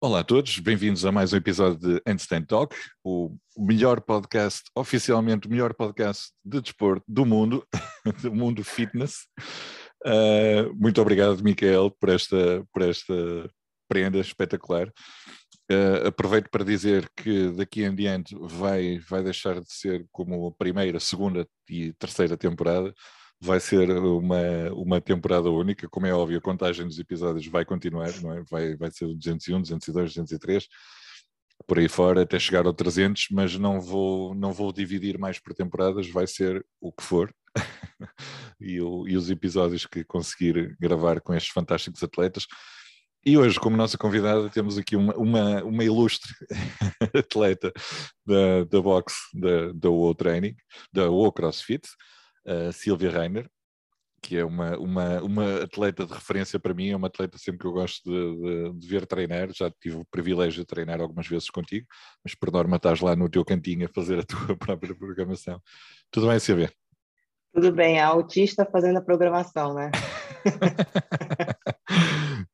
Olá 0.00 0.20
a 0.20 0.24
todos, 0.24 0.58
bem-vindos 0.58 1.06
a 1.06 1.12
mais 1.12 1.32
um 1.32 1.36
episódio 1.38 1.78
de 1.78 2.02
Handstand 2.06 2.44
Talk, 2.44 2.76
o 3.02 3.34
melhor 3.56 4.02
podcast, 4.02 4.64
oficialmente 4.74 5.48
o 5.48 5.50
melhor 5.50 5.72
podcast 5.72 6.30
de 6.44 6.60
desporto 6.60 7.04
do 7.08 7.24
mundo, 7.24 7.66
do 8.22 8.34
mundo 8.34 8.62
fitness. 8.62 9.26
Uh, 10.04 10.74
muito 10.74 11.00
obrigado, 11.00 11.42
Micael, 11.42 11.90
por 11.98 12.10
esta, 12.10 12.62
por 12.72 12.82
esta 12.82 13.14
prenda 13.88 14.18
espetacular. 14.18 14.92
Uh, 15.70 16.06
aproveito 16.06 16.48
para 16.50 16.64
dizer 16.64 17.10
que 17.16 17.50
daqui 17.52 17.84
em 17.84 17.94
diante 17.94 18.34
vai, 18.40 18.98
vai 18.98 19.22
deixar 19.22 19.60
de 19.60 19.70
ser 19.72 20.06
como 20.10 20.46
a 20.46 20.52
primeira, 20.52 20.98
segunda 20.98 21.46
e 21.68 21.92
terceira 21.94 22.36
temporada, 22.36 22.94
vai 23.40 23.60
ser 23.60 23.90
uma, 23.90 24.72
uma 24.72 25.00
temporada 25.00 25.50
única, 25.50 25.88
como 25.88 26.06
é 26.06 26.12
óbvio, 26.12 26.38
a 26.38 26.42
contagem 26.42 26.86
dos 26.86 26.98
episódios 26.98 27.46
vai 27.46 27.64
continuar, 27.64 28.10
não 28.20 28.32
é? 28.32 28.42
vai, 28.50 28.76
vai 28.76 28.90
ser 28.90 29.06
201, 29.14 29.60
202, 29.60 30.14
203, 30.14 30.66
por 31.66 31.78
aí 31.78 31.88
fora, 31.88 32.22
até 32.22 32.38
chegar 32.38 32.66
ao 32.66 32.72
300, 32.72 33.28
mas 33.30 33.56
não 33.58 33.80
vou, 33.80 34.34
não 34.34 34.52
vou 34.52 34.72
dividir 34.72 35.18
mais 35.18 35.38
por 35.38 35.54
temporadas, 35.54 36.08
vai 36.08 36.26
ser 36.26 36.64
o 36.80 36.92
que 36.92 37.02
for. 37.02 37.32
e, 38.60 38.80
o, 38.80 39.06
e 39.08 39.16
os 39.16 39.30
episódios 39.30 39.84
que 39.86 40.04
conseguir 40.04 40.76
gravar 40.80 41.20
com 41.20 41.34
estes 41.34 41.52
fantásticos 41.52 42.02
atletas. 42.02 42.46
E 43.26 43.36
hoje, 43.36 43.58
como 43.58 43.76
nossa 43.76 43.98
convidada, 43.98 44.48
temos 44.48 44.78
aqui 44.78 44.96
uma, 44.96 45.14
uma, 45.16 45.64
uma 45.64 45.84
ilustre 45.84 46.32
atleta 47.14 47.72
da, 48.24 48.64
da 48.64 48.80
boxe 48.80 49.16
da, 49.34 49.72
da 49.72 50.14
Training, 50.16 50.54
da 50.92 51.10
O 51.10 51.30
CrossFit, 51.32 51.86
a 52.46 52.72
Silvia 52.72 53.10
Reiner, 53.10 53.50
que 54.22 54.36
é 54.36 54.44
uma, 54.44 54.76
uma, 54.78 55.22
uma 55.22 55.62
atleta 55.62 56.06
de 56.06 56.12
referência 56.12 56.58
para 56.58 56.74
mim, 56.74 56.90
é 56.90 56.96
uma 56.96 57.06
atleta 57.08 57.38
sempre 57.38 57.60
que 57.60 57.66
eu 57.66 57.72
gosto 57.72 58.02
de, 58.04 58.72
de, 58.72 58.78
de, 58.78 58.88
ver 58.88 59.06
treinar, 59.06 59.48
já 59.52 59.70
tive 59.80 59.96
o 59.96 60.06
privilégio 60.10 60.60
de 60.60 60.66
treinar 60.66 61.00
algumas 61.00 61.26
vezes 61.26 61.50
contigo, 61.50 61.86
mas 62.24 62.34
por 62.34 62.50
norma 62.50 62.76
estás 62.76 63.00
lá 63.00 63.14
no 63.14 63.28
teu 63.28 63.44
cantinho 63.44 63.86
a 63.86 63.92
fazer 63.92 64.18
a 64.20 64.24
tua 64.26 64.56
própria 64.56 64.94
programação. 64.94 65.60
Tudo 66.10 66.28
bem, 66.28 66.38
Silvia? 66.38 66.72
Tudo 67.52 67.72
bem, 67.72 67.98
a 67.98 68.06
autista 68.06 68.66
fazendo 68.70 68.98
a 68.98 69.02
programação, 69.02 69.74
né? 69.74 69.90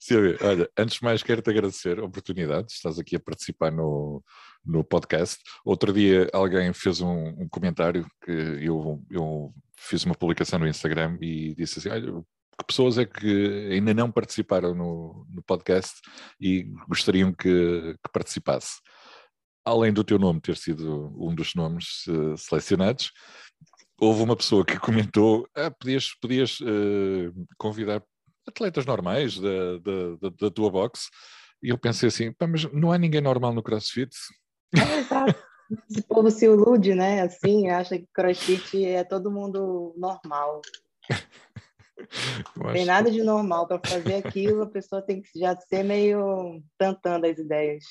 Silvia, 0.04 0.36
olha, 0.42 0.70
antes 0.76 0.96
de 0.98 1.02
mais 1.02 1.22
quero-te 1.22 1.48
agradecer 1.48 1.98
a 1.98 2.04
oportunidade, 2.04 2.70
estás 2.70 2.98
aqui 2.98 3.16
a 3.16 3.20
participar 3.20 3.72
no, 3.72 4.22
no 4.62 4.84
podcast. 4.84 5.42
Outro 5.64 5.94
dia 5.94 6.28
alguém 6.30 6.74
fez 6.74 7.00
um, 7.00 7.28
um 7.28 7.48
comentário 7.48 8.06
que 8.22 8.30
eu, 8.30 9.02
eu 9.10 9.54
fiz 9.78 10.04
uma 10.04 10.14
publicação 10.14 10.58
no 10.58 10.68
Instagram 10.68 11.16
e 11.22 11.54
disse 11.54 11.78
assim: 11.78 11.88
olha, 11.88 12.22
que 12.58 12.66
pessoas 12.66 12.98
é 12.98 13.06
que 13.06 13.70
ainda 13.72 13.94
não 13.94 14.12
participaram 14.12 14.74
no, 14.74 15.26
no 15.30 15.42
podcast 15.42 15.94
e 16.38 16.64
gostariam 16.86 17.32
que, 17.32 17.94
que, 17.94 18.12
participasse? 18.12 18.82
Além 19.64 19.90
do 19.90 20.04
teu 20.04 20.18
nome 20.18 20.38
ter 20.38 20.58
sido 20.58 21.14
um 21.18 21.34
dos 21.34 21.54
nomes 21.54 22.06
uh, 22.08 22.36
selecionados, 22.36 23.10
houve 23.98 24.22
uma 24.22 24.36
pessoa 24.36 24.66
que 24.66 24.78
comentou: 24.78 25.48
ah, 25.56 25.70
podias, 25.70 26.10
podias 26.20 26.60
uh, 26.60 27.32
convidar 27.56 28.02
atletas 28.46 28.86
normais 28.86 29.38
da, 29.38 29.78
da, 29.78 30.30
da, 30.40 30.50
tua 30.50 30.70
box. 30.70 31.08
E 31.62 31.70
eu 31.70 31.78
pensei 31.78 32.08
assim: 32.08 32.34
mas 32.40 32.64
não 32.72 32.92
há 32.92 32.98
ninguém 32.98 33.20
normal 33.20 33.52
no 33.52 33.62
CrossFit? 33.62 34.14
É, 34.76 34.98
exato. 34.98 35.34
Esse 35.90 36.02
povo 36.02 36.30
se 36.30 36.44
ilude, 36.44 36.94
né? 36.94 37.22
Assim, 37.22 37.70
acha 37.70 37.98
que 37.98 38.06
crossfit 38.12 38.84
é 38.84 39.02
todo 39.02 39.30
mundo 39.30 39.94
normal. 39.96 40.60
Não 42.56 42.72
tem 42.72 42.84
nada 42.84 43.10
de 43.10 43.22
normal 43.22 43.66
para 43.66 43.80
fazer 43.82 44.16
aquilo, 44.16 44.62
a 44.62 44.70
pessoa 44.70 45.00
tem 45.00 45.22
que 45.22 45.38
já 45.38 45.56
ser 45.56 45.82
meio 45.82 46.62
tantando 46.76 47.26
as 47.26 47.38
ideias. 47.38 47.84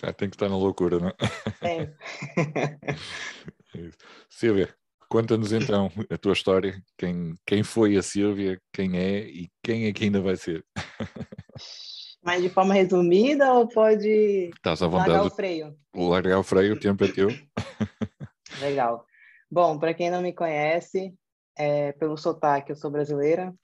Já 0.00 0.12
tem 0.12 0.28
que 0.28 0.36
estar 0.36 0.48
na 0.48 0.56
loucura, 0.56 0.98
não 0.98 1.08
é? 1.08 1.14
Silvia, 4.28 4.74
conta-nos 5.10 5.52
então 5.52 5.90
a 6.08 6.16
tua 6.16 6.32
história, 6.32 6.80
quem, 6.96 7.34
quem 7.44 7.62
foi 7.64 7.96
a 7.96 8.02
Silvia, 8.02 8.58
quem 8.72 8.96
é 8.96 9.18
e 9.18 9.50
quem 9.62 9.86
é 9.86 9.92
que 9.92 10.04
ainda 10.04 10.22
vai 10.22 10.36
ser. 10.36 10.64
Mas 12.22 12.42
de 12.42 12.48
forma 12.48 12.74
resumida 12.74 13.52
ou 13.52 13.66
pode 13.66 14.50
Estás 14.54 14.82
à 14.82 14.86
vontade. 14.86 15.10
largar 15.10 15.26
o 15.26 15.30
freio? 15.30 15.76
Largar 15.94 16.38
o 16.38 16.42
freio, 16.42 16.74
o 16.74 16.80
tempo 16.80 17.04
é 17.04 17.08
teu. 17.08 17.28
Legal. 18.60 19.04
Bom, 19.50 19.78
para 19.78 19.94
quem 19.94 20.10
não 20.10 20.22
me 20.22 20.32
conhece, 20.32 21.14
é, 21.58 21.92
pelo 21.92 22.16
sotaque, 22.16 22.70
eu 22.70 22.76
sou 22.76 22.90
brasileira. 22.90 23.54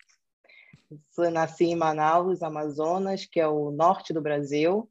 Sou, 1.10 1.30
nasci 1.30 1.66
em 1.66 1.76
Manaus, 1.76 2.42
Amazonas, 2.42 3.26
que 3.26 3.38
é 3.38 3.46
o 3.46 3.70
norte 3.70 4.12
do 4.12 4.22
Brasil. 4.22 4.90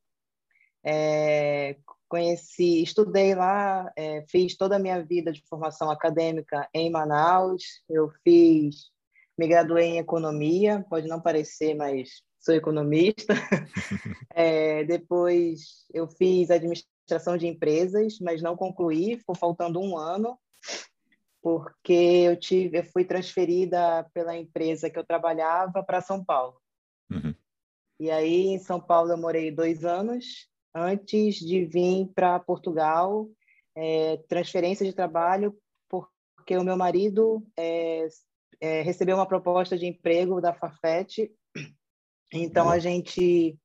É, 0.86 1.76
conheci, 2.16 2.82
estudei 2.82 3.36
lá, 3.36 3.92
é, 3.94 4.24
fiz 4.30 4.56
toda 4.56 4.78
a 4.78 4.80
minha 4.80 5.04
vida 5.04 5.34
de 5.34 5.44
formação 5.50 5.92
acadêmica 5.92 6.66
em 6.74 6.90
Manaus. 6.90 7.84
Eu 7.90 8.10
fiz, 8.24 8.90
me 9.38 9.50
graduei 9.50 9.88
em 9.88 9.98
economia, 9.98 10.86
pode 10.90 11.10
não 11.10 11.20
parecer, 11.20 11.76
mas 11.76 12.24
sou 12.40 12.56
economista. 12.56 13.34
é, 14.34 14.86
depois 14.86 15.86
eu 15.94 16.08
fiz 16.08 16.50
administração 16.50 17.36
de 17.36 17.48
empresas, 17.48 18.18
mas 18.22 18.42
não 18.42 18.56
concluí, 18.56 19.18
ficou 19.18 19.36
faltando 19.36 19.82
um 19.82 19.98
ano, 19.98 20.40
porque 21.42 22.24
eu 22.26 22.40
tive, 22.40 22.80
eu 22.80 22.84
fui 22.86 23.04
transferida 23.04 24.10
pela 24.14 24.38
empresa 24.38 24.90
que 24.90 24.98
eu 24.98 25.06
trabalhava 25.06 25.84
para 25.84 26.00
São 26.00 26.24
Paulo. 26.24 26.56
Uhum. 27.12 27.36
E 28.00 28.10
aí 28.10 28.48
em 28.48 28.60
São 28.60 28.80
Paulo 28.80 29.12
eu 29.12 29.18
morei 29.18 29.52
dois 29.52 29.84
anos 29.84 30.48
antes 30.76 31.36
de 31.36 31.66
vir 31.66 32.08
para 32.14 32.40
Portugal, 32.40 33.30
é, 33.76 34.18
transferência 34.28 34.86
de 34.86 34.94
trabalho, 34.94 35.58
porque 35.90 36.58
o 36.58 36.64
meu 36.64 36.76
marido 36.76 37.42
é, 37.58 38.08
é, 38.60 38.82
recebeu 38.82 39.16
uma 39.16 39.26
proposta 39.26 39.78
de 39.78 39.88
emprego 39.88 40.42
da 40.42 40.54
Farfetch 40.54 41.20
então 42.34 42.70
a 42.70 42.80
gente 42.80 43.58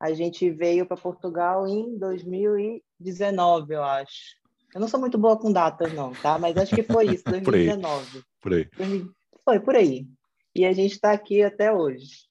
a 0.00 0.12
gente 0.12 0.50
veio 0.50 0.84
para 0.84 0.96
Portugal 0.96 1.66
em 1.68 1.96
2019, 1.96 3.74
eu 3.74 3.84
acho. 3.84 4.36
Eu 4.74 4.80
não 4.80 4.88
sou 4.88 4.98
muito 4.98 5.16
boa 5.16 5.38
com 5.38 5.52
datas 5.52 5.92
não, 5.92 6.10
tá? 6.12 6.38
Mas 6.38 6.56
acho 6.56 6.74
que 6.74 6.82
foi 6.82 7.06
isso, 7.14 7.24
2019. 7.24 8.24
por 8.42 8.52
aí. 8.52 8.64
Por 8.64 8.82
aí. 8.82 9.06
Foi 9.44 9.60
por 9.60 9.76
aí. 9.76 10.06
E 10.54 10.64
a 10.64 10.72
gente 10.72 10.92
está 10.92 11.12
aqui 11.12 11.42
até 11.42 11.72
hoje. 11.72 12.26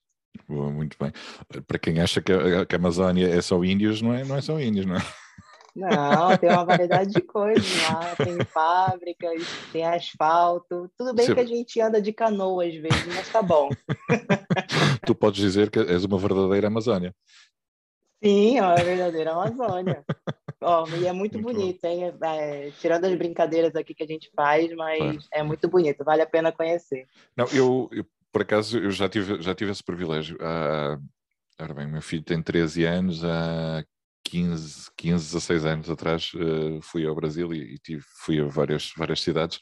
Boa, 0.48 0.70
muito 0.70 0.96
bem. 0.98 1.12
Para 1.66 1.78
quem 1.78 2.00
acha 2.00 2.20
que 2.20 2.32
a, 2.32 2.66
que 2.66 2.74
a 2.74 2.78
Amazônia 2.78 3.28
é 3.28 3.40
só 3.40 3.62
índios, 3.64 4.02
não 4.02 4.14
é, 4.14 4.24
não 4.24 4.36
é 4.36 4.40
só 4.40 4.58
índios, 4.60 4.86
não 4.86 4.96
é? 4.96 5.00
Não, 5.74 6.36
tem 6.36 6.50
uma 6.50 6.64
variedade 6.64 7.10
de 7.12 7.20
coisas 7.22 7.82
lá. 7.82 8.14
Tem 8.16 8.44
fábricas, 8.44 9.42
tem 9.72 9.84
asfalto. 9.84 10.90
Tudo 10.96 11.14
bem 11.14 11.26
Sim. 11.26 11.34
que 11.34 11.40
a 11.40 11.46
gente 11.46 11.80
anda 11.80 12.00
de 12.00 12.12
canoa 12.12 12.66
às 12.66 12.74
vezes, 12.74 13.06
mas 13.06 13.28
tá 13.30 13.42
bom. 13.42 13.70
tu 15.06 15.14
podes 15.14 15.40
dizer 15.40 15.70
que 15.70 15.78
és 15.78 16.04
uma 16.04 16.18
verdadeira 16.18 16.66
Amazônia. 16.66 17.14
Sim, 18.22 18.58
é 18.58 18.62
uma 18.62 18.76
verdadeira 18.76 19.32
Amazônia. 19.32 20.04
oh, 20.60 20.86
e 20.96 21.06
é 21.06 21.12
muito, 21.12 21.40
muito 21.40 21.56
bonito, 21.56 21.84
hein? 21.84 22.12
É, 22.22 22.70
tirando 22.78 23.06
as 23.06 23.14
brincadeiras 23.16 23.74
aqui 23.74 23.94
que 23.94 24.04
a 24.04 24.06
gente 24.06 24.30
faz, 24.36 24.70
mas 24.76 25.26
é 25.32 25.42
muito 25.42 25.68
bonito, 25.68 26.04
vale 26.04 26.22
a 26.22 26.26
pena 26.26 26.52
conhecer. 26.52 27.06
Não, 27.36 27.46
eu, 27.46 27.88
eu 27.92 28.04
por 28.32 28.42
acaso, 28.42 28.78
eu 28.78 28.90
já 28.90 29.08
tive, 29.08 29.40
já 29.42 29.54
tive 29.54 29.70
esse 29.70 29.84
privilégio. 29.84 30.36
Ah, 30.40 30.98
ora 31.60 31.74
bem, 31.74 31.86
meu 31.86 32.02
filho 32.02 32.22
tem 32.22 32.42
13 32.42 32.84
anos, 32.84 33.24
há 33.24 33.84
15, 34.24 34.90
15 34.96 35.24
16 35.34 35.64
anos 35.66 35.90
atrás 35.90 36.32
uh, 36.34 36.80
fui 36.82 37.06
ao 37.06 37.14
Brasil 37.14 37.52
e, 37.52 37.78
tive, 37.78 38.02
fui 38.24 38.40
a 38.40 38.46
várias, 38.46 38.92
várias 38.96 39.20
cidades, 39.20 39.58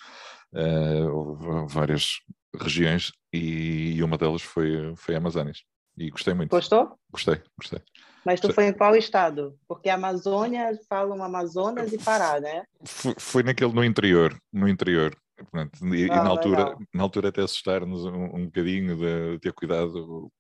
uh, 0.55 1.67
várias 1.67 2.21
regiões 2.59 3.13
e, 3.33 4.03
uma 4.03 4.19
delas 4.19 4.43
foi, 4.43 4.95
foi 4.97 5.15
a 5.15 5.19
Amazônia. 5.19 5.53
E 5.99 6.09
gostei 6.11 6.35
muito. 6.35 6.51
Gostou? 6.51 6.97
Gostei, 7.11 7.43
gostei. 7.59 7.81
Mas 8.25 8.41
tu 8.41 8.53
foi 8.53 8.67
em 8.67 8.73
qual 8.73 8.95
estado? 8.95 9.59
Porque 9.67 9.89
a 9.89 9.95
Amazônia 9.95 10.71
falam 10.89 11.23
Amazonas 11.23 11.93
e 11.93 11.99
Pará, 11.99 12.39
né? 12.41 12.65
Foi, 12.85 13.15
foi 13.19 13.43
naquele 13.43 13.73
no 13.73 13.85
interior, 13.85 14.37
no 14.53 14.69
interior. 14.69 15.17
Pronto, 15.51 15.95
e, 15.95 16.05
ah, 16.05 16.07
e 16.07 16.09
na, 16.09 16.29
altura, 16.29 16.77
na 16.93 17.03
altura 17.03 17.29
até 17.29 17.43
assustar-nos 17.43 18.05
um, 18.05 18.37
um 18.37 18.45
bocadinho 18.47 18.97
de 18.97 19.39
ter 19.39 19.53
cuidado, 19.53 20.31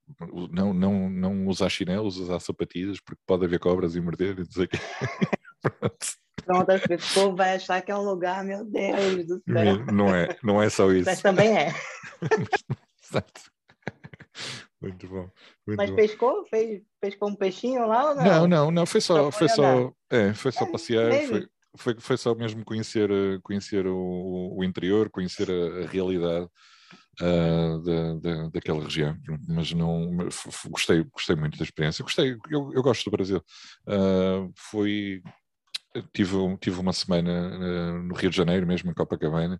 não, 0.50 0.74
não, 0.74 1.08
não 1.08 1.46
usar 1.46 1.68
chinelos, 1.68 2.18
usar 2.18 2.40
sapatilhas, 2.40 3.00
porque 3.00 3.20
pode 3.26 3.44
haver 3.44 3.58
cobras 3.58 3.96
e 3.96 4.00
morder 4.00 4.38
e 4.38 4.46
dizer 4.46 4.68
que. 4.68 4.78
Pronto, 6.44 6.70
a 6.70 6.78
pessoa 6.78 7.34
vai 7.34 7.56
achar 7.56 7.82
que 7.82 7.92
é 7.92 7.96
um 7.96 8.02
lugar, 8.02 8.42
meu 8.44 8.64
Deus 8.64 9.26
do 9.26 9.42
céu. 9.46 9.86
Não 9.92 10.14
é, 10.14 10.36
não 10.42 10.62
é 10.62 10.68
só 10.70 10.90
isso. 10.90 11.08
Mas 11.08 11.20
também 11.20 11.56
é. 11.56 11.72
Exato. 13.04 13.50
Muito 14.80 15.06
bom. 15.06 15.30
Muito 15.66 15.76
Mas 15.76 15.90
bom. 15.90 15.96
pescou? 15.96 16.46
Fez, 16.46 16.82
pescou 17.00 17.28
um 17.28 17.34
peixinho 17.34 17.86
lá 17.86 18.10
ou 18.10 18.14
não? 18.14 18.24
Não, 18.24 18.48
não, 18.48 18.70
não, 18.70 18.86
foi 18.86 19.00
só, 19.00 19.30
só 19.30 19.30
foi 19.30 19.48
só, 19.48 19.92
é, 20.08 20.32
foi 20.32 20.52
só 20.52 20.64
é, 20.64 20.72
passear, 20.72 21.12
foi, 21.26 21.48
foi, 21.76 21.96
foi 21.98 22.16
só 22.16 22.34
mesmo 22.34 22.64
conhecer, 22.64 23.10
conhecer 23.42 23.86
o, 23.86 24.56
o 24.56 24.64
interior, 24.64 25.10
conhecer 25.10 25.50
a, 25.50 25.84
a 25.84 25.86
realidade 25.86 26.48
uh, 27.20 27.82
da, 27.82 28.14
da, 28.14 28.48
daquela 28.48 28.82
região, 28.82 29.16
mas 29.48 29.72
não 29.72 30.16
gostei, 30.68 31.04
gostei 31.04 31.36
muito 31.36 31.58
da 31.58 31.64
experiência. 31.64 32.02
Gostei, 32.02 32.36
eu, 32.50 32.72
eu 32.72 32.82
gosto 32.82 33.04
do 33.04 33.16
Brasil. 33.16 33.42
Uh, 33.86 34.52
foi 34.56 35.22
tive, 36.12 36.36
tive 36.58 36.80
uma 36.80 36.92
semana 36.92 38.02
no 38.02 38.14
Rio 38.14 38.30
de 38.30 38.36
Janeiro, 38.36 38.66
mesmo 38.66 38.90
em 38.90 38.94
Copacabana. 38.94 39.58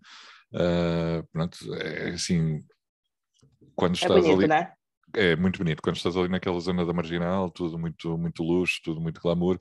Uh, 0.53 1.25
pronto, 1.31 1.57
é 1.75 2.09
assim, 2.09 2.63
quando 3.75 3.93
é 3.93 3.95
estás 3.95 4.11
é 4.11 4.21
bonito, 4.21 4.39
ali. 4.39 4.47
Né? 4.47 4.71
É 5.13 5.35
muito 5.35 5.57
bonito, 5.57 5.81
quando 5.81 5.97
estás 5.97 6.15
ali 6.15 6.29
naquela 6.29 6.59
zona 6.59 6.85
da 6.85 6.93
marginal, 6.93 7.49
tudo 7.49 7.77
muito, 7.77 8.17
muito 8.17 8.43
luxo, 8.43 8.79
tudo 8.83 9.01
muito 9.01 9.21
glamour. 9.21 9.57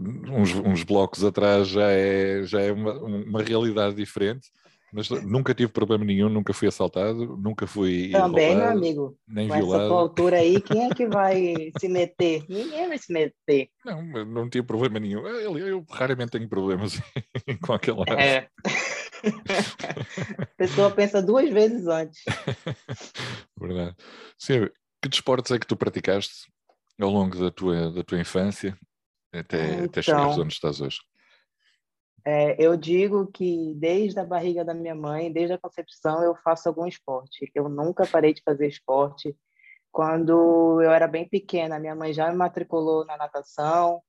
Uns, 0.00 0.54
uns 0.54 0.82
blocos 0.82 1.24
atrás 1.24 1.68
já 1.68 1.90
é, 1.90 2.42
já 2.44 2.60
é 2.60 2.72
uma, 2.72 2.92
uma 2.94 3.42
realidade 3.42 3.94
diferente 3.94 4.48
mas 4.92 5.10
nunca 5.10 5.54
tive 5.54 5.70
problema 5.70 6.04
nenhum, 6.04 6.28
nunca 6.28 6.54
fui 6.54 6.68
assaltado, 6.68 7.36
nunca 7.36 7.66
fui. 7.66 8.10
Também, 8.10 8.54
roubado, 8.54 8.58
meu 8.58 8.78
amigo. 8.78 9.18
Nem 9.28 9.48
com 9.48 9.54
violado. 9.54 9.84
essa 9.84 9.94
altura 9.94 10.36
aí, 10.38 10.60
quem 10.62 10.86
é 10.86 10.94
que 10.94 11.06
vai 11.06 11.70
se 11.78 11.88
meter? 11.88 12.44
Ninguém 12.48 12.88
vai 12.88 12.98
se 12.98 13.12
meter. 13.12 13.68
Não, 13.84 14.24
não 14.24 14.48
tinha 14.48 14.64
problema 14.64 14.98
nenhum. 14.98 15.26
Eu, 15.26 15.58
eu 15.58 15.84
raramente 15.90 16.30
tenho 16.30 16.48
problemas 16.48 16.98
com 17.62 17.72
aquela. 17.74 18.04
É. 18.08 18.48
A 20.38 20.46
pessoa 20.56 20.90
pensa 20.90 21.20
duas 21.20 21.50
vezes 21.50 21.86
antes. 21.86 22.22
Verdade. 23.60 23.96
Sim, 24.38 24.68
que 25.02 25.08
desportos 25.08 25.50
é 25.50 25.58
que 25.58 25.66
tu 25.66 25.76
praticaste 25.76 26.46
ao 27.00 27.10
longo 27.10 27.36
da 27.36 27.50
tua, 27.50 27.90
da 27.90 28.04
tua 28.04 28.20
infância 28.20 28.78
até, 29.32 29.72
então, 29.74 29.84
até 29.84 30.02
chegares 30.02 30.38
onde 30.38 30.52
estás 30.52 30.80
hoje? 30.80 30.98
É, 32.24 32.56
eu 32.62 32.76
digo 32.76 33.26
que 33.28 33.74
desde 33.76 34.20
a 34.20 34.24
barriga 34.24 34.64
da 34.64 34.74
minha 34.74 34.94
mãe, 34.94 35.32
desde 35.32 35.54
a 35.54 35.58
concepção, 35.58 36.22
eu 36.22 36.34
faço 36.36 36.68
algum 36.68 36.86
esporte. 36.86 37.50
Eu 37.54 37.68
nunca 37.68 38.06
parei 38.06 38.34
de 38.34 38.42
fazer 38.42 38.66
esporte. 38.66 39.34
Quando 39.90 40.82
eu 40.82 40.90
era 40.90 41.08
bem 41.08 41.26
pequena, 41.26 41.78
minha 41.78 41.94
mãe 41.94 42.12
já 42.12 42.30
me 42.30 42.36
matriculou 42.36 43.04
na 43.06 43.16
natação 43.16 44.02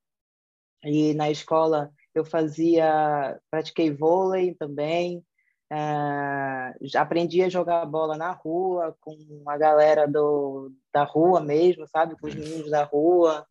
e 0.84 1.14
na 1.14 1.32
escola 1.32 1.92
eu 2.14 2.26
fazia, 2.26 3.40
pratiquei 3.50 3.92
vôlei 3.92 4.54
também. 4.54 5.24
Uh, 5.72 6.98
aprendi 6.98 7.44
a 7.44 7.50
jogar 7.50 7.86
bola 7.86 8.18
na 8.18 8.32
rua 8.32 8.98
com 9.00 9.16
a 9.48 9.56
galera 9.56 10.08
do, 10.08 10.74
da 10.92 11.04
rua 11.04 11.40
mesmo, 11.40 11.88
sabe, 11.88 12.18
com 12.20 12.28
os 12.28 12.36
meninos 12.36 12.72
da 12.72 12.84
rua. 12.84 13.46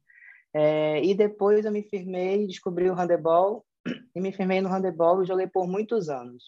É, 0.55 1.05
e 1.05 1.15
depois 1.15 1.65
eu 1.65 1.73
me 1.73 1.83
firmei, 1.83 2.47
descobri 2.47 2.91
o 2.91 2.95
handebol 2.95 3.65
e 4.15 4.21
me 4.21 4.33
firmei 4.33 4.61
no 4.61 4.69
handebol 4.69 5.23
e 5.23 5.27
joguei 5.27 5.47
por 5.47 5.67
muitos 5.67 6.09
anos. 6.09 6.45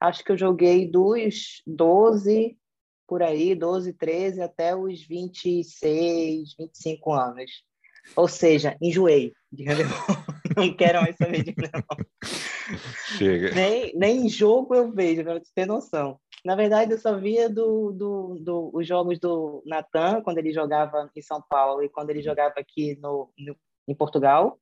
Acho 0.00 0.24
que 0.24 0.32
eu 0.32 0.38
joguei 0.38 0.90
dos 0.90 1.62
12 1.66 2.56
por 3.06 3.22
aí, 3.22 3.54
12, 3.54 3.92
13 3.92 4.40
até 4.40 4.74
os 4.74 5.06
26, 5.06 6.54
25 6.58 7.12
anos. 7.12 7.50
Ou 8.16 8.26
seja, 8.26 8.76
enjoei 8.80 9.32
de 9.50 9.64
handebol. 9.64 9.94
Não 10.56 10.74
quero 10.74 11.02
mais 11.02 11.16
saber 11.16 11.44
de 11.44 11.50
handebol. 11.50 11.98
Chega. 13.18 13.54
Nem, 13.54 13.92
nem 13.94 14.26
em 14.26 14.28
jogo 14.28 14.74
eu 14.74 14.90
vejo, 14.92 15.22
para 15.22 15.34
você 15.34 15.50
ter 15.54 15.66
noção. 15.66 16.18
Na 16.44 16.56
verdade, 16.56 16.92
eu 16.92 16.98
só 16.98 17.16
via 17.16 17.48
do, 17.48 17.92
do, 17.92 18.38
do, 18.40 18.70
os 18.74 18.86
jogos 18.86 19.18
do 19.18 19.62
Natan, 19.64 20.20
quando 20.22 20.38
ele 20.38 20.52
jogava 20.52 21.08
em 21.14 21.22
São 21.22 21.42
Paulo 21.48 21.82
e 21.82 21.88
quando 21.88 22.10
ele 22.10 22.20
jogava 22.20 22.54
aqui 22.56 22.98
no, 23.00 23.32
no 23.38 23.56
em 23.86 23.94
Portugal. 23.94 24.58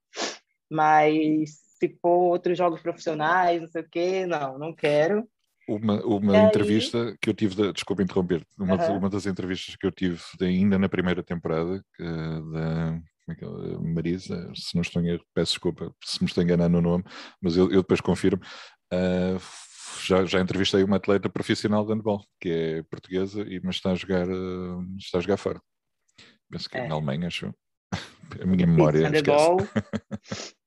Mas 0.70 1.50
se 1.78 1.88
for 2.00 2.32
outros 2.32 2.56
jogos 2.56 2.80
profissionais, 2.80 3.60
não 3.60 3.68
sei 3.68 3.82
o 3.82 3.88
quê, 3.88 4.26
não, 4.26 4.58
não 4.58 4.74
quero. 4.74 5.26
Uma, 5.68 6.04
uma 6.04 6.36
entrevista 6.38 7.16
que 7.20 7.30
eu 7.30 7.34
tive, 7.34 7.54
de, 7.54 7.72
desculpa 7.72 8.02
interromper, 8.02 8.44
uma, 8.58 8.74
uhum. 8.74 8.98
uma 8.98 9.10
das 9.10 9.24
entrevistas 9.24 9.76
que 9.76 9.86
eu 9.86 9.92
tive 9.92 10.20
ainda 10.40 10.78
na 10.78 10.88
primeira 10.88 11.22
temporada 11.22 11.82
uh, 12.00 12.52
da 12.52 13.00
é 13.28 13.44
é, 13.44 13.78
Marisa, 13.78 14.50
se 14.54 14.74
não 14.74 14.82
estou 14.82 15.04
erro, 15.04 15.24
peço 15.32 15.52
desculpa 15.52 15.94
se 16.02 16.20
me 16.20 16.28
estou 16.28 16.42
enganando 16.42 16.80
no 16.80 16.90
nome, 16.90 17.04
mas 17.40 17.56
eu, 17.56 17.70
eu 17.70 17.82
depois 17.82 18.00
confirmo. 18.00 18.42
Uh, 18.92 19.38
já, 20.06 20.24
já 20.24 20.40
entrevistei 20.40 20.82
uma 20.82 20.96
atleta 20.96 21.28
profissional 21.28 21.84
de 21.84 21.92
handball, 21.92 22.24
que 22.40 22.50
é 22.50 22.82
portuguesa, 22.84 23.42
e, 23.42 23.60
mas 23.60 23.76
está 23.76 23.92
a 23.92 23.94
jogar, 23.94 24.28
uh, 24.28 24.96
está 24.98 25.18
a 25.18 25.20
jogar 25.20 25.36
fora. 25.36 25.60
Penso 26.50 26.68
que 26.68 26.78
é. 26.78 26.86
na 26.86 26.94
Alemanha, 26.94 27.28
acho. 27.28 27.54
A 28.40 28.46
minha 28.46 28.66
memória. 28.66 29.08
Handball. 29.08 29.58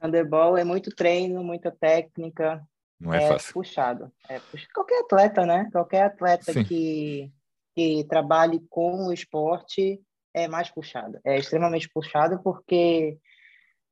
Handebol 0.00 0.56
é 0.56 0.64
muito 0.64 0.90
treino, 0.90 1.44
muita 1.44 1.70
técnica. 1.70 2.62
Não 2.98 3.14
é, 3.14 3.24
é 3.24 3.28
fácil. 3.28 3.52
Puxado. 3.52 4.12
É 4.28 4.38
puxado. 4.38 4.72
Qualquer 4.74 5.00
atleta, 5.00 5.46
né? 5.46 5.68
Qualquer 5.72 6.02
atleta 6.04 6.64
que, 6.64 7.30
que 7.74 8.04
trabalhe 8.04 8.60
com 8.68 9.06
o 9.06 9.12
esporte 9.12 10.00
é 10.34 10.48
mais 10.48 10.70
puxado. 10.70 11.18
É 11.24 11.38
extremamente 11.38 11.88
puxado 11.88 12.42
porque, 12.42 13.18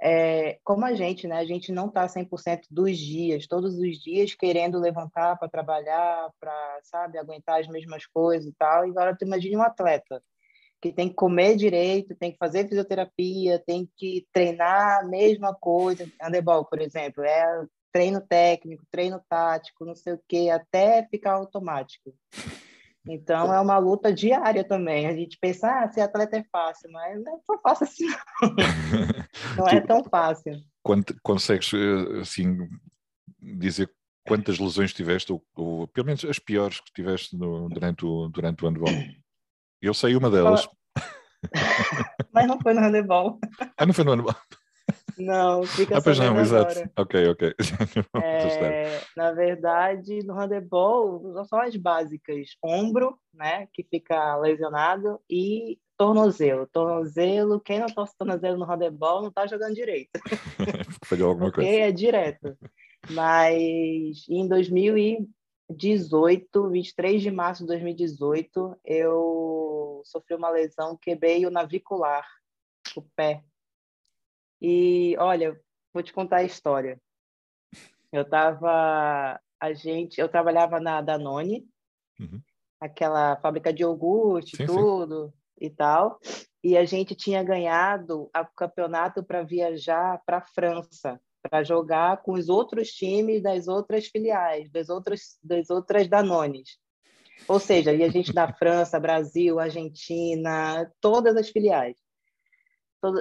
é, 0.00 0.58
como 0.62 0.84
a 0.84 0.94
gente, 0.94 1.26
né? 1.26 1.38
A 1.38 1.44
gente 1.44 1.72
não 1.72 1.88
está 1.88 2.06
100% 2.06 2.62
dos 2.70 2.96
dias, 2.96 3.46
todos 3.46 3.74
os 3.78 3.98
dias 3.98 4.34
querendo 4.34 4.78
levantar 4.78 5.36
para 5.36 5.48
trabalhar, 5.48 6.30
para, 6.40 6.78
sabe, 6.82 7.18
aguentar 7.18 7.60
as 7.60 7.66
mesmas 7.68 8.06
coisas 8.06 8.48
e 8.48 8.54
tal. 8.56 8.86
E 8.86 8.90
agora 8.90 9.16
tu 9.16 9.24
imagina 9.24 9.58
um 9.58 9.62
atleta 9.62 10.22
que 10.80 10.92
tem 10.92 11.08
que 11.08 11.14
comer 11.14 11.56
direito, 11.56 12.14
tem 12.14 12.30
que 12.30 12.38
fazer 12.38 12.68
fisioterapia, 12.68 13.62
tem 13.66 13.88
que 13.96 14.26
treinar 14.32 15.00
a 15.00 15.04
mesma 15.04 15.52
coisa. 15.54 16.08
Handebol, 16.22 16.64
por 16.64 16.80
exemplo, 16.80 17.24
é 17.24 17.66
treino 17.92 18.20
técnico, 18.20 18.84
treino 18.90 19.20
tático, 19.28 19.84
não 19.84 19.96
sei 19.96 20.12
o 20.12 20.20
quê, 20.28 20.50
até 20.50 21.04
ficar 21.10 21.32
automático. 21.32 22.14
Então, 23.08 23.52
é 23.52 23.60
uma 23.60 23.78
luta 23.78 24.12
diária 24.12 24.62
também. 24.62 25.06
A 25.06 25.14
gente 25.14 25.38
pensa, 25.40 25.66
ah, 25.66 25.90
ser 25.90 26.02
atleta 26.02 26.36
é 26.36 26.44
fácil, 26.52 26.90
mas 26.92 27.22
não 27.22 27.34
é 27.34 27.40
tão 27.46 27.58
fácil 27.60 27.84
assim, 27.84 28.06
não. 28.06 28.16
não 29.56 29.68
é 29.68 29.80
tão 29.80 30.04
fácil. 30.04 30.62
Consegues, 31.22 31.72
eh, 31.72 32.20
assim, 32.20 32.68
dizer 33.40 33.90
quantas 34.26 34.58
lesões 34.58 34.92
tiveste, 34.92 35.32
ou, 35.32 35.42
ou 35.56 35.88
pelo 35.88 36.06
menos 36.06 36.22
as 36.24 36.38
piores 36.38 36.80
que 36.80 36.92
tiveste 36.92 37.34
no, 37.36 37.68
durante, 37.70 38.04
o, 38.04 38.28
durante 38.28 38.62
o 38.62 38.68
handball? 38.68 38.92
Eu 39.80 39.94
sei 39.94 40.14
uma 40.14 40.30
delas. 40.30 40.68
Mas 42.32 42.46
não 42.46 42.60
foi 42.60 42.74
no 42.74 42.80
handebol. 42.80 43.38
Ah, 43.76 43.86
não 43.86 43.94
foi 43.94 44.04
no 44.04 44.10
handebol? 44.10 44.34
Não, 45.18 45.62
fica 45.64 45.98
ah, 45.98 46.02
pois 46.02 46.18
não, 46.18 46.38
exato. 46.38 46.90
Ok, 46.96 47.28
ok. 47.28 47.54
é, 48.22 49.00
na 49.16 49.32
verdade, 49.32 50.20
no 50.24 50.34
handebol, 50.34 51.44
são 51.44 51.60
as 51.60 51.74
básicas. 51.76 52.56
Ombro, 52.62 53.18
né, 53.34 53.68
que 53.72 53.82
fica 53.82 54.36
lesionado, 54.36 55.20
e 55.28 55.78
tornozelo. 55.96 56.66
Tornozelo, 56.66 57.60
quem 57.60 57.80
não 57.80 57.88
torce 57.88 58.16
tornozelo 58.16 58.58
no 58.58 58.64
handebol 58.64 59.22
não 59.22 59.28
está 59.28 59.46
jogando 59.46 59.74
direito. 59.74 60.10
Falhou 61.04 61.30
alguma 61.30 61.50
Porque 61.50 61.62
coisa. 61.62 61.80
é 61.80 61.92
direto. 61.92 62.56
Mas 63.10 64.26
em 64.28 64.46
2000 64.46 65.28
18, 65.70 66.70
23 66.70 67.22
de 67.22 67.30
março 67.30 67.62
de 67.62 67.68
2018, 67.68 68.76
eu 68.84 70.00
sofri 70.04 70.34
uma 70.34 70.48
lesão, 70.50 70.96
quebrei 70.96 71.44
o 71.44 71.50
navicular, 71.50 72.26
o 72.96 73.02
pé. 73.14 73.42
E 74.60 75.16
olha, 75.18 75.58
vou 75.92 76.02
te 76.02 76.12
contar 76.12 76.38
a 76.38 76.44
história. 76.44 77.00
Eu 78.12 78.28
tava, 78.28 79.40
a 79.60 79.72
gente, 79.72 80.20
eu 80.20 80.28
trabalhava 80.28 80.80
na 80.80 81.00
Danone, 81.00 81.66
uhum. 82.18 82.40
aquela 82.80 83.36
fábrica 83.36 83.72
de 83.72 83.82
iogurte, 83.82 84.56
sim, 84.56 84.66
tudo 84.66 85.26
sim. 85.26 85.66
e 85.66 85.70
tal. 85.70 86.18
E 86.62 86.76
a 86.76 86.84
gente 86.84 87.14
tinha 87.14 87.42
ganhado 87.42 88.30
o 88.34 88.46
campeonato 88.56 89.22
para 89.22 89.42
viajar 89.42 90.20
para 90.24 90.38
a 90.38 90.46
França 90.46 91.20
para 91.42 91.62
jogar 91.62 92.22
com 92.22 92.32
os 92.32 92.48
outros 92.48 92.88
times 92.88 93.42
das 93.42 93.68
outras 93.68 94.06
filiais, 94.06 94.70
das 94.70 94.88
outras, 94.88 95.38
das 95.42 95.70
outras 95.70 96.08
Danones. 96.08 96.78
Ou 97.46 97.60
seja, 97.60 97.92
e 97.94 98.02
a 98.02 98.08
gente 98.08 98.32
da 98.32 98.52
França, 98.52 98.98
Brasil, 98.98 99.58
Argentina, 99.58 100.90
todas 101.00 101.36
as 101.36 101.48
filiais. 101.48 101.96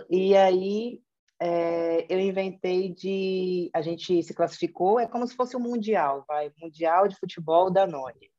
E 0.10 0.36
aí 0.36 1.00
é, 1.40 2.06
eu 2.10 2.20
inventei 2.20 2.90
de. 2.94 3.70
A 3.74 3.82
gente 3.82 4.24
se 4.24 4.34
classificou, 4.34 5.00
é 5.00 5.08
como 5.08 5.28
se 5.28 5.36
fosse 5.36 5.56
um 5.56 5.60
mundial, 5.60 6.26
vai, 6.28 6.52
mundial 6.60 7.08
de 7.08 7.16
futebol 7.16 7.72
Danone. 7.72 8.32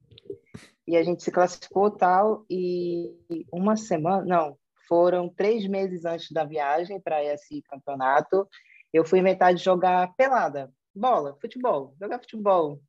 E 0.86 0.96
a 0.96 1.02
gente 1.02 1.22
se 1.22 1.30
classificou 1.30 1.90
tal, 1.90 2.44
e 2.48 3.14
uma 3.52 3.76
semana, 3.76 4.24
não, 4.24 4.58
foram 4.88 5.28
três 5.28 5.66
meses 5.68 6.04
antes 6.04 6.30
da 6.32 6.44
viagem 6.44 6.98
para 6.98 7.22
esse 7.22 7.62
campeonato, 7.62 8.48
eu 8.92 9.04
fui 9.04 9.18
inventar 9.18 9.54
de 9.54 9.62
jogar 9.62 10.14
pelada, 10.16 10.72
bola, 10.94 11.36
futebol, 11.40 11.94
jogar 12.00 12.18
futebol. 12.18 12.80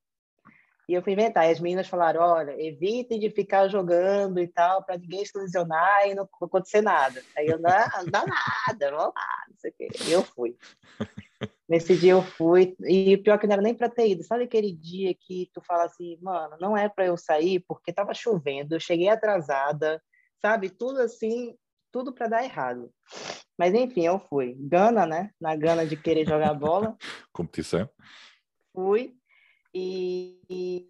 E 0.89 0.93
eu 0.95 1.03
fui 1.03 1.13
inventar. 1.13 1.47
E 1.47 1.51
as 1.51 1.59
meninas 1.59 1.87
falaram: 1.87 2.19
olha, 2.19 2.59
evitem 2.59 3.19
de 3.19 3.29
ficar 3.29 3.67
jogando 3.67 4.39
e 4.39 4.47
tal, 4.47 4.83
para 4.83 4.97
ninguém 4.97 5.23
se 5.23 5.37
lesionar 5.37 6.07
e 6.07 6.15
não 6.15 6.27
acontecer 6.41 6.81
nada. 6.81 7.21
Aí 7.37 7.45
eu, 7.45 7.59
não, 7.59 7.69
não 7.69 8.05
dá 8.05 8.25
nada, 8.25 8.89
vamos 8.89 9.13
lá, 9.15 9.45
não 9.47 9.57
sei 9.59 9.69
o 9.69 9.73
quê. 9.77 9.87
E 10.07 10.11
eu 10.11 10.23
fui. 10.23 10.57
Nesse 11.69 11.95
dia 11.95 12.13
eu 12.13 12.23
fui, 12.23 12.75
e 12.79 13.15
pior 13.17 13.37
que 13.37 13.45
não 13.45 13.53
era 13.53 13.61
nem 13.61 13.75
para 13.75 13.87
ter 13.87 14.07
ido. 14.09 14.23
Sabe 14.23 14.45
aquele 14.45 14.73
dia 14.73 15.13
que 15.13 15.51
tu 15.53 15.61
fala 15.61 15.83
assim, 15.83 16.17
mano, 16.19 16.57
não 16.59 16.75
é 16.75 16.89
para 16.89 17.05
eu 17.05 17.15
sair 17.15 17.63
porque 17.67 17.93
tava 17.93 18.11
chovendo, 18.15 18.73
eu 18.73 18.79
cheguei 18.79 19.07
atrasada, 19.07 20.01
sabe? 20.41 20.71
Tudo 20.71 20.99
assim, 20.99 21.55
tudo 21.91 22.11
para 22.11 22.27
dar 22.27 22.43
errado. 22.43 22.91
Mas 23.55 23.75
enfim, 23.75 24.07
eu 24.07 24.17
fui. 24.17 24.55
Gana, 24.57 25.05
né? 25.05 25.29
Na 25.39 25.55
gana 25.55 25.85
de 25.85 25.95
querer 25.95 26.27
jogar 26.27 26.55
bola. 26.55 26.97
Competição. 27.31 27.87
Fui. 28.73 29.18
E, 29.73 30.39
e 30.49 30.89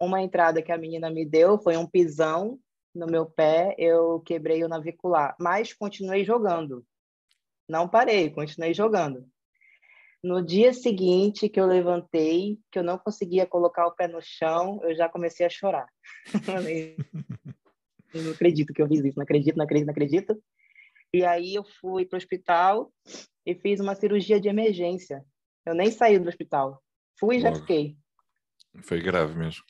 uma 0.00 0.22
entrada 0.22 0.62
que 0.62 0.72
a 0.72 0.78
menina 0.78 1.10
me 1.10 1.24
deu, 1.24 1.58
foi 1.58 1.76
um 1.76 1.86
pisão 1.86 2.58
no 2.94 3.06
meu 3.06 3.26
pé, 3.26 3.74
eu 3.78 4.20
quebrei 4.20 4.62
o 4.64 4.68
navicular. 4.68 5.34
Mas 5.40 5.72
continuei 5.72 6.24
jogando. 6.24 6.84
Não 7.68 7.88
parei, 7.88 8.30
continuei 8.30 8.74
jogando. 8.74 9.26
No 10.22 10.44
dia 10.44 10.72
seguinte 10.72 11.48
que 11.48 11.58
eu 11.58 11.66
levantei, 11.66 12.58
que 12.70 12.78
eu 12.78 12.84
não 12.84 12.98
conseguia 12.98 13.46
colocar 13.46 13.86
o 13.86 13.94
pé 13.94 14.06
no 14.06 14.20
chão, 14.20 14.78
eu 14.82 14.94
já 14.94 15.08
comecei 15.08 15.44
a 15.44 15.50
chorar. 15.50 15.86
eu 18.14 18.22
não 18.22 18.32
acredito 18.32 18.72
que 18.72 18.82
eu 18.82 18.88
fiz 18.88 19.04
isso, 19.04 19.16
não 19.16 19.24
acredito, 19.24 19.56
não 19.56 19.64
acredito, 19.64 19.86
não 19.86 19.92
acredito. 19.92 20.42
E 21.12 21.24
aí 21.24 21.54
eu 21.54 21.64
fui 21.80 22.06
para 22.06 22.16
o 22.16 22.18
hospital 22.18 22.92
e 23.44 23.54
fiz 23.54 23.80
uma 23.80 23.94
cirurgia 23.94 24.40
de 24.40 24.48
emergência. 24.48 25.24
Eu 25.66 25.74
nem 25.74 25.90
saí 25.90 26.18
do 26.18 26.28
hospital. 26.28 26.80
Fui 27.22 27.36
e 27.36 27.40
já 27.40 27.54
fiquei. 27.54 27.96
Foi 28.82 29.00
grave 29.00 29.38
mesmo. 29.38 29.62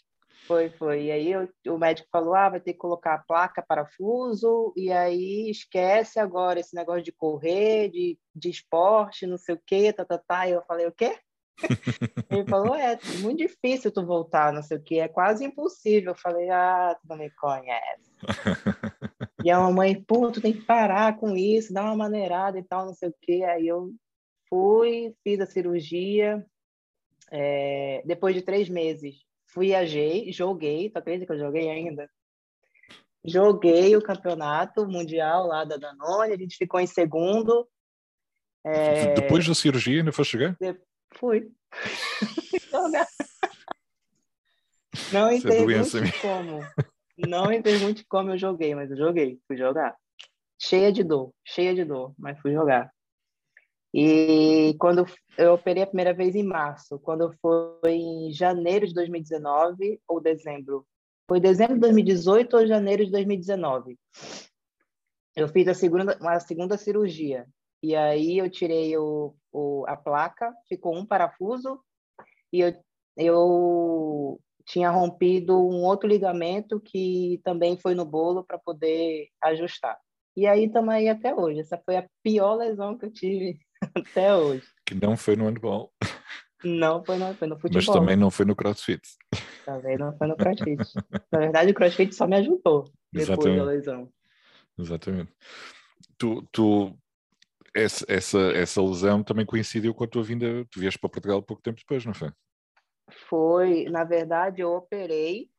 Foi, 0.46 0.70
foi. 0.70 1.04
E 1.04 1.10
aí 1.10 1.30
eu, 1.30 1.46
o 1.68 1.76
médico 1.76 2.08
falou: 2.10 2.34
ah, 2.34 2.48
vai 2.48 2.60
ter 2.60 2.72
que 2.72 2.78
colocar 2.78 3.12
a 3.12 3.18
placa, 3.18 3.62
parafuso, 3.62 4.72
e 4.74 4.90
aí 4.90 5.50
esquece 5.50 6.18
agora 6.18 6.58
esse 6.58 6.74
negócio 6.74 7.02
de 7.02 7.12
correr, 7.12 7.90
de, 7.90 8.18
de 8.34 8.48
esporte, 8.48 9.26
não 9.26 9.36
sei 9.36 9.54
o 9.54 9.60
quê, 9.66 9.92
tá, 9.92 10.02
tá, 10.02 10.16
tá. 10.16 10.48
E 10.48 10.52
eu 10.52 10.62
falei: 10.62 10.86
o 10.86 10.92
quê? 10.92 11.18
Ele 12.32 12.46
falou: 12.46 12.74
é 12.74 12.98
muito 13.20 13.40
difícil 13.40 13.92
tu 13.92 14.06
voltar, 14.06 14.50
não 14.50 14.62
sei 14.62 14.78
o 14.78 14.82
quê, 14.82 15.00
é 15.00 15.08
quase 15.08 15.44
impossível. 15.44 16.12
Eu 16.12 16.18
falei: 16.18 16.48
ah, 16.48 16.96
tu 17.02 17.06
não 17.06 17.18
me 17.18 17.30
conhece. 17.32 18.10
e 19.44 19.50
a 19.50 19.60
mamãe: 19.60 20.02
pô, 20.02 20.32
tu 20.32 20.40
tem 20.40 20.54
que 20.54 20.62
parar 20.62 21.18
com 21.18 21.36
isso, 21.36 21.74
dar 21.74 21.84
uma 21.84 21.96
maneirada 21.96 22.58
e 22.58 22.62
tal, 22.62 22.86
não 22.86 22.94
sei 22.94 23.10
o 23.10 23.14
quê. 23.20 23.44
Aí 23.44 23.68
eu 23.68 23.92
fui, 24.48 25.14
fiz 25.22 25.38
a 25.38 25.44
cirurgia. 25.44 26.42
É, 27.34 28.02
depois 28.04 28.34
de 28.34 28.42
três 28.42 28.68
meses, 28.68 29.24
viajei, 29.56 30.30
joguei, 30.30 30.90
tu 30.90 30.98
acredita 30.98 31.24
que 31.24 31.32
eu 31.32 31.38
joguei 31.38 31.70
ainda? 31.70 32.06
Joguei 33.24 33.96
o 33.96 34.02
campeonato 34.02 34.86
mundial 34.86 35.46
lá 35.46 35.64
da 35.64 35.78
Danone, 35.78 36.34
a 36.34 36.36
gente 36.36 36.58
ficou 36.58 36.78
em 36.78 36.86
segundo. 36.86 37.66
É... 38.66 39.14
Depois 39.14 39.48
da 39.48 39.54
cirurgia 39.54 40.00
ainda 40.00 40.12
foi 40.12 40.24
chegar? 40.26 40.54
De... 40.60 40.78
Fui. 41.16 41.50
Não 45.10 45.30
me 45.30 45.40
pergunte 45.40 46.20
como. 46.20 46.60
Não 47.16 47.46
me 47.46 47.62
pergunte 47.62 48.04
como 48.06 48.30
eu 48.30 48.38
joguei, 48.38 48.74
mas 48.74 48.90
eu 48.90 48.96
joguei, 48.96 49.38
fui 49.46 49.56
jogar. 49.56 49.96
Cheia 50.60 50.92
de 50.92 51.02
dor, 51.02 51.32
cheia 51.44 51.74
de 51.74 51.84
dor, 51.84 52.14
mas 52.18 52.38
fui 52.40 52.52
jogar. 52.52 52.92
E 53.94 54.74
quando 54.78 55.04
eu 55.36 55.52
operei 55.52 55.82
a 55.82 55.86
primeira 55.86 56.14
vez 56.14 56.34
em 56.34 56.42
março, 56.42 56.98
quando 57.00 57.32
foi 57.40 57.92
em 57.92 58.32
janeiro 58.32 58.86
de 58.86 58.94
2019 58.94 60.00
ou 60.08 60.20
dezembro, 60.20 60.86
foi 61.28 61.38
dezembro 61.38 61.74
de 61.74 61.80
2018 61.80 62.56
ou 62.56 62.66
janeiro 62.66 63.04
de 63.04 63.10
2019. 63.10 63.98
Eu 65.36 65.48
fiz 65.48 65.68
a 65.68 65.74
segunda, 65.74 66.16
uma 66.20 66.40
segunda 66.40 66.78
cirurgia. 66.78 67.46
E 67.82 67.94
aí 67.94 68.38
eu 68.38 68.50
tirei 68.50 68.96
o, 68.96 69.34
o, 69.52 69.84
a 69.86 69.96
placa, 69.96 70.54
ficou 70.68 70.96
um 70.96 71.04
parafuso 71.04 71.80
e 72.52 72.60
eu, 72.60 72.74
eu 73.16 74.40
tinha 74.64 74.90
rompido 74.90 75.58
um 75.58 75.82
outro 75.82 76.08
ligamento 76.08 76.80
que 76.80 77.40
também 77.44 77.76
foi 77.76 77.94
no 77.94 78.04
bolo 78.04 78.44
para 78.44 78.58
poder 78.58 79.28
ajustar. 79.42 79.98
E 80.36 80.46
aí 80.46 80.64
estamos 80.64 80.94
aí 80.94 81.08
até 81.08 81.34
hoje. 81.34 81.60
Essa 81.60 81.80
foi 81.84 81.96
a 81.96 82.08
pior 82.22 82.54
lesão 82.54 82.96
que 82.96 83.04
eu 83.04 83.12
tive 83.12 83.58
até 83.94 84.34
hoje. 84.34 84.66
Que 84.86 84.94
não 84.94 85.16
foi 85.16 85.36
no 85.36 85.46
handball. 85.46 85.92
Não 86.64 87.04
foi 87.04 87.16
no, 87.18 87.34
foi 87.34 87.48
no 87.48 87.58
futebol. 87.58 87.82
Mas 87.84 87.86
também 87.86 88.16
não 88.16 88.30
foi 88.30 88.46
no 88.46 88.54
crossfit. 88.54 89.00
Também 89.64 89.98
não 89.98 90.16
foi 90.16 90.28
no 90.28 90.36
crossfit. 90.36 90.82
Na 91.32 91.38
verdade, 91.38 91.70
o 91.72 91.74
crossfit 91.74 92.14
só 92.14 92.26
me 92.26 92.36
ajudou 92.36 92.84
depois 93.12 93.28
Exatamente. 93.28 93.58
da 93.58 93.64
lesão. 93.64 94.12
Exatamente. 94.78 95.32
Tu, 96.16 96.48
tu 96.52 96.96
essa, 97.74 98.04
essa, 98.08 98.38
essa 98.52 98.82
lesão 98.82 99.22
também 99.22 99.46
coincidiu 99.46 99.94
com 99.94 100.04
a 100.04 100.08
tua 100.08 100.22
vinda, 100.22 100.64
tu 100.70 100.78
vieste 100.78 100.98
para 100.98 101.10
Portugal 101.10 101.42
pouco 101.42 101.62
tempo 101.62 101.78
depois, 101.78 102.04
não 102.04 102.14
foi? 102.14 102.30
Foi, 103.28 103.84
na 103.84 104.04
verdade, 104.04 104.60
eu 104.60 104.70
operei. 104.70 105.50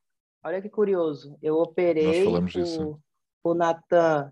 Olha 0.44 0.62
que 0.62 0.70
curioso, 0.70 1.38
eu 1.42 1.56
operei 1.56 2.06
Nós 2.06 2.24
falamos 2.26 2.56
o, 2.56 2.60
disso. 2.60 3.00
o 3.44 3.54
Natan 3.54 4.32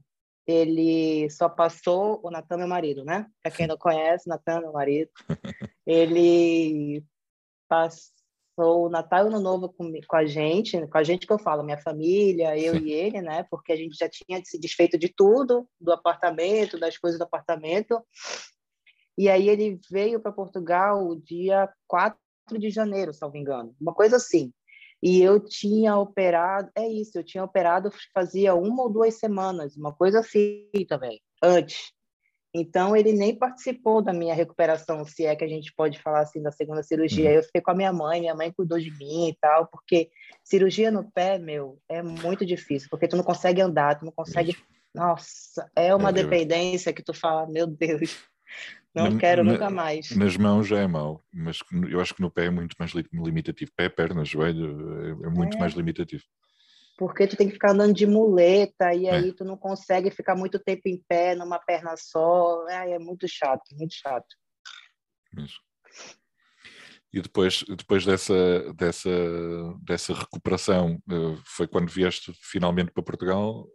ele 0.51 1.29
só 1.29 1.47
passou, 1.49 2.19
o 2.23 2.29
Natan, 2.29 2.57
meu 2.57 2.67
marido, 2.67 3.03
né? 3.03 3.25
Para 3.41 3.51
quem 3.51 3.67
não 3.67 3.77
conhece, 3.77 4.27
Natan, 4.27 4.61
meu 4.61 4.71
marido, 4.71 5.09
ele 5.85 7.03
passou 7.67 8.11
o 8.57 8.89
Natal 8.89 9.21
e 9.21 9.23
o 9.23 9.27
Ano 9.27 9.39
Novo 9.39 9.69
com, 9.69 9.91
com 10.07 10.15
a 10.15 10.25
gente, 10.25 10.85
com 10.87 10.97
a 10.97 11.03
gente 11.03 11.25
que 11.25 11.33
eu 11.33 11.39
falo, 11.39 11.63
minha 11.63 11.77
família, 11.77 12.57
eu 12.57 12.75
e 12.75 12.91
ele, 12.91 13.21
né? 13.21 13.45
Porque 13.49 13.71
a 13.71 13.75
gente 13.75 13.97
já 13.97 14.09
tinha 14.09 14.41
se 14.43 14.59
desfeito 14.59 14.97
de 14.97 15.09
tudo, 15.09 15.67
do 15.79 15.91
apartamento, 15.91 16.79
das 16.79 16.97
coisas 16.97 17.17
do 17.17 17.23
apartamento. 17.23 18.03
E 19.17 19.29
aí 19.29 19.49
ele 19.49 19.79
veio 19.89 20.19
para 20.19 20.31
Portugal 20.31 21.15
dia 21.15 21.69
4 21.87 22.17
de 22.57 22.69
janeiro, 22.69 23.13
salvo 23.13 23.37
engano, 23.37 23.75
uma 23.79 23.93
coisa 23.93 24.17
assim. 24.17 24.51
E 25.01 25.21
eu 25.21 25.39
tinha 25.39 25.97
operado, 25.97 26.69
é 26.75 26.87
isso, 26.87 27.17
eu 27.17 27.23
tinha 27.23 27.43
operado 27.43 27.89
fazia 28.13 28.53
uma 28.53 28.83
ou 28.83 28.89
duas 28.89 29.15
semanas, 29.15 29.75
uma 29.75 29.93
coisa 29.93 30.19
assim 30.19 30.69
também, 30.87 31.19
antes. 31.41 31.91
Então, 32.53 32.95
ele 32.95 33.13
nem 33.13 33.33
participou 33.33 34.01
da 34.01 34.11
minha 34.11 34.35
recuperação, 34.35 35.05
se 35.05 35.25
é 35.25 35.35
que 35.35 35.43
a 35.43 35.47
gente 35.47 35.73
pode 35.73 35.97
falar 35.99 36.19
assim, 36.19 36.41
da 36.41 36.51
segunda 36.51 36.83
cirurgia. 36.83 37.29
Uhum. 37.29 37.35
Eu 37.37 37.43
fiquei 37.43 37.61
com 37.61 37.71
a 37.71 37.75
minha 37.75 37.93
mãe, 37.93 38.19
minha 38.19 38.35
mãe 38.35 38.51
cuidou 38.51 38.77
de 38.77 38.91
mim 38.97 39.29
e 39.29 39.37
tal, 39.39 39.67
porque 39.67 40.09
cirurgia 40.43 40.91
no 40.91 41.09
pé, 41.11 41.39
meu, 41.39 41.79
é 41.87 42.03
muito 42.03 42.45
difícil, 42.45 42.89
porque 42.91 43.07
tu 43.07 43.15
não 43.15 43.23
consegue 43.23 43.61
andar, 43.61 43.97
tu 43.97 44.05
não 44.05 44.11
consegue. 44.11 44.55
Nossa, 44.93 45.71
é 45.73 45.95
uma 45.95 46.11
dependência 46.11 46.91
que 46.91 47.01
tu 47.01 47.13
fala, 47.13 47.47
meu 47.47 47.65
Deus, 47.65 48.21
não 48.93 49.11
na, 49.11 49.19
quero 49.19 49.43
na, 49.43 49.53
nunca 49.53 49.69
mais. 49.69 50.11
Nas 50.11 50.37
mãos 50.37 50.67
já 50.67 50.79
é 50.79 50.87
mau, 50.87 51.23
mas 51.33 51.59
eu 51.89 51.99
acho 52.01 52.13
que 52.13 52.21
no 52.21 52.31
pé 52.31 52.45
é 52.45 52.49
muito 52.49 52.75
mais 52.77 52.91
limitativo. 52.91 53.71
Pé, 53.75 53.89
perna, 53.89 54.25
joelho, 54.25 55.23
é, 55.23 55.27
é 55.27 55.29
muito 55.29 55.57
é. 55.57 55.59
mais 55.59 55.73
limitativo. 55.73 56.23
Porque 56.97 57.25
tu 57.25 57.35
tem 57.35 57.47
que 57.47 57.53
ficar 57.53 57.71
andando 57.71 57.93
de 57.93 58.05
muleta 58.05 58.93
e 58.93 59.07
é. 59.07 59.15
aí 59.15 59.33
tu 59.33 59.43
não 59.43 59.57
consegue 59.57 60.11
ficar 60.11 60.35
muito 60.35 60.59
tempo 60.59 60.81
em 60.85 61.01
pé 61.07 61.35
numa 61.35 61.57
perna 61.57 61.95
só. 61.97 62.67
É, 62.69 62.91
é 62.91 62.99
muito 62.99 63.27
chato, 63.27 63.63
muito 63.73 63.93
chato. 63.95 64.27
Isso. 65.37 65.59
E 67.13 67.21
depois, 67.21 67.63
depois 67.67 68.05
dessa, 68.05 68.73
dessa, 68.73 69.09
dessa 69.81 70.13
recuperação, 70.13 70.97
eh, 71.09 71.37
foi 71.43 71.67
quando 71.67 71.89
vieste 71.89 72.31
finalmente 72.39 72.91
para 72.91 73.03
Portugal 73.03 73.67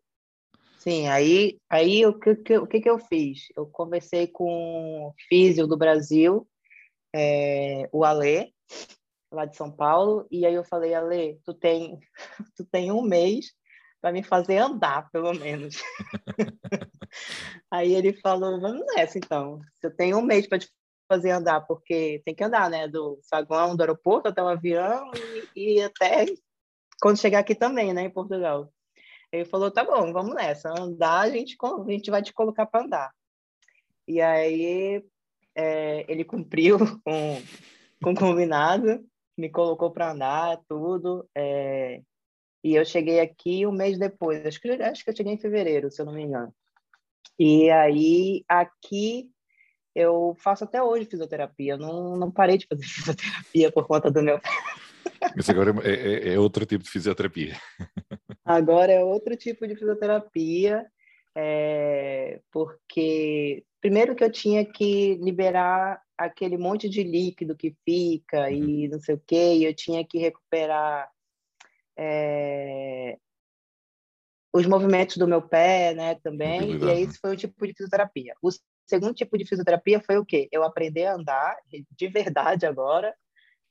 Sim, 0.86 1.08
aí, 1.08 1.58
aí 1.68 2.06
o, 2.06 2.16
que, 2.16 2.36
que, 2.36 2.58
o 2.58 2.66
que, 2.66 2.80
que 2.80 2.88
eu 2.88 2.96
fiz? 2.96 3.48
Eu 3.56 3.66
conversei 3.66 4.28
com 4.28 5.08
o 5.08 5.14
físio 5.28 5.66
do 5.66 5.76
Brasil, 5.76 6.48
é, 7.12 7.88
o 7.92 8.04
Alê, 8.04 8.52
lá 9.32 9.46
de 9.46 9.56
São 9.56 9.68
Paulo, 9.68 10.28
e 10.30 10.46
aí 10.46 10.54
eu 10.54 10.62
falei, 10.62 10.94
Alê, 10.94 11.40
tu 11.44 11.52
tem, 11.52 11.98
tu 12.56 12.64
tem 12.66 12.92
um 12.92 13.02
mês 13.02 13.46
para 14.00 14.12
me 14.12 14.22
fazer 14.22 14.58
andar, 14.58 15.10
pelo 15.10 15.34
menos. 15.34 15.82
aí 17.68 17.92
ele 17.92 18.12
falou, 18.20 18.60
vamos 18.60 18.86
nessa 18.94 19.18
então. 19.18 19.58
Eu 19.82 19.92
tenho 19.96 20.18
um 20.18 20.22
mês 20.22 20.46
para 20.46 20.60
te 20.60 20.68
fazer 21.08 21.30
andar, 21.32 21.62
porque 21.62 22.22
tem 22.24 22.32
que 22.32 22.44
andar, 22.44 22.70
né? 22.70 22.86
Do 22.86 23.18
saguão 23.22 23.74
do 23.74 23.80
aeroporto 23.80 24.28
até 24.28 24.40
o 24.40 24.46
avião 24.46 25.10
e, 25.56 25.78
e 25.78 25.82
até 25.82 26.26
quando 27.00 27.18
chegar 27.18 27.40
aqui 27.40 27.56
também, 27.56 27.92
né, 27.92 28.02
em 28.02 28.10
Portugal. 28.10 28.72
Ele 29.32 29.44
falou, 29.44 29.70
tá 29.70 29.84
bom, 29.84 30.12
vamos 30.12 30.34
nessa. 30.34 30.70
Andar, 30.70 31.20
a 31.20 31.30
gente, 31.30 31.56
a 31.62 31.90
gente 31.90 32.10
vai 32.10 32.22
te 32.22 32.32
colocar 32.32 32.66
para 32.66 32.84
andar. 32.84 33.10
E 34.06 34.20
aí 34.20 35.04
é, 35.54 36.04
ele 36.10 36.24
cumpriu 36.24 36.78
com, 37.04 37.42
com 38.02 38.14
combinado, 38.14 39.04
me 39.36 39.50
colocou 39.50 39.90
para 39.90 40.12
andar, 40.12 40.60
tudo. 40.68 41.28
É, 41.34 42.00
e 42.62 42.74
eu 42.74 42.84
cheguei 42.84 43.20
aqui 43.20 43.66
um 43.66 43.72
mês 43.72 43.98
depois, 43.98 44.44
acho 44.44 44.60
que, 44.60 44.68
acho 44.70 45.04
que 45.04 45.10
eu 45.10 45.16
cheguei 45.16 45.32
em 45.32 45.38
fevereiro, 45.38 45.90
se 45.90 46.00
eu 46.00 46.06
não 46.06 46.12
me 46.12 46.22
engano. 46.22 46.52
E 47.38 47.70
aí, 47.70 48.44
aqui, 48.48 49.30
eu 49.94 50.36
faço 50.38 50.64
até 50.64 50.82
hoje 50.82 51.06
fisioterapia. 51.06 51.76
Não, 51.76 52.16
não 52.16 52.30
parei 52.30 52.58
de 52.58 52.66
fazer 52.66 52.84
fisioterapia 52.86 53.72
por 53.72 53.86
conta 53.86 54.10
do 54.10 54.22
meu 54.22 54.38
Mas 55.34 55.48
agora 55.48 55.74
é, 55.82 55.92
é, 55.92 56.34
é, 56.34 56.38
outro 56.38 56.66
tipo 56.66 56.84
de 56.84 56.90
fisioterapia. 56.90 57.56
Agora 58.46 58.92
é 58.92 59.02
outro 59.02 59.36
tipo 59.36 59.66
de 59.66 59.74
fisioterapia, 59.74 60.86
é, 61.34 62.40
porque 62.52 63.64
primeiro 63.80 64.14
que 64.14 64.22
eu 64.22 64.30
tinha 64.30 64.64
que 64.64 65.16
liberar 65.16 66.00
aquele 66.16 66.56
monte 66.56 66.88
de 66.88 67.02
líquido 67.02 67.56
que 67.56 67.76
fica 67.84 68.48
e 68.50 68.84
uhum. 68.84 68.92
não 68.92 69.00
sei 69.00 69.16
o 69.16 69.22
quê, 69.26 69.54
e 69.56 69.64
eu 69.64 69.74
tinha 69.74 70.06
que 70.06 70.16
recuperar 70.18 71.10
é, 71.98 73.18
os 74.52 74.64
movimentos 74.64 75.16
do 75.16 75.26
meu 75.26 75.42
pé, 75.42 75.92
né, 75.92 76.14
também, 76.22 76.78
e 76.78 76.90
aí 76.90 77.02
esse 77.02 77.18
foi 77.18 77.32
o 77.32 77.36
tipo 77.36 77.66
de 77.66 77.74
fisioterapia. 77.74 78.34
O 78.40 78.48
segundo 78.86 79.12
tipo 79.12 79.36
de 79.36 79.44
fisioterapia 79.44 80.00
foi 80.00 80.18
o 80.18 80.24
quê? 80.24 80.48
Eu 80.52 80.62
aprender 80.62 81.06
a 81.06 81.14
andar, 81.14 81.56
de 81.90 82.08
verdade 82.08 82.64
agora, 82.64 83.12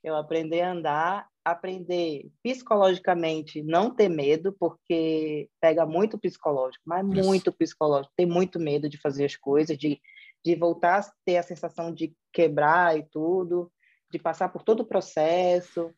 eu 0.03 0.15
aprender 0.15 0.62
a 0.62 0.72
andar, 0.72 1.27
aprender 1.46 2.32
psicologicamente, 2.42 3.62
não 3.62 3.94
ter 3.94 4.10
medo, 4.10 4.52
porque 4.60 5.48
pega 5.62 5.86
muito 5.86 6.18
psicológico, 6.18 6.84
mas 6.86 7.08
Isso. 7.08 7.24
muito 7.24 7.54
psicológico, 7.54 8.14
tem 8.18 8.25
muito 8.25 8.60
medo 8.60 8.90
de 8.90 9.00
fazer 9.00 9.25
as 9.25 9.36
coisas, 9.36 9.78
de, 9.78 10.02
de 10.44 10.56
voltar 10.56 11.00
a 11.00 11.12
ter 11.24 11.38
a 11.38 11.44
sensação 11.44 11.94
de 11.94 12.16
quebrar 12.34 12.98
e 12.98 13.04
tudo, 13.04 13.72
de 14.12 14.18
passar 14.18 14.50
por 14.50 14.64
todo 14.64 14.80
o 14.80 14.88
processo, 14.88 15.94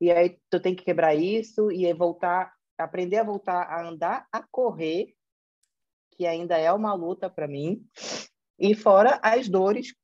e 0.00 0.10
aí 0.10 0.36
tu 0.50 0.58
tem 0.58 0.74
que 0.74 0.84
quebrar 0.84 1.14
isso 1.14 1.70
e 1.70 1.90
voltar 1.94 2.52
aprender 2.76 3.18
a 3.18 3.24
voltar 3.24 3.62
a 3.64 3.86
andar, 3.86 4.26
a 4.32 4.42
correr, 4.50 5.14
que 6.12 6.26
ainda 6.26 6.56
é 6.56 6.72
uma 6.72 6.94
luta 6.94 7.28
para 7.28 7.46
mim, 7.46 7.86
e 8.58 8.74
fora 8.74 9.20
as 9.22 9.48
dores 9.48 9.94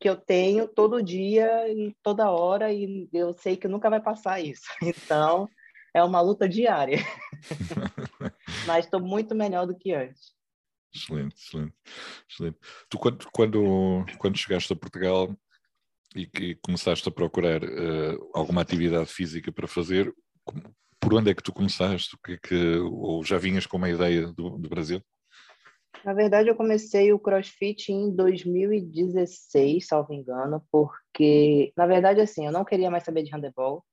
que 0.00 0.08
eu 0.08 0.16
tenho 0.16 0.66
todo 0.66 1.02
dia 1.02 1.68
e 1.68 1.94
toda 2.02 2.30
hora, 2.30 2.72
e 2.72 3.06
eu 3.12 3.34
sei 3.34 3.56
que 3.56 3.68
nunca 3.68 3.90
vai 3.90 4.00
passar 4.00 4.40
isso. 4.40 4.62
Então, 4.82 5.48
é 5.94 6.02
uma 6.02 6.20
luta 6.20 6.48
diária. 6.48 6.98
Mas 8.66 8.86
estou 8.86 9.00
muito 9.00 9.34
melhor 9.34 9.66
do 9.66 9.76
que 9.76 9.92
antes. 9.92 10.32
Excelente, 10.92 11.36
excelente, 11.36 11.74
excelente. 12.28 12.58
Tu, 12.88 12.98
quando, 12.98 13.28
quando, 13.32 14.06
quando 14.18 14.38
chegaste 14.38 14.72
a 14.72 14.76
Portugal 14.76 15.36
e 16.16 16.26
que 16.26 16.56
começaste 16.56 17.08
a 17.08 17.12
procurar 17.12 17.62
uh, 17.62 18.30
alguma 18.34 18.62
atividade 18.62 19.12
física 19.12 19.52
para 19.52 19.68
fazer, 19.68 20.12
por 20.98 21.14
onde 21.14 21.30
é 21.30 21.34
que 21.34 21.42
tu 21.42 21.52
começaste? 21.52 22.14
O 22.14 22.18
que 22.18 22.32
é 22.32 22.38
que, 22.38 22.76
ou 22.78 23.22
já 23.22 23.38
vinhas 23.38 23.66
com 23.66 23.76
uma 23.76 23.90
ideia 23.90 24.26
do, 24.32 24.58
do 24.58 24.68
Brasil? 24.68 25.02
Na 26.04 26.14
verdade, 26.14 26.48
eu 26.48 26.56
comecei 26.56 27.12
o 27.12 27.18
CrossFit 27.18 27.92
em 27.92 28.14
2016, 28.14 29.86
salvo 29.86 30.14
engano, 30.14 30.64
porque, 30.70 31.72
na 31.76 31.86
verdade, 31.86 32.20
assim, 32.20 32.46
eu 32.46 32.52
não 32.52 32.64
queria 32.64 32.90
mais 32.90 33.04
saber 33.04 33.22
de 33.22 33.34
handebol. 33.34 33.84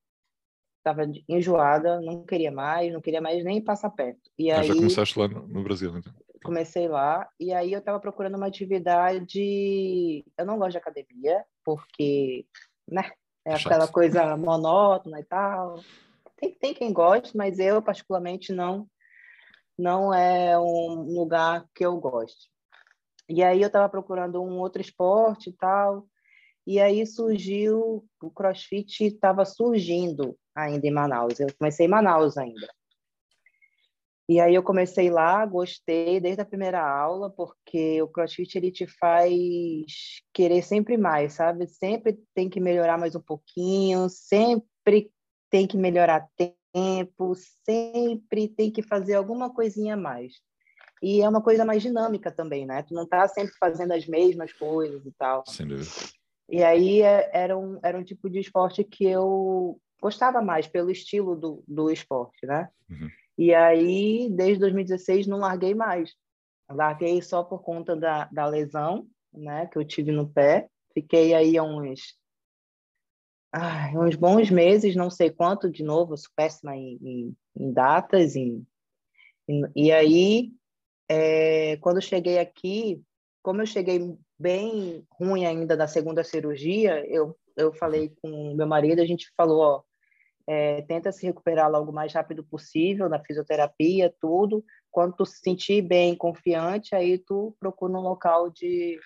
Estava 0.78 1.04
enjoada, 1.28 2.00
não 2.00 2.24
queria 2.24 2.52
mais, 2.52 2.94
não 2.94 3.02
queria 3.02 3.20
mais 3.20 3.44
nem 3.44 3.62
passar 3.62 3.90
perto. 3.90 4.22
E 4.38 4.50
ah, 4.50 4.62
aí, 4.62 4.68
já 4.68 4.76
começaste 4.76 5.20
lá 5.20 5.28
no, 5.28 5.46
no 5.48 5.64
Brasil, 5.64 5.98
então? 5.98 6.14
Comecei 6.44 6.88
lá, 6.88 7.28
e 7.38 7.52
aí 7.52 7.74
eu 7.74 7.80
estava 7.80 8.00
procurando 8.00 8.38
uma 8.38 8.48
atividade... 8.48 10.24
Eu 10.38 10.46
não 10.46 10.58
gosto 10.58 10.72
de 10.72 10.78
academia, 10.78 11.44
porque, 11.66 12.46
né, 12.90 13.12
é 13.46 13.54
aquela 13.54 13.88
coisa 13.88 14.38
monótona 14.38 15.20
e 15.20 15.24
tal. 15.26 15.82
Tem, 16.38 16.54
tem 16.54 16.74
quem 16.74 16.94
goste, 16.94 17.36
mas 17.36 17.60
eu, 17.60 17.82
particularmente, 17.82 18.54
não, 18.54 18.88
não 19.78 20.14
é 20.14 20.58
um 20.60 21.04
lugar 21.14 21.66
que 21.74 21.86
eu 21.86 21.98
goste. 21.98 22.50
E 23.30 23.44
aí 23.44 23.62
eu 23.62 23.68
estava 23.68 23.90
procurando 23.90 24.42
um 24.42 24.60
outro 24.60 24.82
esporte 24.82 25.50
e 25.50 25.54
tal, 25.54 26.08
e 26.66 26.82
aí 26.82 27.06
surgiu, 27.06 28.06
o 28.22 28.30
CrossFit 28.30 29.06
estava 29.06 29.46
surgindo 29.46 30.38
ainda 30.54 30.86
em 30.86 30.92
Manaus. 30.92 31.40
Eu 31.40 31.48
comecei 31.58 31.86
em 31.86 31.90
Manaus 31.90 32.38
ainda. 32.38 32.68
E 34.30 34.42
aí 34.42 34.54
eu 34.54 34.62
comecei 34.62 35.10
lá, 35.10 35.46
gostei 35.46 36.20
desde 36.20 36.42
a 36.42 36.46
primeira 36.46 36.86
aula, 36.86 37.30
porque 37.30 38.02
o 38.02 38.10
CrossFit 38.10 38.58
ele 38.58 38.70
te 38.70 38.86
faz 38.86 39.32
querer 40.34 40.62
sempre 40.62 40.98
mais, 40.98 41.34
sabe? 41.34 41.66
Sempre 41.68 42.20
tem 42.34 42.50
que 42.50 42.60
melhorar 42.60 42.98
mais 42.98 43.16
um 43.16 43.22
pouquinho, 43.22 44.10
sempre 44.10 45.10
tem 45.50 45.66
que 45.66 45.78
melhorar 45.78 46.28
tempo, 46.78 47.34
sempre 47.66 48.48
tem 48.48 48.72
que 48.72 48.84
fazer 48.84 49.16
alguma 49.16 49.52
coisinha 49.52 49.96
a 49.96 49.98
mais. 49.98 50.34
E 51.02 51.22
é 51.22 51.30
uma 51.30 51.42
coisa 51.42 51.66
mais 51.66 51.82
dinâmica 51.82 52.32
também, 52.32 52.66
né? 52.66 52.84
Tu 52.84 52.94
não 52.94 53.08
tá 53.08 53.28
sempre 53.28 53.54
fazendo 53.60 53.94
as 53.94 54.08
mesmas 54.08 54.54
coisas 54.54 55.06
e 55.06 55.12
tal. 55.12 55.44
Sem 55.48 55.68
dúvida. 55.68 55.90
E 56.50 56.64
aí 56.64 57.02
é, 57.02 57.30
era 57.34 57.58
um, 57.58 57.80
era 57.84 57.98
um 57.98 58.04
tipo 58.04 58.30
de 58.30 58.40
esporte 58.40 58.84
que 58.84 59.06
eu 59.06 59.80
gostava 60.02 60.42
mais 60.42 60.68
pelo 60.68 60.90
estilo 60.90 61.36
do, 61.36 61.64
do 61.68 61.92
esporte, 61.92 62.46
né? 62.46 62.70
Uhum. 62.90 63.10
E 63.38 63.54
aí, 63.54 64.30
desde 64.32 64.60
2016, 64.60 65.28
não 65.28 65.40
larguei 65.40 65.76
mais. 65.76 66.14
Larguei 66.70 67.22
só 67.22 67.44
por 67.44 67.62
conta 67.62 67.96
da, 67.96 68.26
da 68.26 68.46
lesão, 68.46 69.08
né? 69.34 69.68
Que 69.68 69.78
eu 69.78 69.86
tive 69.86 70.12
no 70.12 70.28
pé. 70.28 70.68
Fiquei 70.94 71.34
aí 71.34 71.60
uns 71.60 72.16
ai, 73.52 73.98
uns 73.98 74.16
bons 74.16 74.50
meses, 74.50 74.96
não 74.96 75.10
sei 75.10 75.30
quanto, 75.30 75.70
de 75.70 75.84
novo, 75.84 76.18
sou 76.18 76.32
péssima 76.36 76.76
em, 76.76 76.98
em, 77.02 77.36
em 77.56 77.72
datas. 77.72 78.36
Em, 78.36 78.66
e 79.76 79.92
aí, 79.92 80.52
é, 81.10 81.78
quando 81.78 82.02
cheguei 82.02 82.40
aqui, 82.40 83.02
como 83.42 83.62
eu 83.62 83.66
cheguei 83.66 84.18
bem 84.38 85.06
ruim 85.12 85.46
ainda 85.46 85.76
da 85.76 85.88
segunda 85.88 86.24
cirurgia, 86.24 87.06
eu, 87.08 87.38
eu 87.56 87.74
falei 87.74 88.14
com 88.22 88.54
meu 88.54 88.68
marido, 88.68 89.02
a 89.02 89.06
gente 89.06 89.32
falou, 89.36 89.60
ó, 89.62 89.84
é, 90.46 90.82
tenta 90.84 91.12
se 91.12 91.26
recuperar 91.26 91.70
logo 91.70 91.92
mais 91.92 92.14
rápido 92.14 92.44
possível 92.44 93.10
na 93.10 93.24
fisioterapia, 93.24 94.14
tudo. 94.22 94.64
Quando 94.90 95.16
tu 95.16 95.26
se 95.26 95.40
sentir 95.40 95.82
bem, 95.82 96.16
confiante, 96.16 96.96
aí 96.96 97.18
tu 97.18 97.56
procura 97.60 97.94
um 97.94 98.02
local 98.02 98.50
de, 98.50 98.98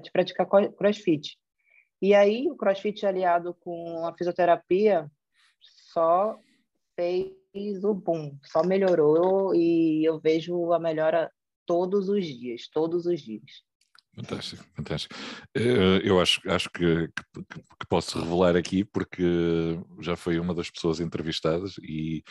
de 0.00 0.12
praticar 0.12 0.46
crossfit. 0.76 1.36
E 2.00 2.14
aí, 2.14 2.48
o 2.50 2.56
crossfit 2.56 3.06
aliado 3.06 3.54
com 3.54 4.06
a 4.06 4.14
fisioterapia 4.16 5.10
só 5.60 6.38
fez 6.94 7.84
o 7.84 7.94
boom, 7.94 8.36
só 8.42 8.62
melhorou 8.64 9.54
e 9.54 10.04
eu 10.04 10.20
vejo 10.20 10.72
a 10.72 10.78
melhora 10.78 11.30
todos 11.66 12.08
os 12.08 12.24
dias, 12.24 12.68
todos 12.68 13.06
os 13.06 13.20
dias. 13.20 13.64
Fantástico, 14.14 14.64
fantástico. 14.76 15.14
Eh, 15.56 16.00
eu 16.04 16.20
acho, 16.20 16.40
acho 16.48 16.70
que, 16.70 17.08
que, 17.08 17.42
que, 17.42 17.86
posso 17.88 18.20
revelar 18.20 18.56
aqui, 18.56 18.84
porque 18.84 19.24
já 20.00 20.14
foi 20.14 20.38
uma 20.38 20.54
das 20.54 20.70
pessoas 20.70 21.00
entrevistadas 21.00 21.76
e 21.78 22.22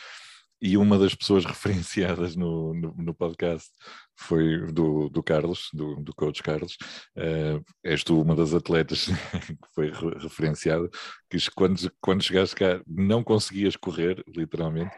e 0.64 0.78
uma 0.78 0.98
das 0.98 1.14
pessoas 1.14 1.44
referenciadas 1.44 2.34
no, 2.34 2.72
no, 2.72 2.94
no 2.96 3.14
podcast 3.14 3.68
foi 4.16 4.72
do, 4.72 5.10
do 5.10 5.22
Carlos, 5.22 5.68
do, 5.74 5.96
do 5.96 6.14
coach 6.14 6.42
Carlos. 6.42 6.78
Uh, 7.14 7.62
és 7.84 8.02
tu 8.02 8.20
uma 8.22 8.34
das 8.34 8.54
atletas 8.54 9.06
que 9.44 9.68
foi 9.74 9.92
referenciada, 10.18 10.88
que 11.28 11.36
quando, 11.54 11.92
quando 12.00 12.22
chegaste 12.22 12.56
cá 12.56 12.80
não 12.86 13.22
conseguias 13.22 13.76
correr, 13.76 14.24
literalmente, 14.34 14.96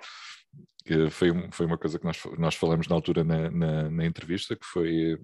que 0.85 1.11
foi, 1.11 1.33
foi 1.51 1.67
uma 1.67 1.77
coisa 1.77 1.99
que 1.99 2.05
nós, 2.05 2.23
nós 2.39 2.55
falamos 2.55 2.87
na 2.87 2.95
altura 2.95 3.25
na, 3.25 3.51
na, 3.51 3.91
na 3.91 4.07
entrevista, 4.07 4.55
que 4.55 4.65
foi 4.67 5.19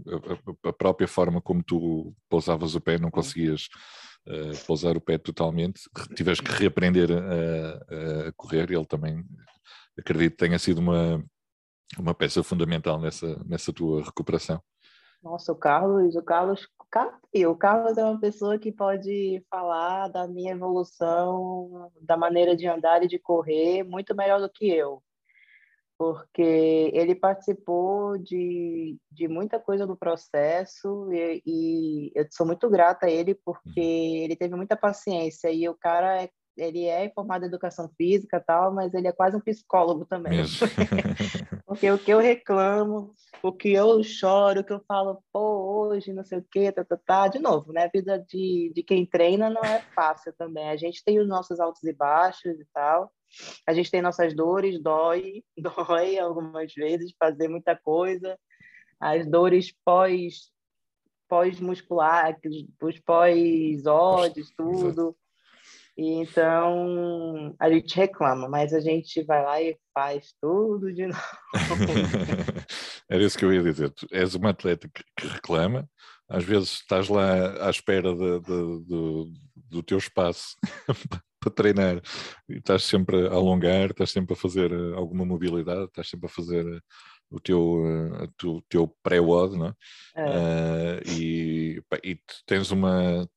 a, 0.65 0.69
a, 0.71 0.73
própria 0.73 1.07
forma 1.07 1.41
como 1.41 1.63
tu 1.63 2.13
pousavas 2.29 2.75
o 2.75 2.81
pé, 2.81 2.99
não 2.99 3.13
conseguias 3.13 3.69
uh, 4.27 4.67
pousar 4.67 4.97
o 4.97 5.01
pé 5.01 5.19
totalmente, 5.19 5.83
tiveste 6.17 6.43
que 6.43 6.51
reaprender 6.51 7.11
a, 7.13 8.29
a 8.29 8.33
correr, 8.33 8.73
ele 8.73 8.87
também 8.87 9.25
acredito 9.99 10.33
que 10.33 10.39
tenha 10.39 10.59
sido 10.59 10.79
uma, 10.79 11.23
uma 11.99 12.15
peça 12.15 12.43
fundamental 12.43 13.01
nessa, 13.01 13.43
nessa 13.45 13.73
tua 13.73 14.03
recuperação. 14.03 14.61
Nossa, 15.23 15.53
o 15.53 15.57
Carlos, 15.57 16.17
o 16.17 16.23
Carlos, 16.23 16.67
o 17.47 17.55
Carlos 17.55 17.97
é 17.97 18.05
uma 18.05 18.19
pessoa 18.19 18.59
que 18.59 18.73
pode 18.73 19.41
falar 19.49 20.09
da 20.09 20.27
minha 20.27 20.53
evolução, 20.53 21.91
da 22.01 22.17
maneira 22.17 22.57
de 22.57 22.67
andar 22.67 23.05
e 23.05 23.09
de 23.09 23.21
correr 23.21 23.85
muito 23.85 24.17
melhor 24.17 24.41
do 24.41 24.51
que 24.51 24.69
eu, 24.69 25.01
porque 25.97 26.91
ele 26.93 27.15
participou 27.15 28.19
de, 28.19 28.99
de 29.13 29.29
muita 29.29 29.61
coisa 29.61 29.87
do 29.87 29.97
processo 29.97 31.09
e, 31.13 31.41
e 31.47 32.13
eu 32.17 32.27
sou 32.33 32.45
muito 32.45 32.69
grata 32.69 33.07
a 33.07 33.11
ele 33.11 33.37
porque 33.45 33.81
uhum. 33.81 34.25
ele 34.25 34.35
teve 34.35 34.57
muita 34.57 34.77
paciência 34.77 35.53
e 35.53 35.69
o 35.69 35.77
cara 35.77 36.25
é 36.25 36.31
ele 36.57 36.87
é 36.87 37.11
formado 37.11 37.45
em 37.45 37.49
educação 37.49 37.91
física 37.97 38.43
tal, 38.45 38.73
mas 38.73 38.93
ele 38.95 39.09
é 39.09 39.13
quase 39.13 39.37
um 39.37 39.41
psicólogo 39.41 40.05
também. 40.05 40.41
Porque 41.67 41.91
o 41.91 41.99
que 41.99 42.13
eu 42.13 42.19
reclamo, 42.19 43.15
o 43.43 43.53
que 43.53 43.73
eu 43.73 44.03
choro, 44.03 44.61
o 44.61 44.65
que 44.65 44.73
eu 44.73 44.85
falo, 44.87 45.23
pô, 45.33 45.87
hoje 45.89 46.13
não 46.13 46.25
sei 46.25 46.39
o 46.39 46.47
quê, 46.51 46.71
tá, 46.71 46.85
tá, 46.85 46.99
tá. 47.05 47.29
De 47.29 47.39
novo, 47.39 47.73
né? 47.73 47.85
A 47.85 47.91
vida 47.93 48.19
de, 48.29 48.71
de 48.75 48.83
quem 48.83 49.07
treina 49.07 49.49
não 49.49 49.63
é 49.63 49.81
fácil 49.95 50.33
também. 50.35 50.69
A 50.69 50.77
gente 50.77 51.03
tem 51.03 51.19
os 51.19 51.27
nossos 51.27 51.59
altos 51.59 51.83
e 51.85 51.93
baixos 51.93 52.61
e 52.61 52.67
tal. 52.75 53.11
A 53.67 53.73
gente 53.73 53.91
tem 53.91 54.03
nossas 54.03 54.35
dores, 54.35 54.81
dói, 54.83 55.43
dói 55.57 56.19
algumas 56.19 56.73
vezes 56.75 57.15
fazer 57.19 57.49
muita 57.49 57.75
coisa. 57.75 58.39
As 59.01 59.27
dores 59.27 59.75
pós 59.85 60.53
pós-muscular, 61.29 62.39
os 62.83 63.01
pós-ódios, 63.01 64.53
tudo. 64.55 65.17
Então, 65.97 67.55
a 67.59 67.71
gente 67.71 67.95
reclama, 67.95 68.49
mas 68.49 68.73
a 68.73 68.81
gente 68.81 69.23
vai 69.25 69.43
lá 69.43 69.63
e 69.63 69.77
faz 69.93 70.33
tudo 70.41 70.93
de 70.93 71.07
novo. 71.07 71.19
Era 73.09 73.23
isso 73.23 73.37
que 73.37 73.45
eu 73.45 73.53
ia 73.53 73.63
dizer. 73.63 73.91
Tu 73.91 74.07
és 74.11 74.35
uma 74.35 74.51
atleta 74.51 74.89
que, 74.89 75.05
que 75.17 75.27
reclama, 75.27 75.89
às 76.29 76.45
vezes 76.45 76.71
estás 76.75 77.09
lá 77.09 77.67
à 77.67 77.71
espera 77.71 78.15
de, 78.15 78.41
de, 78.41 78.85
de, 78.85 79.33
do 79.57 79.83
teu 79.83 79.99
espaço 79.99 80.57
para 81.39 81.53
treinar 81.53 82.01
e 82.49 82.55
estás 82.55 82.85
sempre 82.85 83.27
a 83.27 83.33
alongar, 83.33 83.91
estás 83.91 84.13
sempre 84.13 84.33
a 84.33 84.37
fazer 84.37 84.73
eh, 84.73 84.95
alguma 84.95 85.27
mobilidade, 85.27 85.85
estás 85.85 86.09
sempre 86.09 86.27
a 86.27 86.33
fazer 86.33 86.65
eh, 86.67 86.81
o 87.31 87.41
teu, 87.41 87.83
eh, 87.87 88.47
o 88.47 88.63
teu 88.63 88.97
pré-WOD, 89.03 89.59
não 89.59 89.67
é? 89.67 89.75
é. 90.17 91.01
Uh, 91.05 91.11
e, 91.11 91.83
e 92.05 92.19
tens 92.47 92.71
uma. 92.71 93.29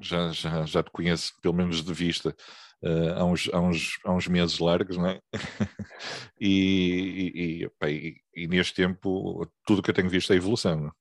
Já, 0.00 0.30
já, 0.30 0.64
já 0.64 0.82
te 0.82 0.90
conheço, 0.90 1.32
pelo 1.42 1.54
menos 1.54 1.82
de 1.82 1.92
vista, 1.92 2.34
uh, 2.82 3.12
há, 3.16 3.24
uns, 3.24 3.50
há, 3.52 3.60
uns, 3.60 3.98
há 4.04 4.12
uns 4.12 4.28
meses 4.28 4.58
largos, 4.58 4.96
não 4.96 5.06
é? 5.06 5.20
e, 6.40 7.32
e, 7.34 7.86
e, 7.86 8.16
e, 8.34 8.46
neste 8.46 8.74
tempo, 8.74 9.46
tudo 9.66 9.82
que 9.82 9.90
eu 9.90 9.94
tenho 9.94 10.08
visto 10.08 10.32
é 10.32 10.36
evolução. 10.36 10.80
Não? 10.80 10.88
É? 10.88 10.92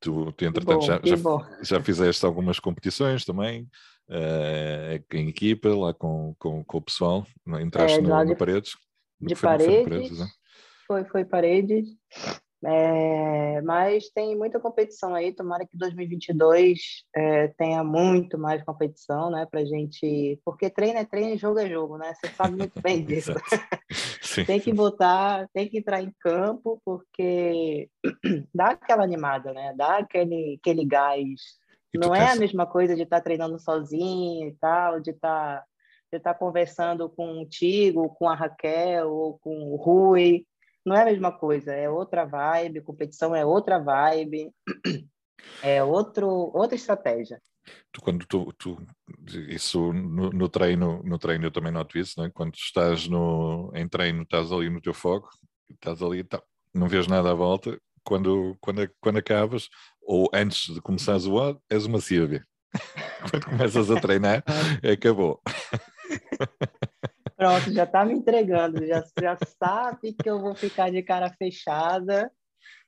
Tu, 0.00 0.32
tu 0.32 0.44
entretanto, 0.44 0.78
bom, 0.78 0.86
já, 0.86 1.00
já, 1.04 1.16
já, 1.62 1.82
fizeste 1.82 2.24
algumas 2.24 2.58
competições 2.58 3.24
também, 3.24 3.68
uh, 4.08 5.04
em 5.14 5.28
equipa, 5.28 5.68
lá 5.68 5.92
com, 5.92 6.34
com, 6.38 6.64
com 6.64 6.78
o 6.78 6.82
pessoal, 6.82 7.26
é? 7.48 7.60
entraste 7.62 7.98
é, 7.98 8.02
no, 8.02 8.08
de, 8.08 8.30
no 8.30 8.36
Paredes. 8.36 8.76
De 9.20 9.34
Paredes, 9.34 9.84
paredes 9.84 10.20
é? 10.20 10.26
foi, 10.86 11.04
foi 11.04 11.24
Paredes. 11.24 11.88
É, 12.62 13.62
mas 13.62 14.10
tem 14.10 14.36
muita 14.36 14.60
competição 14.60 15.14
aí, 15.14 15.32
tomara 15.32 15.66
que 15.66 15.76
2022 15.78 17.04
é, 17.16 17.48
tenha 17.48 17.82
muito 17.82 18.38
mais 18.38 18.62
competição, 18.62 19.30
né, 19.30 19.46
pra 19.50 19.64
gente, 19.64 20.38
porque 20.44 20.68
treino 20.68 20.98
é 20.98 21.04
treino, 21.04 21.38
jogo 21.38 21.58
é 21.58 21.68
jogo, 21.68 21.96
né, 21.96 22.12
você 22.14 22.30
sabe 22.32 22.56
muito 22.56 22.80
bem 22.82 23.02
disso. 23.04 23.32
tem 24.46 24.60
que 24.60 24.74
botar, 24.74 25.48
tem 25.54 25.68
que 25.68 25.78
entrar 25.78 26.02
em 26.02 26.12
campo, 26.20 26.80
porque 26.84 27.88
dá 28.54 28.70
aquela 28.70 29.04
animada, 29.04 29.54
né, 29.54 29.72
dá 29.74 29.98
aquele, 29.98 30.58
aquele 30.60 30.84
gás. 30.84 31.58
Não 31.94 32.14
é 32.14 32.30
a 32.30 32.36
mesma 32.36 32.66
coisa 32.66 32.94
de 32.94 33.02
estar 33.02 33.16
tá 33.16 33.24
treinando 33.24 33.58
sozinho 33.58 34.48
e 34.48 34.56
tal, 34.60 35.00
de 35.00 35.10
estar 35.10 35.60
tá, 35.60 35.64
de 36.12 36.20
tá 36.20 36.34
conversando 36.34 37.08
contigo, 37.08 38.10
com 38.10 38.28
a 38.28 38.34
Raquel 38.34 39.10
ou 39.10 39.38
com 39.38 39.72
o 39.72 39.76
Rui, 39.76 40.44
não 40.84 40.96
é 40.96 41.02
a 41.02 41.06
mesma 41.06 41.32
coisa, 41.32 41.72
é 41.72 41.88
outra 41.88 42.24
vibe, 42.24 42.82
competição 42.82 43.34
é 43.34 43.44
outra 43.44 43.78
vibe, 43.78 44.52
é 45.62 45.82
outro, 45.82 46.28
outra 46.28 46.74
estratégia. 46.74 47.40
Tu, 47.92 48.00
quando 48.00 48.26
tu, 48.26 48.52
tu 48.54 48.78
isso 49.48 49.92
no, 49.92 50.30
no, 50.30 50.48
treino, 50.48 51.02
no 51.04 51.18
treino 51.18 51.46
eu 51.46 51.50
também 51.50 51.72
noto 51.72 51.98
isso, 51.98 52.20
né? 52.20 52.30
quando 52.32 52.54
estás 52.54 53.06
no, 53.06 53.70
em 53.74 53.86
treino, 53.88 54.22
estás 54.22 54.50
ali 54.50 54.70
no 54.70 54.80
teu 54.80 54.94
foco, 54.94 55.28
estás 55.70 56.02
ali, 56.02 56.24
tá, 56.24 56.42
não 56.74 56.88
vês 56.88 57.06
nada 57.06 57.30
à 57.30 57.34
volta, 57.34 57.78
quando, 58.02 58.56
quando, 58.60 58.90
quando 59.00 59.18
acabas, 59.18 59.68
ou 60.02 60.28
antes 60.32 60.74
de 60.74 60.80
começares 60.80 61.26
o 61.26 61.38
ano, 61.38 61.60
és 61.68 61.84
uma 61.84 62.00
Silvia. 62.00 62.46
quando 63.30 63.44
começas 63.44 63.90
a 63.90 64.00
treinar, 64.00 64.42
acabou. 64.82 65.40
Pronto, 67.40 67.72
já 67.72 67.84
está 67.84 68.04
me 68.04 68.12
entregando, 68.12 68.86
já, 68.86 69.02
já 69.18 69.34
sabe 69.58 70.12
que 70.12 70.28
eu 70.28 70.38
vou 70.38 70.54
ficar 70.54 70.90
de 70.90 71.02
cara 71.02 71.32
fechada 71.38 72.30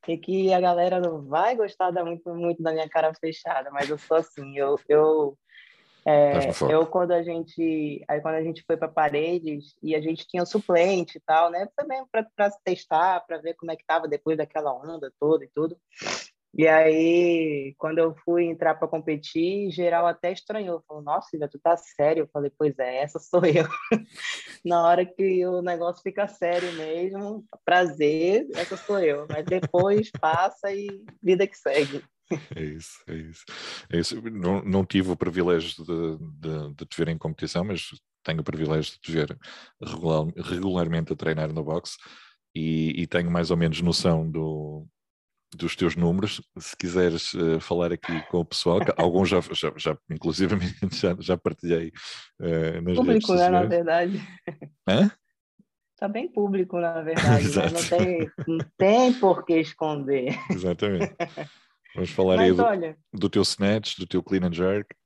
e 0.06 0.18
que 0.18 0.52
a 0.52 0.60
galera 0.60 1.00
não 1.00 1.22
vai 1.22 1.56
gostar 1.56 1.90
da, 1.90 2.04
muito, 2.04 2.28
muito 2.34 2.62
da 2.62 2.70
minha 2.70 2.86
cara 2.86 3.14
fechada, 3.14 3.70
mas 3.70 3.88
eu 3.88 3.96
sou 3.96 4.18
assim, 4.18 4.54
eu, 4.58 4.78
eu, 4.86 5.38
é, 6.04 6.50
eu 6.70 6.86
quando 6.86 7.12
a 7.12 7.22
gente 7.22 8.04
aí 8.06 8.20
quando 8.20 8.34
a 8.34 8.42
gente 8.42 8.62
foi 8.66 8.76
para 8.76 8.88
paredes 8.88 9.74
e 9.82 9.94
a 9.96 10.02
gente 10.02 10.26
tinha 10.26 10.44
suplente 10.44 11.16
e 11.16 11.20
tal, 11.22 11.50
né, 11.50 11.66
também 11.74 12.04
para 12.12 12.50
testar, 12.62 13.20
para 13.20 13.38
ver 13.38 13.54
como 13.54 13.72
é 13.72 13.76
que 13.76 13.86
tava 13.86 14.06
depois 14.06 14.36
daquela 14.36 14.70
onda 14.70 15.10
toda 15.18 15.46
e 15.46 15.50
tudo. 15.54 15.78
E 16.54 16.68
aí, 16.68 17.74
quando 17.78 17.98
eu 17.98 18.14
fui 18.24 18.44
entrar 18.44 18.74
para 18.74 18.86
competir, 18.86 19.70
geral 19.70 20.06
até 20.06 20.32
estranhou. 20.32 20.84
Falou, 20.86 21.02
nossa, 21.02 21.30
Silvia, 21.30 21.48
tu 21.48 21.58
tá 21.58 21.74
sério? 21.76 22.24
Eu 22.24 22.28
falei, 22.30 22.52
pois 22.56 22.78
é, 22.78 22.98
essa 22.98 23.18
sou 23.18 23.44
eu. 23.46 23.66
Na 24.64 24.86
hora 24.86 25.06
que 25.06 25.46
o 25.46 25.62
negócio 25.62 26.02
fica 26.02 26.28
sério 26.28 26.70
mesmo, 26.74 27.44
prazer, 27.64 28.46
essa 28.54 28.76
sou 28.76 28.98
eu. 28.98 29.26
Mas 29.30 29.46
depois 29.46 30.10
passa 30.20 30.70
e 30.70 30.88
vida 31.22 31.46
que 31.46 31.56
segue. 31.56 32.04
É 32.54 32.62
isso, 32.62 33.02
é 33.08 33.14
isso. 33.14 33.44
É 33.90 33.98
isso. 33.98 34.22
Não, 34.30 34.62
não 34.62 34.84
tive 34.84 35.10
o 35.10 35.16
privilégio 35.16 35.84
de, 35.84 36.18
de, 36.18 36.74
de 36.74 36.86
te 36.86 36.96
ver 36.98 37.08
em 37.08 37.18
competição, 37.18 37.64
mas 37.64 37.88
tenho 38.22 38.40
o 38.40 38.44
privilégio 38.44 38.92
de 38.92 39.00
te 39.00 39.10
ver 39.10 39.38
regular, 39.82 40.26
regularmente 40.36 41.12
a 41.12 41.16
treinar 41.16 41.52
no 41.52 41.64
boxe 41.64 41.96
e, 42.54 43.02
e 43.02 43.06
tenho 43.06 43.30
mais 43.30 43.50
ou 43.50 43.56
menos 43.56 43.80
noção 43.80 44.30
do, 44.30 44.86
dos 45.56 45.76
teus 45.76 45.96
números, 45.96 46.40
se 46.58 46.76
quiseres 46.76 47.34
uh, 47.34 47.60
falar 47.60 47.92
aqui 47.92 48.20
com 48.30 48.38
o 48.38 48.44
pessoal, 48.44 48.80
alguns 48.96 49.28
já, 49.28 49.40
já, 49.40 49.72
já 49.76 49.96
inclusive 50.10 50.56
já, 50.92 51.16
já 51.18 51.36
partilhei 51.36 51.92
uh, 52.40 52.80
nas 52.82 52.96
público, 52.96 53.02
redes 53.02 53.26
sociais. 53.26 53.52
Né, 53.52 53.60
na 53.60 53.66
verdade. 53.66 54.20
Hã? 54.88 55.10
Está 55.94 56.08
bem 56.08 56.28
público, 56.28 56.80
na 56.80 57.00
verdade, 57.02 57.56
né? 57.56 57.66
não, 57.70 57.98
tem, 57.98 58.30
não 58.48 58.58
tem 58.76 59.12
por 59.14 59.44
que 59.44 59.60
esconder. 59.60 60.36
Exatamente. 60.50 61.14
Vamos 61.94 62.10
falar 62.10 62.36
Mas, 62.36 62.50
aí 62.50 62.56
do, 62.56 62.62
olha, 62.62 62.96
do 63.12 63.28
teu 63.28 63.42
snatch, 63.42 63.98
do 63.98 64.06
teu 64.06 64.22
clean 64.22 64.46
and 64.46 64.54
jerk. 64.54 64.96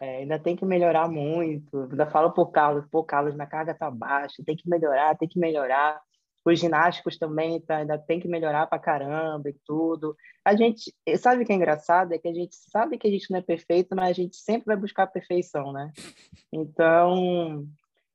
É, 0.00 0.18
ainda 0.18 0.38
tem 0.38 0.54
que 0.54 0.64
melhorar 0.64 1.08
muito. 1.08 1.88
Ainda 1.90 2.06
falo 2.06 2.30
por 2.30 2.52
Carlos, 2.52 2.86
pô, 2.90 3.02
Carlos, 3.02 3.34
minha 3.34 3.46
carga 3.46 3.74
tá 3.74 3.90
baixa, 3.90 4.42
tem 4.46 4.56
que 4.56 4.68
melhorar, 4.68 5.16
tem 5.16 5.28
que 5.28 5.38
melhorar 5.38 6.00
os 6.50 6.58
ginásticos 6.58 7.18
também 7.18 7.60
tá, 7.60 7.78
ainda 7.78 7.98
tem 7.98 8.20
que 8.20 8.28
melhorar 8.28 8.66
para 8.66 8.78
caramba 8.78 9.48
e 9.48 9.56
tudo. 9.64 10.16
A 10.44 10.54
gente 10.54 10.94
sabe 11.18 11.42
o 11.42 11.46
que 11.46 11.52
é 11.52 11.56
engraçado 11.56 12.12
é 12.12 12.18
que 12.18 12.28
a 12.28 12.34
gente 12.34 12.54
sabe 12.70 12.98
que 12.98 13.08
a 13.08 13.10
gente 13.10 13.30
não 13.30 13.38
é 13.38 13.42
perfeito, 13.42 13.96
mas 13.96 14.10
a 14.10 14.12
gente 14.12 14.36
sempre 14.36 14.66
vai 14.66 14.76
buscar 14.76 15.04
a 15.04 15.08
perfeição, 15.08 15.72
né? 15.72 15.92
Então 16.52 17.66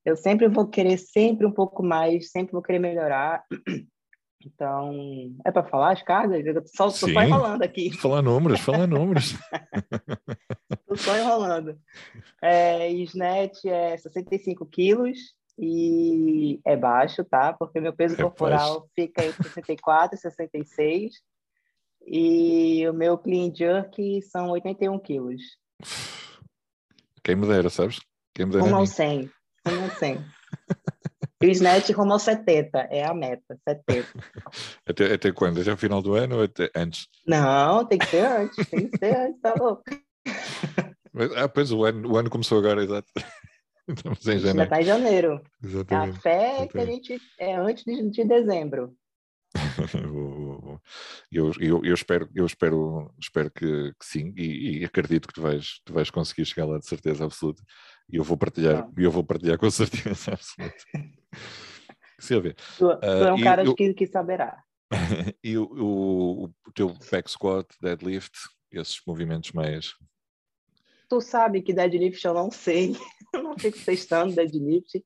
eu 0.06 0.16
sempre 0.16 0.48
vou 0.48 0.68
querer 0.68 0.98
sempre 0.98 1.46
um 1.46 1.52
pouco 1.52 1.84
mais, 1.84 2.32
sempre 2.32 2.54
vou 2.54 2.62
querer 2.62 2.80
melhorar. 2.80 3.44
Então, 4.46 5.36
é 5.46 5.52
para 5.52 5.64
falar 5.64 5.92
as 5.92 6.02
cargas? 6.02 6.46
Eu 6.46 6.56
só 6.66 6.88
estou 6.88 7.10
só 7.10 7.22
enrolando 7.22 7.62
aqui. 7.62 7.92
Falar 7.98 8.22
números, 8.22 8.60
falar 8.60 8.88
números. 8.88 9.36
Estou 10.72 10.98
só 10.98 11.18
enrolando. 11.18 11.78
É, 12.42 12.90
Snatch 12.92 13.64
é 13.66 13.96
65 13.96 14.66
quilos, 14.66 15.36
e 15.58 16.60
é 16.66 16.76
baixo, 16.76 17.24
tá? 17.24 17.54
Porque 17.54 17.80
meu 17.80 17.94
peso 17.94 18.16
é 18.16 18.22
corporal 18.22 18.80
baixo. 18.82 18.92
fica 18.96 19.26
entre 19.26 19.44
64 19.44 20.18
e 20.18 20.22
66 20.22 21.14
e 22.06 22.88
o 22.88 22.94
meu 22.94 23.18
clean 23.18 23.54
jerk 23.54 24.22
são 24.24 24.50
81 24.50 24.98
quilos. 25.00 25.42
Quem 27.24 27.36
me 27.36 27.48
dera, 27.48 27.70
sabes? 27.70 28.00
Quem 28.34 28.46
me 28.46 28.54
dera 28.54 28.64
rumo 28.64 28.78
ao 28.78 28.86
100, 28.86 29.30
rumo 29.68 29.84
ao 29.84 29.90
100. 29.92 30.26
E 31.42 31.48
o 31.48 31.52
snatch 31.52 31.90
rumo 31.92 32.14
ao 32.14 32.20
70, 32.20 32.78
é 32.92 33.04
a 33.04 33.14
meta, 33.14 33.58
70. 33.68 34.08
Até, 34.88 35.14
até 35.14 35.32
quando? 35.32 35.60
Até 35.60 35.74
o 35.74 35.78
final 35.78 36.02
do 36.02 36.14
ano 36.14 36.38
ou 36.38 36.44
até 36.44 36.70
antes? 36.76 37.08
Não, 37.26 37.84
tem 37.86 37.98
que 37.98 38.06
ser 38.06 38.26
antes, 38.26 38.68
tem 38.68 38.88
que 38.88 38.98
ser 38.98 39.16
antes, 39.16 39.42
tá 39.42 39.54
louco. 39.58 39.84
ah, 41.36 41.50
pois 41.50 41.72
o 41.72 41.84
ano, 41.84 42.12
o 42.12 42.18
ano 42.18 42.30
começou 42.30 42.60
agora, 42.60 42.84
exato. 42.84 43.12
Estamos 43.88 44.28
em 44.28 44.40
janeiro. 44.40 44.58
Já 44.58 44.64
está 44.64 44.82
em 44.82 44.84
janeiro. 44.84 45.42
Exatamente. 45.64 46.18
Até 46.20 46.68
que 46.68 46.78
a 46.78 46.86
gente 46.86 47.22
é 47.40 47.56
antes 47.56 47.84
de, 47.84 48.10
de 48.10 48.26
dezembro. 48.26 48.96
eu, 51.32 51.52
eu, 51.60 51.84
eu, 51.84 51.94
espero, 51.94 52.30
eu 52.34 52.46
espero, 52.46 53.14
espero 53.20 53.52
que, 53.52 53.94
que 54.00 54.06
sim, 54.06 54.34
e, 54.38 54.80
e, 54.80 54.86
acredito 54.86 55.28
que 55.28 55.34
tu 55.34 55.42
vais, 55.42 55.82
tu 55.84 55.94
vais 55.94 56.10
conseguir 56.10 56.46
chegar 56.46 56.66
lá 56.66 56.78
de 56.78 56.86
certeza 56.86 57.26
absoluta. 57.26 57.62
E 58.10 58.16
eu 58.16 58.24
vou 58.24 58.38
partilhar, 58.38 58.90
e 58.98 59.04
eu 59.04 59.12
vou 59.12 59.24
partilhar 59.24 59.58
com 59.58 59.70
certeza 59.70 60.32
absoluta. 60.34 60.76
Silvia. 62.20 62.56
Tu, 62.78 63.00
tu 63.00 63.06
é 63.06 63.34
um 63.34 63.40
uh, 63.40 63.44
cara 63.44 63.64
eu, 63.64 63.76
que, 63.76 63.94
que 63.94 64.08
saberá. 64.08 64.64
e 65.44 65.58
o, 65.58 65.64
o, 65.64 66.44
o 66.46 66.72
teu 66.74 66.96
back 67.12 67.30
squat, 67.30 67.68
deadlift, 67.82 68.38
esses 68.72 69.02
movimentos 69.06 69.52
mais 69.52 69.94
tu 71.12 71.20
sabe 71.20 71.62
que 71.62 71.74
deadlift 71.74 72.24
eu 72.24 72.34
não 72.34 72.50
sei, 72.50 72.96
eu 73.36 73.44
não 73.44 73.58
fico 73.60 73.78
testando 73.84 74.34
deadlift. 74.34 75.04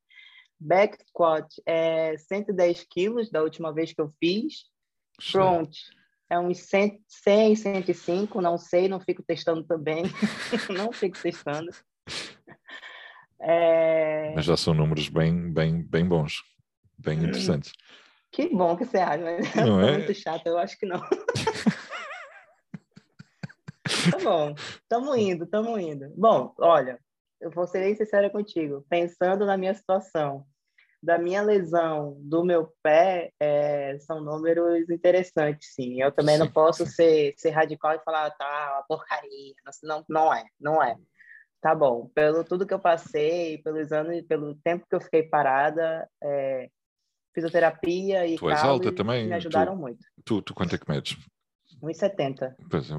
Back 0.60 1.04
squat 1.08 1.48
é 1.66 2.16
110 2.16 2.86
quilos 2.88 3.32
da 3.32 3.42
última 3.42 3.74
vez 3.74 3.92
que 3.92 4.00
eu 4.00 4.14
fiz. 4.20 4.66
Front 5.20 5.76
é 6.30 6.38
uns 6.38 6.60
100, 6.60 7.04
100, 7.08 7.56
105, 7.56 8.40
não 8.40 8.56
sei, 8.56 8.88
não 8.88 9.00
fico 9.00 9.24
testando 9.24 9.64
também. 9.64 10.04
não 10.70 10.92
fico 10.92 11.20
testando. 11.20 11.72
É... 13.42 14.32
Mas 14.36 14.46
já 14.46 14.56
são 14.56 14.76
números 14.76 15.10
bem, 15.10 15.52
bem, 15.52 15.82
bem 15.82 16.08
bons, 16.08 16.44
bem 17.00 17.18
hum. 17.18 17.24
interessantes. 17.24 17.72
Que 18.32 18.48
bom 18.50 18.78
que 18.78 18.86
você 18.86 18.98
acha, 18.98 19.24
mas 19.24 19.56
não 19.56 19.82
é 19.82 19.98
muito 19.98 20.14
chato, 20.14 20.46
eu 20.46 20.60
acho 20.60 20.78
que 20.78 20.86
não. 20.86 21.02
Tá 24.12 24.18
bom, 24.24 24.54
estamos 24.54 25.18
indo, 25.18 25.46
estamos 25.46 25.80
indo. 25.80 26.14
Bom, 26.16 26.54
olha, 26.60 27.00
eu 27.42 27.50
vou 27.50 27.66
ser 27.68 27.80
bem 27.80 27.96
sincera 27.96 28.30
contigo. 28.30 28.86
Pensando 28.90 29.46
na 29.46 29.58
minha 29.58 29.74
situação, 29.74 30.46
da 31.02 31.18
minha 31.18 31.42
lesão 31.42 32.18
do 32.20 32.44
meu 32.44 32.74
pé 32.82 33.32
é, 33.40 33.98
são 34.00 34.22
números 34.22 34.90
interessantes, 34.90 35.74
sim. 35.74 36.02
Eu 36.02 36.12
também 36.12 36.36
sim, 36.36 36.40
não 36.40 36.52
posso 36.52 36.86
ser, 36.88 37.34
ser 37.38 37.52
radical 37.52 37.94
e 37.94 38.04
falar, 38.04 38.32
tá, 38.32 38.74
uma 38.76 38.84
porcaria. 38.84 39.54
Não, 39.84 40.04
não 40.10 40.34
é, 40.34 40.46
não 40.60 40.84
é. 40.84 40.96
Tá 41.62 41.74
bom. 41.74 42.10
Pelo 42.14 42.44
tudo 42.44 42.66
que 42.66 42.74
eu 42.74 42.80
passei, 42.80 43.60
pelos 43.60 43.92
anos, 43.92 44.22
pelo 44.24 44.56
tempo 44.56 44.86
que 44.90 44.96
eu 44.96 45.02
fiquei 45.02 45.24
parada, 45.24 46.08
é, 46.24 46.70
fisioterapia 47.34 48.26
e 48.26 48.38
tu 48.38 48.50
és 48.50 48.64
alta 48.64 48.92
também, 48.92 49.28
me 49.28 49.34
ajudaram 49.34 49.76
tu, 49.76 49.80
muito. 49.80 50.06
Tu, 50.24 50.42
tu 50.42 50.54
quanto 50.54 50.76
é 50.76 50.78
que 50.78 50.90
medes? 50.90 51.18
1,70. 51.82 52.56
Pois, 52.70 52.90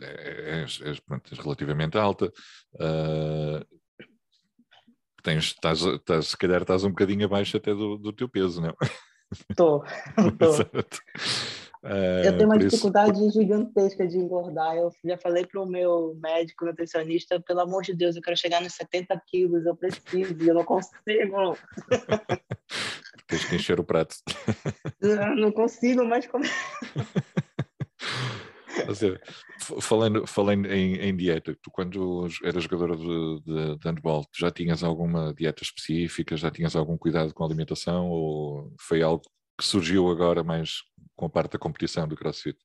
é, 0.00 0.62
és, 0.62 0.80
és 0.82 1.02
relativamente 1.38 1.98
alta. 1.98 2.32
Uh, 2.74 3.64
tens, 5.22 5.44
estás, 5.44 5.80
estás, 5.82 6.28
se 6.28 6.36
calhar 6.36 6.62
estás 6.62 6.84
um 6.84 6.90
bocadinho 6.90 7.26
abaixo 7.26 7.56
até 7.56 7.74
do, 7.74 7.96
do 7.96 8.12
teu 8.12 8.28
peso, 8.28 8.60
não 8.60 8.70
é? 8.70 8.74
Estou, 9.48 9.82
Uh, 11.82 12.22
eu 12.24 12.36
tenho 12.36 12.48
uma 12.48 12.58
dificuldade 12.58 13.18
gigantesca 13.30 14.06
de 14.06 14.16
engordar. 14.16 14.76
Eu 14.76 14.92
já 15.04 15.18
falei 15.18 15.44
para 15.44 15.60
o 15.60 15.66
meu 15.66 16.16
médico 16.22 16.64
nutricionista, 16.64 17.40
pelo 17.40 17.60
amor 17.60 17.82
de 17.82 17.92
Deus, 17.92 18.14
eu 18.14 18.22
quero 18.22 18.36
chegar 18.36 18.62
nos 18.62 18.74
70 18.74 19.20
quilos, 19.26 19.66
eu 19.66 19.74
preciso, 19.74 20.36
eu 20.40 20.54
não 20.54 20.64
consigo. 20.64 20.94
Tens 23.26 23.44
que 23.46 23.56
encher 23.56 23.80
o 23.80 23.84
prato. 23.84 24.14
Eu 25.00 25.34
não 25.34 25.50
consigo 25.50 26.04
mais 26.04 26.24
comer. 26.26 26.50
Seja, 28.94 29.20
falando, 29.80 30.26
falando 30.26 30.66
em, 30.66 30.96
em, 30.96 31.16
dieta, 31.16 31.56
tu 31.62 31.70
quando 31.70 32.26
eras 32.44 32.62
jogadora 32.64 32.96
de, 32.96 33.40
de, 33.42 33.78
de 33.78 33.88
handball, 33.88 34.24
já 34.34 34.50
tinhas 34.50 34.82
alguma 34.82 35.34
dieta 35.34 35.62
específica, 35.62 36.36
já 36.36 36.50
tinhas 36.50 36.74
algum 36.74 36.96
cuidado 36.96 37.34
com 37.34 37.42
a 37.42 37.46
alimentação 37.46 38.10
ou 38.10 38.72
foi 38.80 39.02
algo 39.02 39.22
que 39.58 39.66
surgiu 39.66 40.08
agora 40.10 40.42
mais 40.42 40.82
com 41.16 41.26
a 41.26 41.30
parte 41.30 41.52
da 41.52 41.58
competição 41.58 42.08
do 42.08 42.16
CrossFit? 42.16 42.58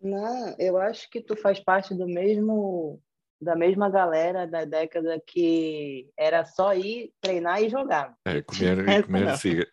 Não, 0.00 0.54
eu 0.58 0.78
acho 0.78 1.08
que 1.10 1.20
tu 1.20 1.36
faz 1.36 1.60
parte 1.60 1.94
do 1.94 2.06
mesmo 2.06 3.00
da 3.40 3.54
mesma 3.54 3.90
galera 3.90 4.46
da 4.46 4.64
década 4.64 5.20
que 5.26 6.08
era 6.16 6.44
só 6.44 6.74
ir 6.74 7.12
treinar 7.20 7.62
e 7.62 7.68
jogar. 7.68 8.16
É, 8.24 8.40
comer 8.40 8.88
e 8.88 9.02
comer 9.04 9.36
siga. 9.36 9.66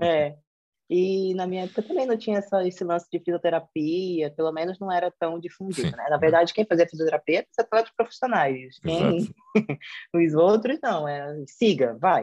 É, 0.00 0.36
e 0.88 1.34
na 1.34 1.46
minha 1.46 1.64
época 1.64 1.82
também 1.82 2.06
não 2.06 2.16
tinha 2.16 2.38
essa, 2.38 2.66
esse 2.66 2.84
lance 2.84 3.06
de 3.10 3.18
fisioterapia, 3.18 4.30
pelo 4.30 4.52
menos 4.52 4.78
não 4.78 4.90
era 4.90 5.12
tão 5.18 5.38
difundido, 5.40 5.96
né? 5.96 6.06
Na 6.08 6.16
verdade, 6.16 6.54
quem 6.54 6.64
fazia 6.64 6.88
fisioterapia 6.88 7.38
eram 7.38 7.48
os 7.50 7.58
atletas 7.58 7.92
profissionais. 7.96 8.78
Quem... 8.78 9.28
os 10.14 10.34
outros 10.34 10.78
não, 10.80 11.08
é 11.08 11.44
siga, 11.46 11.96
vai. 12.00 12.22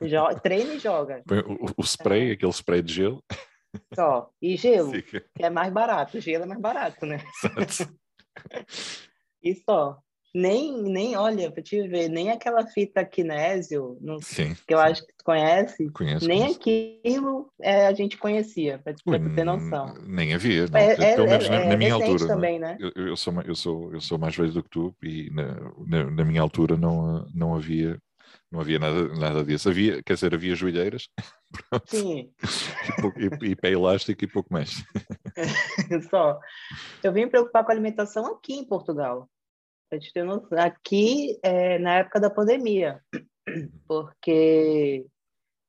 Joga, 0.00 0.34
treina 0.40 0.74
e 0.74 0.78
joga. 0.78 1.22
O, 1.76 1.82
o 1.82 1.84
spray, 1.84 2.30
é. 2.30 2.32
aquele 2.32 2.52
spray 2.52 2.80
de 2.80 2.94
gelo. 2.94 3.22
Só. 3.94 4.30
E 4.40 4.56
gelo, 4.56 4.90
siga. 4.90 5.24
que 5.36 5.44
é 5.44 5.50
mais 5.50 5.70
barato. 5.70 6.18
Gelo 6.18 6.44
é 6.44 6.46
mais 6.46 6.60
barato, 6.60 7.04
né? 7.04 7.22
Exato. 7.44 7.94
e 9.42 9.54
só 9.54 9.98
nem, 10.34 10.82
nem 10.82 11.16
olha, 11.16 11.50
para 11.50 11.62
te 11.62 11.86
ver, 11.88 12.08
nem 12.08 12.30
aquela 12.30 12.66
fita 12.66 13.04
kinésio, 13.04 13.96
não, 14.00 14.20
sim, 14.20 14.54
que 14.66 14.74
eu 14.74 14.78
sim. 14.78 14.84
acho 14.84 15.06
que 15.06 15.12
tu 15.16 15.24
conhece, 15.24 15.90
conheço, 15.90 16.28
nem 16.28 16.40
conheço. 16.40 16.58
aquilo 16.58 17.52
é, 17.60 17.86
a 17.86 17.92
gente 17.92 18.16
conhecia, 18.16 18.78
para 18.78 18.94
tu 18.94 19.34
ter 19.34 19.44
noção. 19.44 19.94
Nem 20.06 20.34
havia, 20.34 20.66
não, 20.66 20.78
é, 20.78 20.94
pelo 21.14 21.26
é, 21.26 21.30
menos 21.30 21.48
na, 21.48 21.56
é 21.56 21.68
na 21.68 21.76
minha 21.76 21.94
altura. 21.94 22.26
Também, 22.26 22.58
né? 22.58 22.76
eu, 22.78 22.90
eu, 22.94 23.16
sou, 23.16 23.34
eu, 23.42 23.54
sou, 23.54 23.92
eu 23.92 24.00
sou 24.00 24.18
mais 24.18 24.36
velho 24.36 24.52
do 24.52 24.62
que 24.62 24.70
tu 24.70 24.94
e 25.02 25.30
na, 25.30 25.72
na, 25.86 26.10
na 26.10 26.24
minha 26.24 26.42
altura 26.42 26.76
não, 26.76 27.26
não 27.34 27.54
havia 27.54 27.98
não 28.50 28.60
havia 28.60 28.78
nada, 28.78 29.08
nada 29.08 29.44
disso. 29.44 29.68
Havia, 29.68 30.02
quer 30.02 30.14
dizer, 30.14 30.34
havia 30.34 30.54
joelheiras 30.54 31.08
Sim. 31.86 32.30
e, 33.16 33.46
e, 33.46 33.50
e 33.50 33.56
pé 33.56 33.70
elástico 33.70 34.24
e 34.24 34.26
pouco 34.26 34.52
mais. 34.52 34.82
Só. 36.10 36.38
Eu 37.02 37.12
vim 37.12 37.24
me 37.24 37.30
preocupar 37.30 37.64
com 37.64 37.70
a 37.70 37.74
alimentação 37.74 38.26
aqui 38.26 38.54
em 38.54 38.64
Portugal. 38.64 39.28
Aqui, 40.56 41.38
é, 41.42 41.78
na 41.78 41.98
época 41.98 42.20
da 42.20 42.30
pandemia, 42.30 43.00
porque 43.86 45.06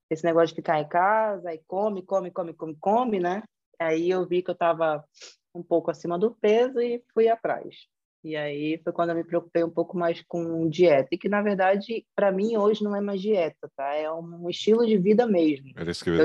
esse 0.10 0.24
negócio 0.24 0.50
de 0.50 0.56
ficar 0.56 0.80
em 0.80 0.88
casa 0.88 1.54
e 1.54 1.62
come, 1.68 2.02
come, 2.02 2.32
come, 2.32 2.54
come, 2.54 2.76
come, 2.80 3.20
né? 3.20 3.44
Aí 3.80 4.10
eu 4.10 4.28
vi 4.28 4.42
que 4.42 4.50
eu 4.50 4.54
estava 4.54 5.04
um 5.54 5.64
pouco 5.64 5.92
acima 5.92 6.18
do 6.18 6.32
peso 6.32 6.80
e 6.82 7.04
fui 7.14 7.30
atrás. 7.30 7.76
E 8.24 8.36
aí 8.36 8.78
foi 8.84 8.92
quando 8.92 9.12
eu 9.12 9.16
me 9.16 9.24
preocupei 9.24 9.64
um 9.64 9.70
pouco 9.70 9.98
mais 9.98 10.22
com 10.28 10.68
dieta, 10.68 11.08
e 11.12 11.18
que 11.18 11.30
na 11.30 11.42
verdade, 11.42 12.06
para 12.14 12.32
mim, 12.32 12.58
hoje 12.58 12.84
não 12.84 12.94
é 12.94 13.00
mais 13.00 13.22
dieta, 13.22 13.72
tá? 13.78 13.94
É 13.94 14.12
um 14.12 14.50
estilo 14.50 14.86
de 14.86 14.98
vida 14.98 15.26
mesmo. 15.26 15.72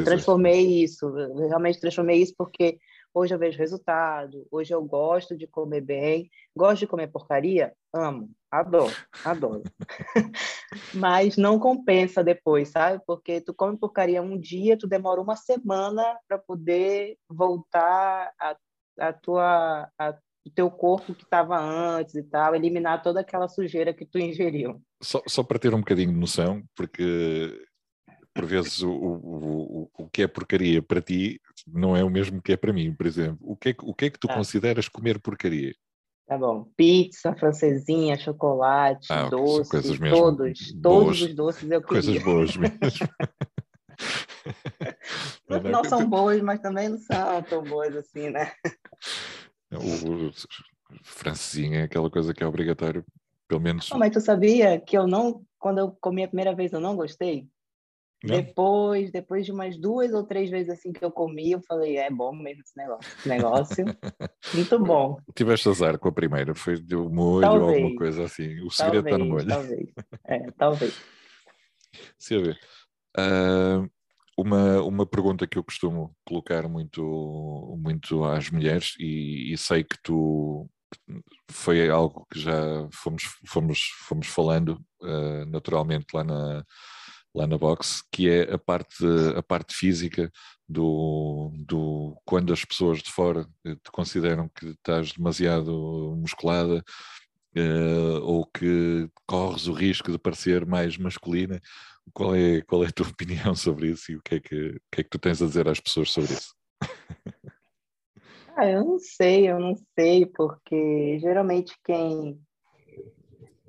Eu 0.00 0.04
transformei 0.04 0.82
isso, 0.82 1.06
eu 1.06 1.48
realmente 1.48 1.80
transformei 1.80 2.20
isso 2.20 2.34
porque 2.36 2.78
Hoje 3.16 3.32
eu 3.32 3.38
vejo 3.38 3.56
resultado, 3.56 4.44
hoje 4.50 4.74
eu 4.74 4.82
gosto 4.82 5.36
de 5.36 5.46
comer 5.46 5.80
bem. 5.82 6.28
Gosto 6.54 6.80
de 6.80 6.86
comer 6.88 7.06
porcaria? 7.06 7.72
Amo, 7.92 8.28
adoro, 8.50 8.92
adoro. 9.24 9.62
Mas 10.92 11.36
não 11.36 11.60
compensa 11.60 12.24
depois, 12.24 12.70
sabe? 12.70 13.00
Porque 13.06 13.40
tu 13.40 13.54
come 13.54 13.78
porcaria 13.78 14.20
um 14.20 14.36
dia, 14.36 14.76
tu 14.76 14.88
demora 14.88 15.20
uma 15.20 15.36
semana 15.36 16.18
para 16.26 16.38
poder 16.38 17.16
voltar 17.30 18.32
a, 18.36 18.56
a 18.98 19.12
tua, 19.12 19.88
a, 19.96 20.18
teu 20.52 20.68
corpo 20.68 21.14
que 21.14 21.22
estava 21.22 21.56
antes 21.56 22.16
e 22.16 22.22
tal, 22.24 22.52
eliminar 22.56 23.00
toda 23.00 23.20
aquela 23.20 23.46
sujeira 23.46 23.94
que 23.94 24.04
tu 24.04 24.18
ingeriu. 24.18 24.82
Só, 25.00 25.22
só 25.28 25.44
para 25.44 25.60
ter 25.60 25.72
um 25.72 25.78
bocadinho 25.78 26.12
de 26.12 26.18
noção, 26.18 26.64
porque 26.74 27.64
por 28.34 28.44
vezes 28.44 28.82
o, 28.82 28.90
o, 28.90 29.82
o, 29.82 29.90
o 29.96 30.08
que 30.08 30.22
é 30.22 30.26
porcaria 30.26 30.82
para 30.82 31.00
ti 31.00 31.40
não 31.66 31.96
é 31.96 32.02
o 32.02 32.10
mesmo 32.10 32.42
que 32.42 32.52
é 32.52 32.56
para 32.56 32.72
mim, 32.72 32.92
por 32.92 33.06
exemplo. 33.06 33.38
O 33.40 33.56
que 33.56 33.70
é, 33.70 33.76
o 33.82 33.94
que, 33.94 34.06
é 34.06 34.10
que 34.10 34.18
tu 34.18 34.26
ah. 34.28 34.34
consideras 34.34 34.88
comer 34.88 35.20
porcaria? 35.20 35.74
Tá 36.26 36.36
bom. 36.36 36.66
Pizza, 36.76 37.34
francesinha, 37.34 38.18
chocolate, 38.18 39.12
ah, 39.12 39.28
doce, 39.28 39.70
todos, 39.70 39.98
boas, 39.98 40.72
todos 40.82 41.22
os 41.22 41.34
doces 41.34 41.70
eu 41.70 41.82
queria. 41.82 42.02
Coisas 42.02 42.22
boas 42.22 42.56
mesmo. 42.56 42.74
não, 45.48 45.60
não 45.60 45.84
são 45.84 46.08
boas, 46.08 46.42
mas 46.42 46.60
também 46.60 46.88
não 46.88 46.98
são 46.98 47.42
tão 47.42 47.62
boas 47.62 47.94
assim, 47.94 48.30
né? 48.30 48.52
O, 49.70 50.28
o 50.28 50.32
francesinha 51.02 51.80
é 51.80 51.82
aquela 51.84 52.10
coisa 52.10 52.32
que 52.32 52.42
é 52.42 52.46
obrigatório, 52.46 53.04
pelo 53.46 53.60
menos. 53.60 53.90
Não, 53.90 53.98
mas 53.98 54.12
tu 54.12 54.20
sabia 54.20 54.80
que 54.80 54.96
eu 54.96 55.06
não, 55.06 55.44
quando 55.58 55.78
eu 55.78 55.90
comi 56.00 56.24
a 56.24 56.28
primeira 56.28 56.54
vez, 56.54 56.72
eu 56.72 56.80
não 56.80 56.96
gostei? 56.96 57.46
Não. 58.24 58.36
Depois, 58.36 59.10
depois 59.12 59.44
de 59.44 59.52
umas 59.52 59.78
duas 59.78 60.14
ou 60.14 60.24
três 60.24 60.48
vezes 60.48 60.70
assim 60.70 60.92
que 60.92 61.04
eu 61.04 61.10
comi, 61.10 61.52
eu 61.52 61.60
falei, 61.60 61.98
é 61.98 62.10
bom 62.10 62.34
mesmo 62.34 62.62
esse 62.62 62.76
negócio. 62.76 63.12
Esse 63.18 63.28
negócio 63.28 63.84
muito 64.54 64.78
bom. 64.78 65.18
Tiveste 65.34 65.68
azar 65.68 65.98
com 65.98 66.08
a 66.08 66.12
primeira, 66.12 66.54
foi 66.54 66.80
de 66.80 66.96
molho 66.96 67.42
talvez, 67.42 67.62
ou 67.62 67.74
alguma 67.74 67.96
coisa 67.96 68.24
assim. 68.24 68.60
O 68.62 68.70
segredo 68.70 69.06
está 69.06 69.18
no 69.18 69.26
molho. 69.26 69.46
Talvez, 69.46 69.88
é, 70.26 70.50
talvez. 70.52 71.02
Ver. 72.30 72.58
Uh, 73.16 73.88
uma, 74.36 74.82
uma 74.82 75.06
pergunta 75.06 75.46
que 75.46 75.58
eu 75.58 75.62
costumo 75.62 76.16
colocar 76.26 76.66
muito, 76.66 77.76
muito 77.78 78.24
às 78.24 78.50
mulheres, 78.50 78.94
e, 78.98 79.52
e 79.52 79.58
sei 79.58 79.84
que 79.84 79.96
tu 80.02 80.68
foi 81.50 81.88
algo 81.90 82.26
que 82.32 82.40
já 82.40 82.88
fomos, 82.90 83.24
fomos, 83.46 83.80
fomos 84.08 84.26
falando 84.28 84.80
uh, 85.02 85.44
naturalmente 85.46 86.06
lá 86.14 86.24
na 86.24 86.64
lá 87.34 87.46
na 87.46 87.58
box, 87.58 88.02
que 88.12 88.28
é 88.28 88.54
a 88.54 88.58
parte, 88.58 89.04
a 89.36 89.42
parte 89.42 89.74
física 89.74 90.30
do, 90.68 91.50
do 91.66 92.16
quando 92.24 92.52
as 92.52 92.64
pessoas 92.64 93.02
de 93.02 93.10
fora 93.10 93.44
te 93.64 93.90
consideram 93.92 94.48
que 94.48 94.66
estás 94.66 95.12
demasiado 95.12 96.14
musculada 96.16 96.82
uh, 97.56 98.22
ou 98.22 98.46
que 98.46 99.08
corres 99.26 99.66
o 99.66 99.72
risco 99.72 100.12
de 100.12 100.18
parecer 100.18 100.64
mais 100.64 100.96
masculina. 100.96 101.60
Qual 102.12 102.34
é, 102.36 102.60
qual 102.62 102.84
é 102.84 102.88
a 102.88 102.92
tua 102.92 103.08
opinião 103.10 103.54
sobre 103.54 103.90
isso 103.90 104.12
e 104.12 104.16
o 104.16 104.22
que 104.22 104.36
é 104.36 104.40
que, 104.40 104.68
o 104.68 104.80
que, 104.92 105.00
é 105.00 105.04
que 105.04 105.10
tu 105.10 105.18
tens 105.18 105.42
a 105.42 105.46
dizer 105.46 105.68
às 105.68 105.80
pessoas 105.80 106.10
sobre 106.10 106.32
isso? 106.32 106.54
Ah, 108.56 108.66
eu 108.66 108.84
não 108.84 109.00
sei, 109.00 109.50
eu 109.50 109.58
não 109.58 109.74
sei, 109.98 110.26
porque 110.26 111.18
geralmente 111.18 111.74
quem 111.84 112.40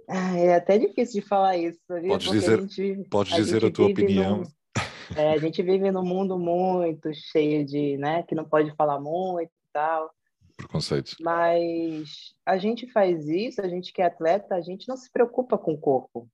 ah, 0.07 0.37
é 0.37 0.55
até 0.55 0.77
difícil 0.77 1.21
de 1.21 1.27
falar 1.27 1.57
isso? 1.57 1.79
Podes 1.87 2.27
Porque 2.27 2.39
dizer, 2.39 2.59
a, 2.59 3.09
podes 3.09 3.33
a 3.33 3.35
dizer 3.37 3.65
a 3.65 3.71
tua 3.71 3.87
opinião. 3.87 4.43
é, 5.15 5.33
a 5.33 5.37
gente 5.37 5.61
vive 5.61 5.91
num 5.91 6.03
mundo 6.03 6.37
muito 6.37 7.13
cheio 7.13 7.65
de, 7.65 7.97
né, 7.97 8.23
que 8.23 8.35
não 8.35 8.45
pode 8.45 8.73
falar 8.75 8.99
muito 8.99 9.49
e 9.49 9.71
tal. 9.73 10.11
Preconceitos. 10.57 11.15
Mas 11.19 12.33
a 12.45 12.57
gente 12.57 12.89
faz 12.91 13.27
isso, 13.27 13.61
a 13.61 13.67
gente 13.67 13.91
que 13.91 14.01
é 14.01 14.05
atleta, 14.05 14.55
a 14.55 14.61
gente 14.61 14.87
não 14.87 14.95
se 14.95 15.11
preocupa 15.11 15.57
com 15.57 15.73
o 15.73 15.77
corpo. 15.77 16.29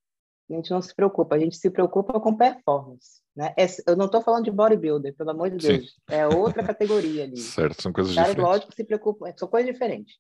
A 0.50 0.54
gente 0.54 0.70
não 0.70 0.82
se 0.82 0.94
preocupa, 0.94 1.36
a 1.36 1.40
gente 1.40 1.56
se 1.56 1.70
preocupa 1.70 2.20
com 2.20 2.36
performance. 2.36 3.22
Né? 3.36 3.54
É, 3.58 3.66
eu 3.88 3.96
não 3.96 4.06
estou 4.08 4.22
falando 4.22 4.44
de 4.44 4.52
bodybuilder, 4.52 5.16
pelo 5.16 5.32
amor 5.32 5.50
de 5.50 5.66
Deus. 5.66 5.92
Sim. 5.92 5.98
É 6.10 6.28
outra 6.28 6.62
categoria 6.62 7.24
ali. 7.24 7.38
Certo, 7.38 7.82
são 7.82 7.94
coisas 7.94 8.14
Cara, 8.14 8.28
diferentes. 8.28 8.52
Lógico 8.52 8.70
que 8.70 8.76
se 8.76 8.84
preocupa, 8.84 9.34
são 9.38 9.48
coisas 9.48 9.72
diferentes. 9.72 10.16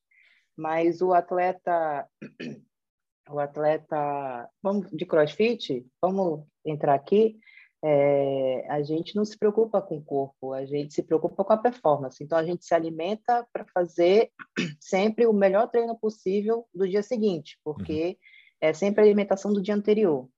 Mas 0.55 1.01
o 1.01 1.13
atleta 1.13 2.07
o 3.29 3.39
atleta 3.39 4.49
vamos 4.61 4.89
de 4.91 5.05
crossfit, 5.05 5.85
vamos 6.01 6.45
entrar 6.65 6.93
aqui, 6.93 7.37
é, 7.83 8.65
a 8.69 8.83
gente 8.83 9.15
não 9.15 9.25
se 9.25 9.37
preocupa 9.37 9.81
com 9.81 9.97
o 9.97 10.03
corpo, 10.03 10.53
a 10.53 10.65
gente 10.65 10.93
se 10.93 11.01
preocupa 11.01 11.43
com 11.43 11.53
a 11.53 11.57
performance. 11.57 12.23
Então, 12.23 12.37
a 12.37 12.45
gente 12.45 12.63
se 12.63 12.75
alimenta 12.75 13.45
para 13.51 13.65
fazer 13.73 14.31
sempre 14.79 15.25
o 15.25 15.33
melhor 15.33 15.67
treino 15.67 15.97
possível 15.97 16.67
do 16.73 16.87
dia 16.87 17.01
seguinte, 17.01 17.59
porque 17.63 18.05
uhum. 18.05 18.15
é 18.61 18.73
sempre 18.73 19.01
a 19.01 19.05
alimentação 19.05 19.51
do 19.51 19.61
dia 19.61 19.73
anterior. 19.73 20.29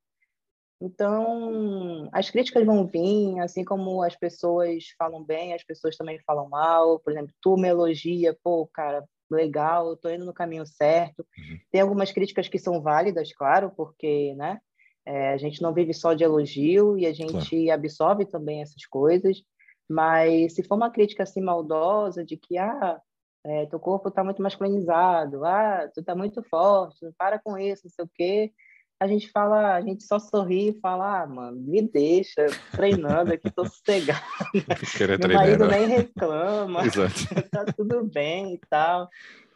Então, 0.82 2.10
as 2.12 2.30
críticas 2.30 2.66
vão 2.66 2.86
vir, 2.86 3.40
assim 3.40 3.64
como 3.64 4.02
as 4.02 4.16
pessoas 4.16 4.86
falam 4.98 5.24
bem, 5.24 5.54
as 5.54 5.64
pessoas 5.64 5.96
também 5.96 6.20
falam 6.26 6.50
mal. 6.50 7.00
Por 7.00 7.12
exemplo, 7.12 7.34
tu 7.42 7.56
me 7.56 7.70
elogia, 7.70 8.38
pô, 8.44 8.68
cara, 8.68 9.06
legal, 9.34 9.96
tô 9.98 10.10
indo 10.10 10.26
no 10.26 10.34
caminho 10.34 10.66
certo. 10.66 11.26
Uhum. 11.38 11.60
Tem 11.72 11.82
algumas 11.82 12.12
críticas 12.12 12.48
que 12.48 12.60
são 12.60 12.82
válidas, 12.82 13.34
claro, 13.34 13.72
porque, 13.76 14.34
né, 14.36 14.60
é, 15.06 15.34
a 15.34 15.38
gente 15.38 15.62
não 15.62 15.74
vive 15.74 15.94
só 15.94 16.14
de 16.14 16.24
elogio 16.24 16.98
e 16.98 17.06
a 17.06 17.14
gente 17.14 17.50
claro. 17.50 17.72
absorve 17.72 18.26
também 18.26 18.62
essas 18.62 18.86
coisas. 18.86 19.44
Mas 19.90 20.56
se 20.56 20.64
for 20.64 20.76
uma 20.76 20.92
crítica 20.92 21.24
assim 21.24 21.42
maldosa 21.42 22.24
de 22.24 22.38
que, 22.38 22.58
ah, 22.58 23.00
é, 23.46 23.66
teu 23.66 23.80
corpo 23.80 24.10
está 24.10 24.24
muito 24.24 24.42
masculinizado, 24.42 25.44
ah, 25.44 25.90
tu 25.94 26.00
está 26.00 26.16
muito 26.16 26.42
forte, 26.44 27.06
para 27.18 27.38
com 27.38 27.58
isso, 27.58 27.84
não 27.86 27.92
sei 27.92 28.06
o 28.06 28.10
quê 28.14 28.54
a 29.00 29.08
gente 29.08 29.30
fala, 29.30 29.76
a 29.76 29.82
gente 29.82 30.04
só 30.04 30.18
sorri 30.20 30.70
e 30.70 30.80
fala, 30.80 31.24
ah, 31.24 31.28
mano, 31.28 31.60
me 31.60 31.82
deixa 31.82 32.46
treinando 32.72 33.34
aqui, 33.34 33.52
tô 33.52 33.66
sossegado. 33.66 34.22
Meu 34.54 35.20
treinar, 35.20 35.34
marido 35.34 35.68
nem 35.68 35.88
reclama, 35.88 36.82
tá 37.52 37.66
tudo 37.66 38.04
bem 38.06 38.54
e 38.54 38.60
tal. 38.70 39.10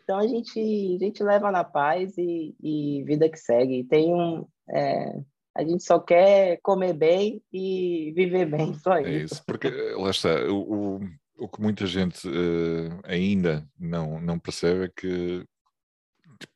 Então 0.04 0.20
a 0.20 0.28
gente, 0.28 0.60
a 0.60 1.00
gente 1.00 1.24
leva 1.24 1.52
na 1.52 1.64
paz 1.64 2.18
e, 2.18 2.56
e 2.62 3.04
vida 3.06 3.30
que 3.30 3.38
segue. 3.38 3.84
Tem 3.84 4.14
um, 4.14 4.46
é, 4.70 5.20
a 5.58 5.64
gente 5.64 5.84
só 5.84 6.00
quer 6.00 6.60
comer 6.62 6.94
bem 6.94 7.42
e 7.52 8.14
viver 8.16 8.46
bem, 8.46 8.74
só 8.76 9.00
isso. 9.00 9.10
É 9.10 9.12
isso, 9.12 9.44
porque 9.46 9.70
lá 9.70 10.12
está, 10.12 10.30
o, 10.46 10.98
o, 10.98 11.00
o 11.40 11.48
que 11.48 11.62
muita 11.62 11.86
gente 11.86 12.28
uh, 12.28 13.00
ainda 13.04 13.68
não, 13.78 14.22
não 14.22 14.38
percebe 14.38 14.86
é 14.86 14.92
que 14.96 15.46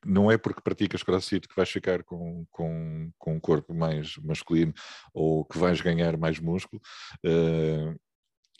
não 0.05 0.31
é 0.31 0.37
porque 0.37 0.61
praticas 0.61 1.03
crossfit 1.03 1.47
que 1.47 1.55
vais 1.55 1.69
ficar 1.69 2.03
com, 2.03 2.45
com, 2.51 3.11
com 3.17 3.35
um 3.35 3.39
corpo 3.39 3.73
mais 3.73 4.17
masculino 4.17 4.73
ou 5.13 5.45
que 5.45 5.57
vais 5.57 5.81
ganhar 5.81 6.17
mais 6.17 6.39
músculo. 6.39 6.81
Uh, 7.25 7.99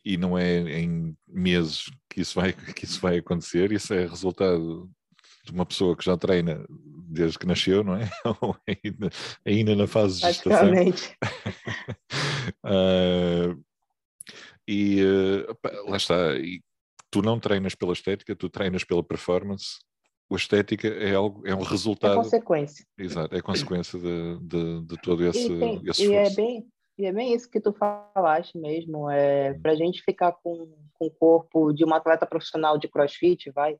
e 0.03 0.17
não 0.17 0.37
é 0.37 0.57
em 0.79 1.15
meses 1.27 1.85
que 2.09 2.21
isso 2.21 2.39
vai, 2.39 2.53
que 2.75 2.85
isso 2.85 2.99
vai 2.99 3.17
acontecer, 3.17 3.71
isso 3.71 3.93
é 3.93 4.05
resultado 4.05 4.89
de 5.45 5.51
uma 5.51 5.65
pessoa 5.65 5.95
que 5.95 6.05
já 6.05 6.17
treina 6.17 6.63
desde 6.69 7.37
que 7.37 7.47
nasceu, 7.47 7.83
não 7.83 7.95
é? 7.95 8.09
Ou 8.41 8.55
ainda, 8.67 9.09
ainda 9.45 9.75
na 9.75 9.87
fase 9.87 10.21
de 10.21 10.27
gestação. 10.27 10.71
uh, 12.65 13.63
e 14.67 15.03
uh, 15.03 15.89
lá 15.89 15.97
está, 15.97 16.35
e 16.35 16.61
tu 17.09 17.21
não 17.21 17.39
treinas 17.39 17.75
pela 17.75 17.93
estética, 17.93 18.35
tu 18.35 18.49
treinas 18.49 18.83
pela 18.83 19.03
performance 19.03 19.79
a 20.35 20.37
estética 20.37 20.87
é 20.87 21.13
algo, 21.15 21.45
é 21.45 21.53
um 21.53 21.61
resultado. 21.61 22.13
É 22.13 22.23
consequência. 22.23 22.85
Exato, 22.97 23.35
é 23.35 23.41
consequência 23.41 23.99
de, 23.99 24.37
de, 24.39 24.81
de 24.85 25.01
todo 25.01 25.25
esse, 25.25 25.51
e 25.51 25.59
tem, 25.59 25.81
esse 25.85 26.07
e 26.07 26.13
é 26.13 26.29
bem 26.29 26.65
E 26.97 27.05
é 27.05 27.11
bem 27.11 27.33
isso 27.33 27.49
que 27.49 27.59
tu 27.59 27.73
falaste 27.73 28.57
mesmo. 28.57 29.09
É, 29.09 29.53
Para 29.55 29.71
a 29.71 29.75
gente 29.75 30.01
ficar 30.03 30.33
com, 30.43 30.73
com 30.93 31.05
o 31.07 31.11
corpo 31.11 31.73
de 31.73 31.83
uma 31.83 31.97
atleta 31.97 32.25
profissional 32.25 32.77
de 32.77 32.87
crossfit, 32.87 33.51
vai. 33.51 33.77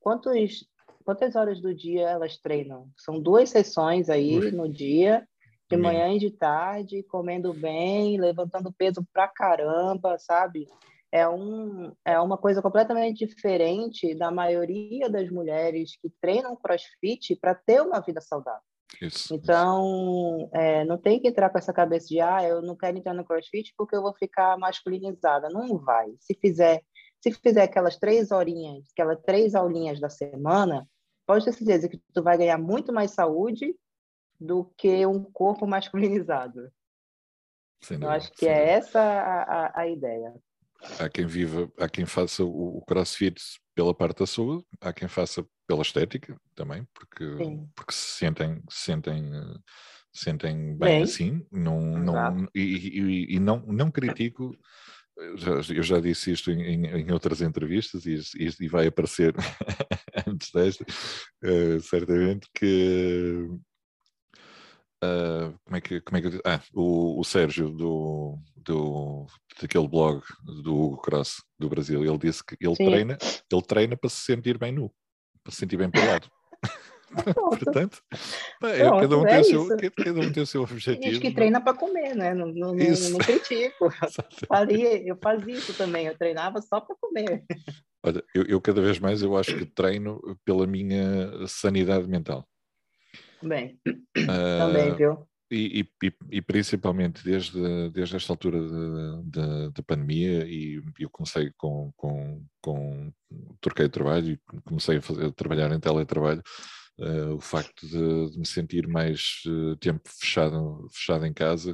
Quantos, 0.00 0.66
quantas 1.04 1.36
horas 1.36 1.60
do 1.60 1.74
dia 1.74 2.08
elas 2.08 2.36
treinam? 2.38 2.88
São 2.96 3.20
duas 3.20 3.50
sessões 3.50 4.08
aí 4.10 4.38
Ui. 4.38 4.50
no 4.50 4.68
dia, 4.68 5.26
de 5.70 5.76
manhã 5.76 6.12
e 6.12 6.18
de 6.18 6.30
tarde, 6.30 7.02
comendo 7.04 7.54
bem, 7.54 8.20
levantando 8.20 8.72
peso 8.72 9.06
pra 9.12 9.28
caramba, 9.28 10.18
sabe? 10.18 10.66
É, 11.12 11.28
um, 11.28 11.94
é 12.06 12.18
uma 12.18 12.38
coisa 12.38 12.62
completamente 12.62 13.26
diferente 13.26 14.14
da 14.14 14.30
maioria 14.30 15.10
das 15.10 15.30
mulheres 15.30 15.94
que 16.00 16.10
treinam 16.20 16.56
crossfit 16.56 17.36
para 17.36 17.54
ter 17.54 17.82
uma 17.82 18.00
vida 18.00 18.20
saudável. 18.20 18.62
Isso, 19.00 19.34
então, 19.34 20.38
isso. 20.40 20.50
É, 20.54 20.84
não 20.86 20.96
tem 20.96 21.20
que 21.20 21.28
entrar 21.28 21.50
com 21.50 21.58
essa 21.58 21.72
cabeça 21.72 22.08
de, 22.08 22.20
ah, 22.20 22.42
eu 22.42 22.62
não 22.62 22.74
quero 22.74 22.96
entrar 22.96 23.12
no 23.12 23.24
crossfit 23.24 23.74
porque 23.76 23.94
eu 23.94 24.00
vou 24.00 24.14
ficar 24.14 24.56
masculinizada. 24.56 25.50
Não 25.50 25.78
vai. 25.78 26.14
Se 26.18 26.34
fizer, 26.34 26.82
se 27.20 27.30
fizer 27.32 27.64
aquelas 27.64 27.98
três 27.98 28.30
horinhas, 28.30 28.88
aquelas 28.92 29.20
três 29.20 29.54
aulinhas 29.54 30.00
da 30.00 30.08
semana, 30.08 30.88
pode 31.26 31.44
ter 31.44 31.52
certeza 31.52 31.88
que 31.90 32.00
tu 32.12 32.22
vai 32.22 32.38
ganhar 32.38 32.58
muito 32.58 32.90
mais 32.90 33.10
saúde 33.10 33.76
do 34.40 34.64
que 34.78 35.04
um 35.06 35.22
corpo 35.22 35.66
masculinizado. 35.66 36.72
eu 37.90 38.08
acho 38.08 38.32
que 38.32 38.48
é 38.48 38.70
essa 38.70 39.00
a, 39.00 39.42
a, 39.42 39.80
a 39.82 39.88
ideia 39.88 40.34
há 40.98 41.08
quem 41.08 41.26
viva, 41.26 41.70
há 41.78 41.88
quem 41.88 42.06
faça 42.06 42.44
o, 42.44 42.78
o 42.78 42.84
crossfit 42.84 43.40
pela 43.74 43.94
parte 43.94 44.18
da 44.18 44.26
saúde, 44.26 44.64
há 44.80 44.92
quem 44.92 45.08
faça 45.08 45.46
pela 45.66 45.82
estética 45.82 46.36
também, 46.54 46.86
porque, 46.94 47.24
porque 47.74 47.92
se 47.92 48.18
sentem, 48.18 48.62
se 48.68 48.84
sentem, 48.84 49.30
sentem 50.12 50.56
bem, 50.76 50.76
bem, 50.76 51.02
assim, 51.02 51.46
não, 51.50 51.80
não, 51.80 52.48
e, 52.54 52.60
e, 52.60 53.36
e, 53.36 53.40
não, 53.40 53.64
não 53.66 53.90
critico. 53.90 54.56
Eu 55.16 55.82
já 55.82 56.00
disse 56.00 56.32
isto 56.32 56.50
em, 56.50 56.86
em 56.86 57.12
outras 57.12 57.42
entrevistas 57.42 58.06
e, 58.06 58.18
e 58.60 58.68
vai 58.68 58.86
aparecer 58.86 59.34
antes 60.26 60.50
desta, 60.50 60.84
uh, 61.44 61.80
certamente, 61.80 62.48
que 62.54 63.46
Uh, 65.02 65.58
como 65.64 65.76
é 65.76 65.80
que, 65.80 66.00
como 66.00 66.16
é 66.16 66.22
que 66.22 66.40
ah, 66.44 66.60
o, 66.72 67.18
o 67.18 67.24
Sérgio 67.24 67.70
do, 67.70 68.38
do, 68.56 69.26
daquele 69.60 69.88
blog 69.88 70.22
do 70.62 70.76
Hugo 70.76 70.98
Cross 70.98 71.42
do 71.58 71.68
Brasil, 71.68 72.04
ele 72.04 72.18
disse 72.18 72.44
que 72.44 72.56
ele 72.60 72.76
treina, 72.76 73.18
ele 73.50 73.62
treina 73.62 73.96
para 73.96 74.08
se 74.08 74.20
sentir 74.20 74.56
bem 74.58 74.70
nu, 74.70 74.92
para 75.42 75.52
se 75.52 75.58
sentir 75.58 75.76
bem 75.76 75.90
pelado. 75.90 76.30
Portanto, 77.34 78.00
é, 78.62 78.78
cada, 78.78 79.18
um 79.18 79.26
é 79.26 79.34
tem 79.34 79.44
seu, 79.44 79.68
cada 79.90 80.20
um 80.20 80.32
tem 80.32 80.42
o 80.42 80.46
seu 80.46 80.62
objetivo. 80.62 81.10
Diz 81.10 81.18
que 81.18 81.28
né? 81.28 81.34
treina 81.34 81.60
para 81.60 81.74
comer, 81.74 82.14
né? 82.14 82.32
Não, 82.32 82.46
não, 82.46 82.72
não, 82.72 83.10
não 83.10 83.18
critico. 83.18 83.92
Eu, 84.70 84.96
eu 85.06 85.18
fazia 85.20 85.54
isso 85.54 85.74
também, 85.74 86.06
eu 86.06 86.16
treinava 86.16 86.62
só 86.62 86.80
para 86.80 86.96
comer. 86.96 87.44
Olha, 88.04 88.22
eu, 88.34 88.44
eu 88.44 88.60
cada 88.60 88.80
vez 88.80 88.98
mais 88.98 89.22
eu 89.22 89.36
acho 89.36 89.56
que 89.56 89.66
treino 89.66 90.20
pela 90.44 90.66
minha 90.66 91.46
sanidade 91.46 92.06
mental. 92.08 92.46
Bem, 93.42 93.78
uh, 93.86 94.58
também, 94.58 94.94
viu? 94.94 95.26
E, 95.52 95.86
e, 96.02 96.12
e, 96.30 96.40
principalmente 96.40 97.22
desde, 97.22 97.90
desde 97.90 98.16
esta 98.16 98.32
altura 98.32 98.58
da 99.70 99.82
pandemia, 99.86 100.46
e 100.46 100.82
eu 100.98 101.10
comecei 101.10 101.52
com, 101.58 101.92
com, 101.94 102.42
com. 102.62 103.12
troquei 103.60 103.84
de 103.84 103.92
trabalho 103.92 104.32
e 104.32 104.60
comecei 104.62 104.96
a, 104.96 105.02
fazer, 105.02 105.26
a 105.26 105.30
trabalhar 105.30 105.70
em 105.70 105.78
teletrabalho. 105.78 106.42
Uh, 106.98 107.34
o 107.34 107.40
facto 107.40 107.86
de, 107.86 108.30
de, 108.30 108.38
me 108.38 108.46
sentir 108.46 108.86
mais 108.86 109.42
uh, 109.46 109.76
tempo 109.76 110.02
fechado, 110.06 110.88
fechado 110.90 111.26
em 111.26 111.34
casa, 111.34 111.72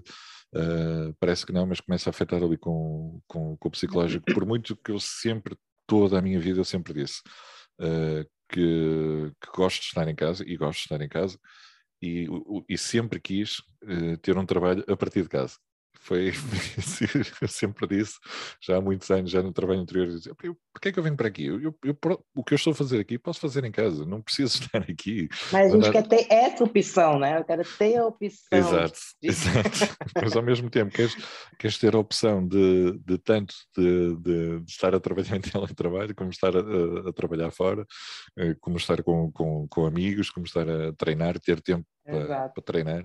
uh, 0.55 1.15
parece 1.21 1.47
que 1.47 1.53
não, 1.53 1.65
mas 1.65 1.81
começa 1.81 2.09
a 2.09 2.13
afetar 2.13 2.43
ali 2.43 2.57
com, 2.57 3.21
com, 3.29 3.57
com 3.57 3.69
o 3.69 3.71
psicológico. 3.71 4.25
Por 4.35 4.45
muito 4.45 4.77
que 4.77 4.91
eu 4.91 4.99
sempre, 4.99 5.57
toda 5.87 6.19
a 6.19 6.23
minha 6.23 6.41
vida, 6.41 6.59
eu 6.59 6.65
sempre 6.65 6.95
disse 6.95 7.21
que, 8.49 9.33
que 9.41 9.51
gosto 9.55 9.81
de 9.81 9.87
estar 9.87 10.09
em 10.09 10.15
casa 10.15 10.45
e 10.47 10.57
gosto 10.57 10.79
de 10.79 10.85
estar 10.85 11.01
em 11.01 11.09
casa 11.09 11.39
e, 12.01 12.27
e 12.69 12.79
sempre 12.79 13.21
quis 13.21 13.59
uh, 13.83 14.17
ter 14.23 14.37
um 14.37 14.47
trabalho 14.47 14.85
a 14.89 14.97
partir 14.97 15.23
de 15.23 15.29
casa 15.29 15.57
foi, 16.01 16.33
eu 17.43 17.49
sempre 17.49 17.87
disse, 17.87 18.19
já 18.63 18.77
há 18.77 18.81
muitos 18.81 19.11
anos, 19.11 19.31
já 19.31 19.43
no 19.43 19.53
trabalho 19.53 19.81
anterior, 19.81 20.09
porquê 20.73 20.89
é 20.89 20.93
que 20.93 20.99
eu 20.99 21.03
venho 21.03 21.17
para 21.17 21.29
aqui? 21.29 21.47
Eu, 21.47 21.61
eu, 21.61 21.79
eu, 21.85 21.99
o 22.35 22.45
que 22.45 22.55
eu 22.55 22.57
estou 22.57 22.73
a 22.73 22.77
fazer 22.77 23.01
aqui, 23.01 23.19
posso 23.19 23.41
fazer 23.41 23.65
em 23.65 23.73
casa, 23.73 24.07
não 24.07 24.23
preciso 24.23 24.59
estar 24.63 24.83
aqui. 24.83 25.29
Mas 25.53 25.73
a 25.73 25.77
gente 25.77 25.91
quer 25.91 26.07
ter 26.07 26.27
essa 26.31 26.65
opção, 26.65 27.19
né? 27.19 27.39
Eu 27.39 27.45
quero 27.45 27.63
ter 27.65 27.97
a 27.97 28.07
opção. 28.07 28.59
Exato, 28.59 28.99
de... 29.23 29.29
exato. 29.29 29.97
Mas 30.21 30.37
ao 30.37 30.43
mesmo 30.43 30.71
tempo, 30.71 30.93
queres, 30.93 31.15
queres 31.59 31.79
ter 31.79 31.95
a 31.95 31.99
opção 31.99 32.47
de, 32.47 32.99
de 33.05 33.19
tanto 33.19 33.55
de, 33.77 34.17
de, 34.17 34.61
de 34.61 34.71
estar 34.71 34.95
a 34.95 35.01
trabalhar 35.01 35.37
em 35.37 35.41
teletrabalho, 35.41 36.15
como 36.15 36.31
estar 36.31 36.57
a, 36.57 36.61
a, 36.61 37.09
a 37.11 37.13
trabalhar 37.13 37.51
fora, 37.51 37.87
eh, 38.39 38.55
como 38.61 38.77
estar 38.77 39.03
com, 39.03 39.31
com, 39.33 39.67
com 39.69 39.85
amigos, 39.85 40.31
como 40.31 40.47
estar 40.47 40.69
a 40.69 40.93
treinar, 40.93 41.39
ter 41.39 41.61
tempo 41.61 41.87
para, 42.05 42.49
para 42.49 42.63
treinar. 42.63 43.05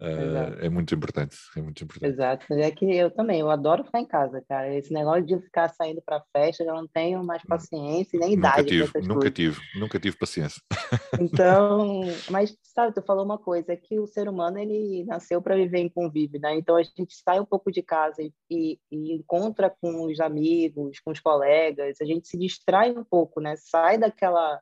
Uh, 0.00 0.64
é 0.64 0.68
muito 0.68 0.94
importante, 0.94 1.36
é 1.56 1.60
muito 1.60 1.82
importante. 1.82 2.12
Exato, 2.12 2.46
é 2.54 2.70
que 2.70 2.84
eu 2.84 3.10
também, 3.10 3.40
eu 3.40 3.50
adoro 3.50 3.84
ficar 3.84 3.98
em 3.98 4.06
casa, 4.06 4.40
cara. 4.48 4.72
Esse 4.72 4.92
negócio 4.92 5.26
de 5.26 5.40
ficar 5.40 5.68
saindo 5.70 6.00
para 6.06 6.22
festa, 6.32 6.62
eu 6.62 6.72
não 6.72 6.86
tenho 6.86 7.24
mais 7.24 7.42
hum. 7.42 7.48
paciência 7.48 8.18
nem 8.20 8.36
nunca 8.36 8.60
idade. 8.60 8.68
Tive, 8.68 9.00
nunca 9.00 9.14
coisas. 9.14 9.32
tive, 9.34 9.60
nunca 9.74 9.98
tive 9.98 10.16
paciência. 10.16 10.62
Então, 11.20 12.02
mas 12.30 12.56
sabe, 12.62 12.94
tu 12.94 13.02
falou 13.02 13.24
uma 13.24 13.38
coisa, 13.38 13.72
é 13.72 13.76
que 13.76 13.98
o 13.98 14.06
ser 14.06 14.28
humano 14.28 14.58
ele 14.58 15.04
nasceu 15.04 15.42
para 15.42 15.56
viver 15.56 15.78
em 15.78 15.88
convívio, 15.88 16.40
né? 16.40 16.54
Então 16.54 16.76
a 16.76 16.82
gente 16.82 17.14
sai 17.14 17.40
um 17.40 17.44
pouco 17.44 17.72
de 17.72 17.82
casa 17.82 18.22
e, 18.22 18.32
e, 18.48 18.78
e 18.90 19.14
encontra 19.14 19.68
com 19.68 20.04
os 20.04 20.20
amigos, 20.20 21.00
com 21.00 21.10
os 21.10 21.18
colegas, 21.18 22.00
a 22.00 22.04
gente 22.04 22.28
se 22.28 22.38
distrai 22.38 22.92
um 22.92 23.02
pouco, 23.02 23.40
né? 23.40 23.56
Sai 23.56 23.98
daquela 23.98 24.60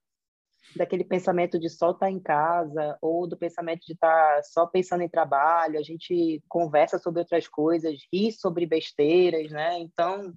daquele 0.75 1.05
pensamento 1.05 1.59
de 1.59 1.69
só 1.69 1.91
estar 1.91 2.07
tá 2.07 2.11
em 2.11 2.21
casa 2.21 2.97
ou 3.01 3.27
do 3.27 3.37
pensamento 3.37 3.87
de 3.87 3.93
estar 3.93 4.37
tá 4.37 4.43
só 4.43 4.67
pensando 4.67 5.03
em 5.03 5.09
trabalho. 5.09 5.79
A 5.79 5.83
gente 5.83 6.43
conversa 6.49 6.99
sobre 6.99 7.21
outras 7.21 7.47
coisas, 7.47 7.99
ri 8.13 8.33
sobre 8.33 8.67
besteiras, 8.67 9.51
né? 9.51 9.79
Então, 9.79 10.35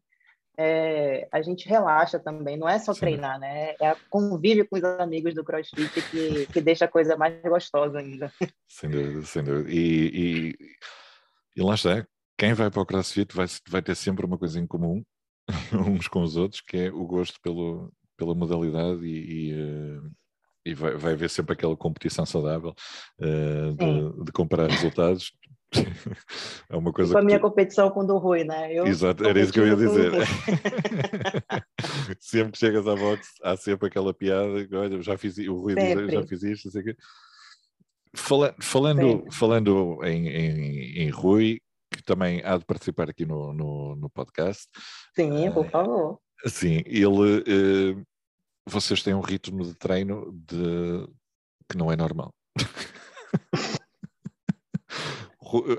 é, 0.61 1.25
a 1.31 1.41
gente 1.41 1.69
relaxa 1.69 2.19
também, 2.19 2.57
não 2.57 2.67
é 2.67 2.77
só 2.77 2.93
Sim. 2.93 2.99
treinar, 2.99 3.39
né? 3.39 3.75
É 3.79 3.87
a 3.87 3.97
convívio 4.09 4.67
com 4.67 4.77
os 4.77 4.83
amigos 4.83 5.33
do 5.33 5.41
CrossFit 5.41 5.89
que, 6.11 6.47
que 6.47 6.59
deixa 6.59 6.83
a 6.83 6.89
coisa 6.89 7.15
mais 7.15 7.41
gostosa 7.41 7.99
ainda. 7.99 8.29
Sem 8.67 8.89
dúvida, 8.89 9.21
sem 9.23 9.41
dúvida. 9.41 9.69
E, 9.71 10.11
e, 10.13 10.55
e 11.55 11.63
lá 11.63 11.75
está, 11.75 12.05
quem 12.37 12.53
vai 12.53 12.69
para 12.69 12.81
o 12.81 12.85
CrossFit 12.85 13.33
vai, 13.33 13.45
vai 13.69 13.81
ter 13.81 13.95
sempre 13.95 14.25
uma 14.25 14.37
coisa 14.37 14.59
em 14.59 14.67
comum, 14.67 15.01
uns 15.87 16.09
com 16.09 16.23
os 16.23 16.35
outros, 16.35 16.59
que 16.59 16.75
é 16.75 16.91
o 16.91 17.05
gosto 17.05 17.39
pelo, 17.41 17.89
pela 18.17 18.35
modalidade 18.35 19.05
e, 19.05 19.51
e, 19.51 19.53
uh, 19.53 20.11
e 20.65 20.73
vai, 20.73 20.95
vai 20.95 21.13
haver 21.13 21.29
sempre 21.29 21.53
aquela 21.53 21.75
competição 21.75 22.25
saudável 22.25 22.73
uh, 23.19 23.75
de, 23.75 24.25
de, 24.25 24.31
comparar 24.31 24.69
resultados. 24.69 25.31
é 26.69 26.75
uma 26.75 26.91
coisa. 26.91 27.13
Com 27.13 27.19
a 27.19 27.23
minha 27.23 27.39
tu... 27.39 27.43
competição 27.43 27.89
com 27.91 28.01
o 28.01 28.07
do 28.07 28.17
Rui, 28.17 28.43
né? 28.43 28.73
Eu 28.73 28.85
Exato, 28.85 29.25
era 29.25 29.39
isso 29.39 29.53
que 29.53 29.59
eu 29.59 29.67
ia 29.67 29.75
dizer. 29.75 30.11
sempre 32.19 32.53
que 32.53 32.57
chegas 32.57 32.87
à 32.87 32.95
box, 32.95 33.27
há 33.43 33.55
sempre 33.55 33.87
aquela 33.87 34.13
piada: 34.13 34.67
olha, 34.73 35.01
já 35.01 35.17
fiz, 35.17 35.37
o 35.37 35.55
Rui 35.55 35.75
diz, 35.75 36.11
já 36.11 36.25
fiz 36.25 36.43
isto, 36.43 36.65
não 36.65 36.71
sei 36.71 36.81
o 36.81 36.85
quê. 36.85 36.95
Fala, 38.15 38.55
falando, 38.59 39.23
falando 39.31 39.99
em, 40.03 40.27
em, 40.27 41.03
em 41.03 41.09
Rui, 41.09 41.61
que 41.91 42.01
também 42.01 42.41
há 42.43 42.57
de 42.57 42.65
participar 42.65 43.07
aqui 43.07 43.23
no, 43.23 43.53
no, 43.53 43.95
no 43.95 44.09
podcast. 44.09 44.67
Sim, 45.15 45.51
por 45.51 45.69
favor. 45.69 46.19
Sim, 46.45 46.81
ele. 46.85 47.97
Uh, 47.97 48.03
vocês 48.69 49.03
têm 49.03 49.13
um 49.13 49.21
ritmo 49.21 49.63
de 49.63 49.73
treino 49.75 50.31
de, 50.33 51.07
que 51.69 51.77
não 51.77 51.91
é 51.91 51.95
normal. 51.95 52.33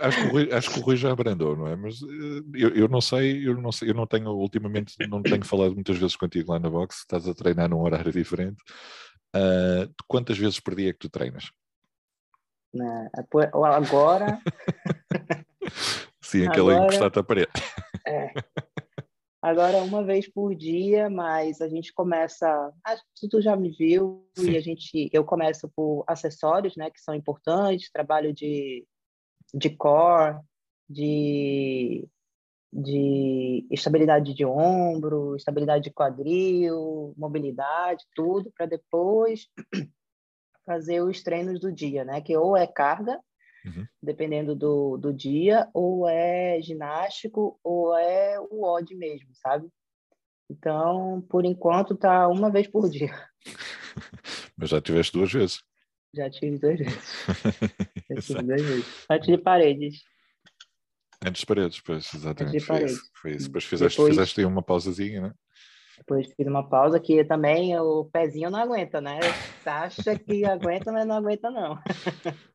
acho, 0.01 0.19
que 0.19 0.27
o 0.27 0.31
Rui, 0.31 0.53
acho 0.53 0.71
que 0.71 0.81
o 0.81 0.83
Rui 0.83 0.97
já 0.97 1.13
abrandou, 1.13 1.57
não 1.57 1.67
é? 1.67 1.77
Mas 1.77 2.03
uh, 2.03 2.45
eu, 2.55 2.71
eu, 2.71 2.89
não 2.89 3.01
sei, 3.01 3.47
eu 3.47 3.55
não 3.55 3.71
sei, 3.73 3.91
eu 3.91 3.95
não 3.95 4.07
tenho 4.07 4.31
ultimamente, 4.31 4.97
não 5.09 5.23
tenho 5.23 5.45
falado 5.45 5.75
muitas 5.75 5.97
vezes 5.97 6.17
contigo 6.17 6.53
lá 6.53 6.59
na 6.59 6.69
box, 6.69 6.99
estás 6.99 7.27
a 7.29 7.35
treinar 7.35 7.69
num 7.69 7.81
horário 7.81 8.13
diferente. 8.13 8.63
Uh, 9.35 9.93
quantas 10.09 10.37
vezes 10.37 10.59
por 10.59 10.75
dia 10.75 10.91
é 10.91 10.93
que 10.93 10.99
tu 10.99 11.09
treinas? 11.09 11.51
agora 13.77 14.41
Sim, 16.23 16.47
aquela 16.47 16.73
Agora, 16.73 16.87
encostada 16.87 17.21
à 17.21 17.25
parede. 17.25 17.51
É. 18.07 18.33
Agora, 19.43 19.83
uma 19.83 20.05
vez 20.05 20.29
por 20.29 20.55
dia, 20.55 21.09
mas 21.09 21.63
a 21.63 21.69
gente 21.69 21.95
começa. 21.95 22.73
Acho 22.85 23.03
que 23.17 23.29
tu 23.29 23.41
já 23.41 23.57
me 23.57 23.71
viu, 23.71 24.29
Sim. 24.37 24.51
e 24.51 24.57
a 24.57 24.61
gente, 24.61 25.09
eu 25.13 25.25
começo 25.25 25.67
por 25.75 26.05
acessórios, 26.07 26.77
né, 26.77 26.91
que 26.91 27.01
são 27.01 27.15
importantes, 27.15 27.91
trabalho 27.91 28.35
de, 28.35 28.87
de 29.55 29.71
core, 29.71 30.39
de, 30.87 32.07
de 32.71 33.67
estabilidade 33.71 34.35
de 34.35 34.45
ombro, 34.45 35.35
estabilidade 35.37 35.85
de 35.85 35.91
quadril, 35.91 37.15
mobilidade, 37.17 38.05
tudo, 38.15 38.53
para 38.55 38.67
depois 38.67 39.49
fazer 40.67 41.01
os 41.01 41.23
treinos 41.23 41.59
do 41.59 41.73
dia, 41.73 42.05
né, 42.05 42.21
que 42.21 42.37
ou 42.37 42.55
é 42.55 42.67
carga 42.67 43.19
uhum. 43.65 43.87
dependendo 44.03 44.55
do, 44.55 44.97
do 44.97 45.13
dia, 45.13 45.69
ou 45.75 46.09
é 46.09 46.61
ginástico, 46.63 47.59
ou 47.63 47.97
é 47.97 48.39
o 48.41 48.65
odd 48.65 48.95
mesmo, 48.95 49.29
sabe? 49.35 49.69
Então, 50.51 51.25
por 51.29 51.45
enquanto, 51.45 51.97
tá 51.97 52.27
uma 52.29 52.51
vez 52.51 52.67
por 52.67 52.89
dia. 52.91 53.13
Mas 54.57 54.71
já 54.71 54.81
tiveste 54.81 55.13
duas 55.13 55.33
vezes. 55.33 55.63
Já 56.15 56.29
tive 56.29 56.59
duas 56.59 56.79
vezes. 56.79 57.27
já 58.11 58.21
tive 58.21 58.43
duas 58.43 58.63
vezes. 58.63 59.07
Antes 59.09 59.29
de 59.29 59.39
paredes. 59.39 60.03
Antes 61.25 61.41
de 61.41 61.47
paredes, 61.47 61.81
pois, 61.81 62.15
exatamente. 62.15 62.57
Antes 62.57 62.63
de 62.63 62.67
paredes. 62.67 62.97
Foi 62.97 63.01
isso. 63.01 63.11
Foi 63.23 63.31
isso. 63.33 63.47
Depois 63.47 63.65
fizeste, 63.65 63.97
Depois... 63.97 64.15
fizeste 64.15 64.45
uma 64.45 64.63
pausazinha, 64.63 65.21
né? 65.21 65.35
Depois 65.99 66.33
fiz 66.35 66.47
uma 66.47 66.67
pausa 66.67 66.99
que 66.99 67.23
também 67.25 67.79
o 67.79 68.07
pezinho 68.07 68.51
não 68.51 68.59
aguenta, 68.59 69.01
né? 69.03 69.21
Acha 69.67 70.19
que 70.19 70.45
aguenta, 70.47 70.91
mas 70.91 71.07
não 71.07 71.17
aguenta 71.17 71.51
não. 71.51 71.79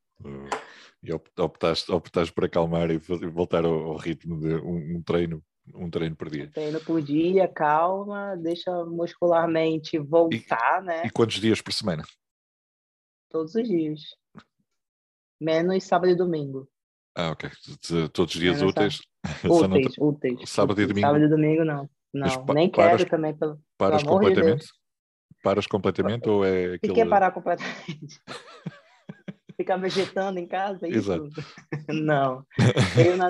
e 1.06 1.42
optaste, 1.42 1.92
optaste 1.92 2.34
por 2.34 2.46
acalmar 2.46 2.90
e 2.92 2.98
voltar 2.98 3.66
ao, 3.66 3.74
ao 3.74 3.98
ritmo 3.98 4.40
de 4.40 4.56
um, 4.56 4.98
um, 4.98 5.04
treino 5.04 5.44
um 5.74 5.90
treino 5.90 6.16
por 6.16 6.30
dia. 6.30 6.46
Um 6.46 6.52
treino 6.52 6.82
por 6.82 7.02
dia, 7.02 7.48
calma, 7.48 8.36
deixa 8.38 8.72
muscularmente 8.86 9.98
voltar, 9.98 10.84
e, 10.84 10.86
né? 10.86 11.04
E 11.06 11.10
quantos 11.10 11.40
dias 11.40 11.62
por 11.62 11.74
semana? 11.74 12.04
Todos 13.30 13.56
os 13.56 13.68
dias. 13.68 14.02
Menos 15.42 15.84
sábado 15.84 16.12
e 16.12 16.16
domingo. 16.16 16.70
Ah, 17.16 17.32
ok. 17.32 17.50
Todos 18.14 18.36
os 18.36 18.42
dias 18.42 18.58
Menos 18.58 18.72
úteis? 18.72 19.00
Úteis, 19.44 19.96
úteis. 19.98 20.50
Sábado 20.50 20.82
e 20.82 20.86
domingo? 20.86 21.08
Sábado 21.08 21.26
e 21.26 21.30
domingo 21.30 21.66
não. 21.66 21.90
Não, 22.14 22.46
nem 22.54 22.70
paras, 22.70 22.98
quero 22.98 23.10
também, 23.10 23.36
pelo, 23.36 23.60
paras 23.78 24.04
pelo 24.04 24.16
completamente? 24.16 24.66
De 24.66 25.42
paras 25.44 25.68
completamente 25.68 26.30
ou 26.30 26.46
é 26.46 26.76
aquilo... 26.76 26.94
O 26.94 26.96
que 26.96 27.02
é 27.02 27.06
parar 27.06 27.32
completamente? 27.32 28.22
ficar 29.56 29.78
vegetando 29.78 30.40
em 30.40 30.48
casa? 30.48 30.86
É 30.86 30.90
isso? 30.90 31.14
Exato. 31.14 31.30
Não. 31.90 32.44
Eu, 33.06 33.18
na, 33.18 33.30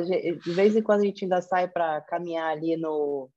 de 0.00 0.52
vez 0.52 0.76
em 0.76 0.82
quando 0.82 1.00
a 1.00 1.04
gente 1.04 1.24
ainda 1.24 1.40
sai 1.40 1.68
para 1.68 2.00
caminhar 2.02 2.50
ali 2.50 2.76
no 2.76 3.30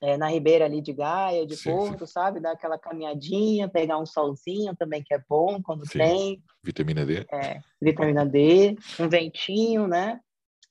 é, 0.00 0.16
na 0.16 0.28
ribeira 0.28 0.64
ali 0.64 0.80
de 0.80 0.92
Gaia, 0.92 1.46
de 1.46 1.56
sim, 1.56 1.70
Porto, 1.70 2.06
sim. 2.06 2.12
sabe? 2.12 2.40
Dar 2.40 2.52
aquela 2.52 2.78
caminhadinha, 2.78 3.68
pegar 3.68 3.98
um 3.98 4.06
solzinho 4.06 4.74
também, 4.76 5.02
que 5.02 5.14
é 5.14 5.20
bom 5.28 5.60
quando 5.62 5.86
sim. 5.86 5.98
tem. 5.98 6.42
Vitamina 6.62 7.04
D. 7.04 7.26
É, 7.32 7.60
vitamina 7.80 8.24
D, 8.24 8.76
um 9.00 9.08
ventinho, 9.08 9.86
né? 9.86 10.20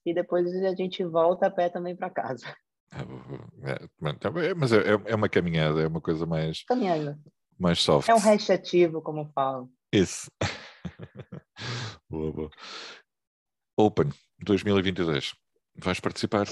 E 0.05 0.13
depois 0.13 0.47
a 0.63 0.75
gente 0.75 1.03
volta 1.03 1.47
a 1.47 1.51
pé 1.51 1.69
também 1.69 1.95
para 1.95 2.09
casa. 2.09 2.45
É, 3.63 3.73
é, 3.73 4.53
mas 4.53 4.71
é, 4.71 4.81
é, 5.05 5.15
uma 5.15 5.27
caminhada, 5.27 5.81
é 5.81 5.87
uma 5.87 5.99
coisa 5.99 6.25
mais. 6.25 6.63
Caminhada. 6.63 7.19
Mais 7.59 7.81
soft. 7.81 8.07
É 8.07 8.13
um 8.13 8.19
resto 8.19 8.53
ativo, 8.53 9.01
como 9.01 9.29
falo. 9.33 9.69
Isso. 9.97 10.29
boa, 12.07 12.31
boa. 12.31 12.51
Open 13.75 14.09
2022. 14.43 15.33
Vais 15.75 15.99
participar? 15.99 16.45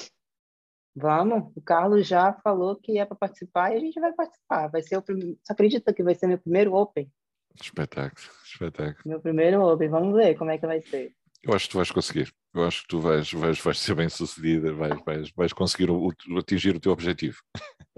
Vamos. 0.96 1.52
O 1.56 1.62
Carlos 1.62 2.08
já 2.08 2.34
falou 2.34 2.76
que 2.76 2.98
é 2.98 3.06
para 3.06 3.16
participar 3.16 3.72
e 3.72 3.78
a 3.78 3.80
gente 3.80 4.00
vai 4.00 4.14
participar. 4.14 4.68
Vai 4.70 4.82
ser 4.82 4.98
o 4.98 5.02
primeiro. 5.04 5.38
Você 5.44 5.54
acredita 5.54 5.94
que 5.94 6.02
vai 6.02 6.16
ser 6.16 6.26
meu 6.26 6.40
primeiro 6.40 6.74
Open? 6.74 7.08
Espetáculo, 7.62 8.28
espetáculo. 8.44 9.04
Meu 9.06 9.22
primeiro 9.22 9.62
Open. 9.62 9.90
Vamos 9.90 10.16
ver 10.16 10.36
como 10.36 10.50
é 10.50 10.58
que 10.58 10.66
vai 10.66 10.82
ser. 10.82 11.14
Eu 11.44 11.54
acho 11.54 11.66
que 11.66 11.72
tu 11.74 11.78
vais 11.78 11.92
conseguir. 11.92 12.34
Eu 12.52 12.64
acho 12.64 12.82
que 12.82 12.88
tu 12.88 13.00
vais, 13.00 13.32
vais, 13.32 13.60
vais 13.60 13.80
ser 13.80 13.94
bem 13.94 14.10
sucedida, 14.10 14.74
vais, 14.74 15.00
vais, 15.06 15.32
vais 15.36 15.54
conseguir 15.54 15.92
o, 15.92 16.08
o, 16.08 16.38
atingir 16.40 16.76
o 16.76 16.80
teu 16.80 16.92
objetivo. 16.92 17.38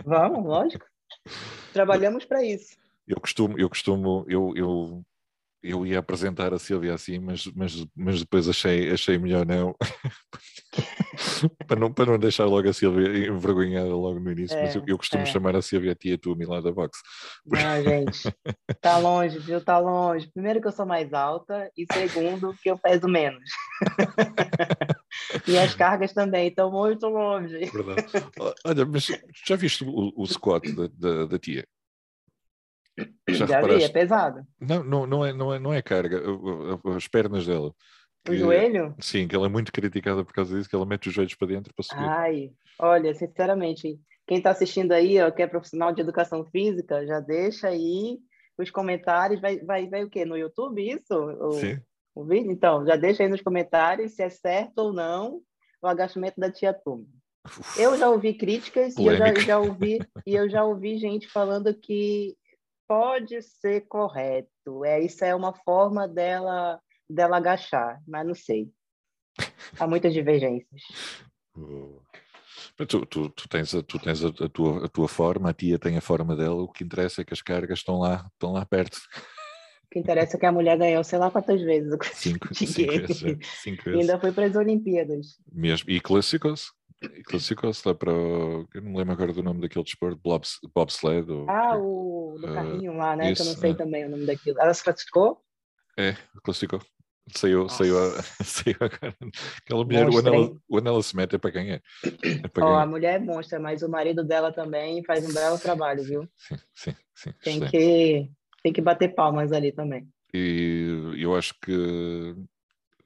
Vamos, 0.04 0.44
lógico. 0.46 0.86
Trabalhamos 1.72 2.26
para 2.26 2.44
isso. 2.44 2.76
Eu 3.08 3.22
costumo, 3.22 3.58
eu 3.58 3.70
costumo, 3.70 4.26
eu, 4.28 4.52
eu 4.58 5.06
eu 5.62 5.86
ia 5.86 6.00
apresentar 6.00 6.54
a 6.54 6.60
Silvia 6.60 6.94
assim, 6.94 7.20
mas, 7.20 7.46
mas, 7.56 7.86
mas 7.96 8.20
depois 8.20 8.48
achei, 8.48 8.92
achei 8.92 9.18
melhor 9.18 9.46
não. 9.46 9.76
para 11.68 11.80
não, 11.80 11.92
para 11.92 12.12
não 12.12 12.20
deixar 12.20 12.46
logo 12.46 12.70
a 12.70 12.74
Silvia 12.74 13.28
envergonhada 13.28 13.94
logo 13.96 14.20
no 14.20 14.32
início, 14.32 14.56
é, 14.56 14.64
mas 14.64 14.76
eu, 14.76 14.84
eu 14.88 14.98
costumo 14.98 15.24
é. 15.24 15.26
chamar 15.26 15.56
a 15.56 15.62
Silvia 15.62 15.92
a 15.92 15.96
tia 15.96 16.18
Tumi 16.18 16.46
lá 16.46 16.62
da 16.62 16.72
box. 16.72 17.00
Não, 17.46 17.84
gente, 17.84 18.36
tá 18.82 18.98
longe, 18.98 19.40
viu? 19.40 19.64
Tá 19.64 19.80
longe. 19.80 20.30
Primeiro 20.32 20.62
que 20.62 20.68
eu 20.68 20.72
sou 20.72 20.86
mais 20.86 21.12
alta 21.14 21.70
e 21.76 21.86
segundo 21.92 22.56
que 22.62 22.70
eu 22.70 22.78
peso 22.78 23.08
menos. 23.08 23.50
e 25.48 25.58
as 25.58 25.74
cargas 25.74 26.14
também 26.14 26.48
estão 26.48 26.72
muito 26.72 27.08
longe. 27.08 27.58
Verdade. 27.66 28.06
Olha, 28.66 28.86
mas 28.86 29.08
já 29.46 29.56
viste 29.56 29.84
o, 29.84 30.14
o 30.16 30.26
squat 30.26 30.72
da, 30.72 30.88
da, 30.94 31.26
da 31.26 31.40
tia? 31.40 31.68
Já, 33.30 33.46
Já 33.46 33.62
vi, 33.62 33.84
é 33.84 33.90
pesado. 33.90 34.46
Não, 34.60 34.84
não, 34.84 35.06
não, 35.06 35.26
é, 35.26 35.34
não, 35.34 35.54
é, 35.54 35.60
não 35.60 35.74
é 35.74 35.82
carga, 35.82 36.22
as 36.96 37.08
pernas 37.08 37.46
dela. 37.46 37.68
O 37.70 37.76
que, 38.32 38.38
joelho? 38.38 38.96
Sim, 39.00 39.28
que 39.28 39.36
ela 39.36 39.46
é 39.46 39.50
muito 39.50 39.72
criticada 39.72 40.24
por 40.24 40.34
causa 40.34 40.56
disso, 40.56 40.70
que 40.70 40.76
ela 40.76 40.86
mete 40.86 41.08
os 41.08 41.14
joelhos 41.14 41.36
para 41.36 41.48
dentro 41.48 41.74
para 41.74 41.84
subir. 41.84 42.04
Ai, 42.04 42.52
olha, 42.80 43.14
sinceramente, 43.14 44.00
quem 44.26 44.38
está 44.38 44.52
assistindo 44.52 44.92
aí, 44.92 45.22
ó, 45.22 45.32
que 45.32 45.42
é 45.42 45.48
profissional 45.48 45.94
de 45.94 46.02
educação 46.02 46.46
física, 46.46 47.06
já 47.06 47.20
deixa 47.20 47.68
aí 47.68 48.20
os 48.58 48.72
comentários, 48.72 49.40
vai, 49.40 49.60
vai, 49.60 49.88
vai 49.88 50.04
o 50.04 50.10
quê? 50.10 50.26
No 50.26 50.36
YouTube 50.36 50.82
isso? 50.82 51.14
O, 51.14 51.52
Sim. 51.54 51.80
O 52.18 52.26
vídeo? 52.26 52.52
Então, 52.52 52.84
já 52.84 52.96
deixa 52.96 53.22
aí 53.22 53.30
nos 53.30 53.42
comentários 53.42 54.14
se 54.14 54.24
é 54.24 54.30
certo 54.30 54.80
ou 54.80 54.92
não 54.92 55.40
o 55.80 55.88
agachamento 55.88 56.40
da 56.40 56.52
tia 56.52 56.74
Tumi. 56.74 57.08
Eu 57.78 57.96
já 57.96 58.10
ouvi 58.10 58.34
críticas 58.34 58.98
e 58.98 59.06
eu 59.06 59.16
já, 59.16 59.34
já, 59.36 59.60
ouvi 59.60 60.00
e 60.26 60.36
eu 60.36 60.50
já 60.50 60.64
ouvi 60.64 60.98
gente 60.98 61.28
falando 61.28 61.74
que 61.74 62.36
pode 62.88 63.42
ser 63.42 63.82
correto. 63.88 64.86
É, 64.86 65.00
isso 65.02 65.24
é 65.26 65.36
uma 65.36 65.54
forma 65.54 66.08
dela, 66.08 66.80
dela 67.10 67.38
agachar, 67.38 68.02
mas 68.08 68.26
não 68.26 68.36
sei. 68.36 68.72
Há 69.80 69.86
muitas 69.88 70.14
divergências. 70.14 70.82
Tu, 72.88 73.06
tu, 73.06 73.30
tu, 73.30 73.50
tens, 73.50 73.74
a, 73.74 73.82
tu 73.82 74.00
tens 74.00 74.24
a, 74.24 74.28
a, 74.28 74.50
tua, 74.50 74.86
a 74.86 74.88
tua 74.88 75.08
forma, 75.08 75.50
a 75.50 75.54
tia 75.54 75.80
tem 75.80 75.98
a 75.98 76.02
forma 76.02 76.36
dela, 76.36 76.62
o 76.62 76.72
que 76.72 76.84
interessa 76.84 77.22
é 77.22 77.26
que 77.26 77.34
as 77.34 77.42
cargas 77.42 77.80
estão 77.80 78.00
lá, 78.00 78.30
estão 78.34 78.54
lá 78.54 78.66
perto. 78.66 78.98
O 79.84 79.90
que 79.90 80.00
interessa 80.00 80.38
é 80.38 80.40
que 80.40 80.46
a 80.46 80.52
mulher 80.52 80.78
ganhou 80.78 81.04
sei 81.04 81.18
lá 81.18 81.32
quantas 81.32 81.62
vezes. 81.62 81.92
Cinco, 82.14 82.48
cinco 82.54 82.92
vezes, 82.92 83.48
cinco 83.64 83.84
vezes. 83.84 84.00
E 84.00 84.02
ainda 84.02 84.20
foi 84.20 84.32
para 84.32 84.46
as 84.46 84.56
Olimpíadas. 84.56 85.40
Mesmo, 85.52 85.90
e 85.90 86.00
classificou-se. 86.00 86.72
Classificou-se 87.26 87.88
lá 87.88 87.94
para 87.94 88.12
o. 88.12 88.68
Eu 88.74 88.82
não 88.82 88.92
me 88.92 88.98
lembro 88.98 89.14
agora 89.14 89.32
do 89.32 89.44
nome 89.44 89.62
daquele 89.62 89.86
desporto, 89.86 90.20
bobs, 90.24 90.58
bobsled. 90.74 91.32
Ou, 91.32 91.50
ah, 91.50 91.78
o 91.78 92.36
do 92.40 92.54
carrinho 92.54 92.94
uh, 92.94 92.98
lá, 92.98 93.16
né? 93.16 93.32
Isso, 93.32 93.44
que 93.44 93.50
eu 93.50 93.54
não 93.54 93.62
sei 93.62 93.72
é. 93.72 93.76
também 93.76 94.06
o 94.06 94.10
nome 94.10 94.26
daquilo. 94.26 94.60
Ela 94.60 94.74
se 94.74 94.84
classificou? 94.84 95.40
É, 95.98 96.16
classificou. 96.44 96.82
Saiu, 97.36 97.68
saiu, 97.70 97.96
saiu 98.44 98.78
agora. 98.80 99.16
Aquela 99.62 99.84
mulher, 99.84 100.10
o 100.10 100.18
anel, 100.18 100.58
o 100.68 100.78
anel 100.78 101.04
se 101.04 101.16
mete 101.16 101.36
é 101.36 101.38
para 101.38 101.52
ganhar. 101.52 101.82
É 102.04 102.48
para 102.48 102.66
oh, 102.66 102.70
ganhar. 102.70 102.82
A 102.82 102.86
mulher 102.88 103.16
é 103.16 103.20
monstra, 103.20 103.60
mas 103.60 103.84
o 103.84 103.90
marido 103.90 104.24
dela 104.24 104.52
também 104.52 105.04
faz 105.04 105.28
um 105.28 105.34
belo 105.34 105.60
trabalho, 105.60 106.04
viu? 106.04 106.30
Sim, 106.38 106.56
sim, 106.74 106.96
sim. 107.14 107.34
Tem 107.44 107.60
que, 107.60 108.32
tem 108.64 108.74
que 108.74 108.82
bater 108.82 109.14
palmas 109.14 109.52
ali 109.52 109.72
também. 109.72 110.08
E 110.34 111.14
eu 111.18 111.36
acho 111.36 111.54
que 111.62 112.36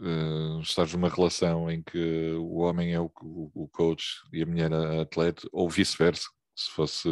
uh, 0.01 0.59
estás 0.61 0.93
numa 0.93 1.09
relação 1.09 1.69
em 1.69 1.81
que 1.81 2.33
o 2.33 2.57
homem 2.57 2.93
é 2.93 2.99
o, 2.99 3.11
o, 3.21 3.67
coach 3.71 4.21
e 4.33 4.41
a 4.41 4.45
mulher 4.45 4.73
a 4.73 5.01
atleta, 5.01 5.47
ou 5.51 5.69
vice-versa, 5.69 6.27
se 6.55 6.71
fosse, 6.71 7.09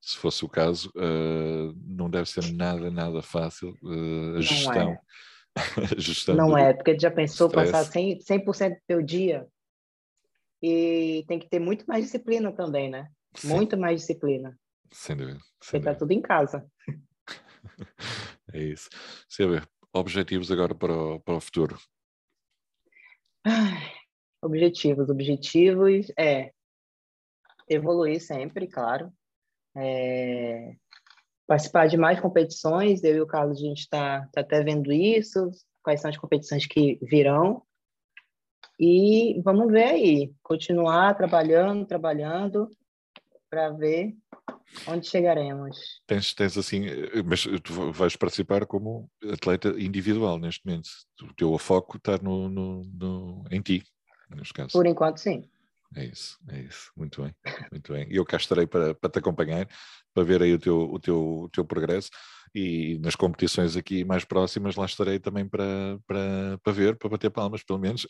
se 0.00 0.16
fosse 0.18 0.44
o 0.44 0.48
caso, 0.48 0.90
uh, 0.96 1.74
não 1.84 2.08
deve 2.08 2.28
ser 2.28 2.52
nada, 2.52 2.90
nada 2.90 3.22
fácil 3.22 3.74
uh, 3.82 4.36
a 4.38 4.40
gestão. 4.40 4.92
É. 4.92 5.00
gestão 6.00 6.36
não 6.36 6.56
é, 6.56 6.74
porque 6.74 6.98
já 6.98 7.10
pensou 7.10 7.48
stress. 7.48 7.72
passar 7.72 7.90
100%, 7.90 8.52
100 8.52 8.70
do 8.70 8.76
teu 8.86 9.02
dia 9.02 9.46
e 10.62 11.24
tem 11.26 11.38
que 11.38 11.48
ter 11.48 11.58
muito 11.58 11.86
mais 11.86 12.04
disciplina 12.04 12.52
também, 12.52 12.90
né? 12.90 13.08
Sim. 13.34 13.48
Muito 13.48 13.76
mais 13.76 14.00
disciplina. 14.00 14.58
Sem 14.92 15.16
dúvida. 15.16 15.38
Sem 15.62 15.80
porque 15.80 15.92
tá 15.92 15.94
tudo 15.94 16.12
em 16.12 16.20
casa. 16.20 16.66
é 18.52 18.62
isso. 18.62 18.88
Silvia, 19.28 19.62
objetivos 19.98 20.50
agora 20.50 20.74
para 20.74 20.92
o, 20.92 21.20
para 21.20 21.34
o 21.34 21.40
futuro? 21.40 21.78
Objetivos, 24.42 25.08
objetivos 25.08 26.12
é 26.18 26.52
evoluir 27.68 28.20
sempre, 28.20 28.66
claro. 28.66 29.12
É, 29.76 30.74
participar 31.46 31.86
de 31.86 31.96
mais 31.96 32.20
competições, 32.20 33.02
eu 33.02 33.16
e 33.16 33.20
o 33.20 33.26
Carlos, 33.26 33.58
a 33.58 33.62
gente 33.62 33.80
está 33.80 34.28
tá 34.32 34.40
até 34.40 34.62
vendo 34.62 34.92
isso, 34.92 35.50
quais 35.82 36.00
são 36.00 36.10
as 36.10 36.16
competições 36.16 36.66
que 36.66 36.98
virão. 37.02 37.62
E 38.78 39.40
vamos 39.42 39.70
ver 39.72 39.84
aí, 39.84 40.34
continuar 40.42 41.14
trabalhando, 41.14 41.86
trabalhando, 41.86 42.68
para 43.50 43.70
ver 43.70 44.14
onde 44.86 45.06
chegaremos. 45.06 45.76
Tens, 46.06 46.34
tens 46.34 46.56
assim, 46.56 46.82
mas 47.24 47.44
tu 47.62 47.92
vais 47.92 48.16
participar 48.16 48.66
como 48.66 49.10
atleta 49.32 49.68
individual 49.80 50.38
neste 50.38 50.64
momento. 50.66 50.88
O 51.22 51.34
teu 51.34 51.56
foco 51.58 51.96
está 51.96 52.18
no, 52.18 52.48
no, 52.48 52.82
no, 52.84 53.44
em 53.50 53.60
ti, 53.60 53.82
neste 54.30 54.52
caso. 54.52 54.72
Por 54.72 54.86
enquanto, 54.86 55.18
sim. 55.18 55.48
É 55.94 56.04
isso, 56.04 56.38
é 56.48 56.60
isso. 56.60 56.90
Muito 56.96 57.22
bem, 57.22 57.34
muito 57.70 57.92
bem. 57.92 58.06
E 58.10 58.16
eu 58.16 58.24
cá 58.24 58.36
estarei 58.36 58.66
para, 58.66 58.94
para 58.94 59.10
te 59.10 59.18
acompanhar, 59.18 59.68
para 60.12 60.24
ver 60.24 60.42
aí 60.42 60.52
o 60.52 60.58
teu, 60.58 60.78
o 60.78 60.98
teu, 60.98 61.38
o 61.42 61.48
teu 61.48 61.64
progresso 61.64 62.10
e 62.54 62.98
nas 63.02 63.14
competições 63.14 63.76
aqui 63.76 64.04
mais 64.04 64.24
próximas 64.24 64.76
lá 64.76 64.84
estarei 64.84 65.18
também 65.18 65.46
para, 65.48 65.98
para, 66.06 66.58
para 66.62 66.72
ver, 66.72 66.96
para 66.96 67.08
bater 67.08 67.30
palmas, 67.30 67.62
pelo 67.62 67.78
menos. 67.78 68.06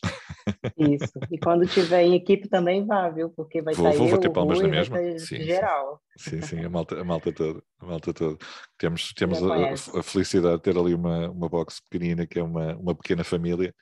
Isso. 0.77 1.13
E 1.31 1.37
quando 1.37 1.67
tiver 1.67 2.03
em 2.03 2.15
equipe 2.15 2.47
também 2.47 2.85
vá, 2.85 3.09
viu? 3.09 3.29
Porque 3.29 3.61
vai 3.61 3.73
vou, 3.73 3.85
sair 3.85 3.97
vou 3.97 4.09
bater 4.09 4.31
palmas 4.31 4.59
na 4.59 4.67
mesma. 4.67 4.97
Sim, 5.19 5.43
geral. 5.43 6.01
Sim, 6.17 6.41
sim, 6.41 6.63
a 6.63 6.69
malta, 6.69 6.99
a 6.99 7.03
malta 7.03 7.31
toda. 7.31 7.61
A 7.79 7.85
malta 7.85 8.13
toda. 8.13 8.37
Temos, 8.77 9.13
temos 9.13 9.41
a, 9.43 9.99
a, 9.99 10.03
felicidade 10.03 10.57
de 10.57 10.61
ter 10.63 10.77
ali 10.77 10.93
uma, 10.93 11.29
uma 11.29 11.49
box 11.49 11.81
pequenina, 11.89 12.25
que 12.25 12.39
é 12.39 12.43
uma, 12.43 12.75
uma 12.75 12.95
pequena 12.95 13.23
família. 13.23 13.73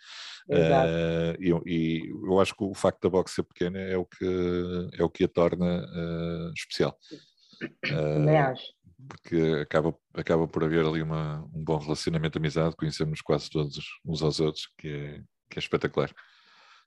Uh, 0.48 1.34
e, 1.40 1.50
e, 1.66 2.10
eu 2.24 2.40
acho 2.40 2.56
que 2.56 2.64
o 2.64 2.74
facto 2.76 3.02
da 3.02 3.10
box 3.10 3.34
ser 3.34 3.44
pequena 3.44 3.80
é 3.80 3.98
o 3.98 4.06
que, 4.06 4.90
é 4.94 5.04
o 5.04 5.10
que 5.10 5.24
a 5.24 5.28
torna 5.28 5.80
uh, 5.80 6.54
especial. 6.56 6.96
Também 7.82 8.36
uh, 8.36 8.48
acho. 8.48 8.75
Porque 9.08 9.62
acaba, 9.62 9.96
acaba 10.14 10.48
por 10.48 10.64
haver 10.64 10.86
ali 10.86 11.02
uma, 11.02 11.44
um 11.54 11.64
bom 11.64 11.78
relacionamento 11.78 12.34
de 12.34 12.40
amizade, 12.40 12.76
conhecemos 12.76 13.22
quase 13.22 13.50
todos 13.50 13.80
uns 14.06 14.22
aos 14.22 14.40
outros, 14.40 14.68
que 14.78 14.88
é, 14.88 15.22
que 15.50 15.58
é 15.58 15.60
espetacular. 15.60 16.12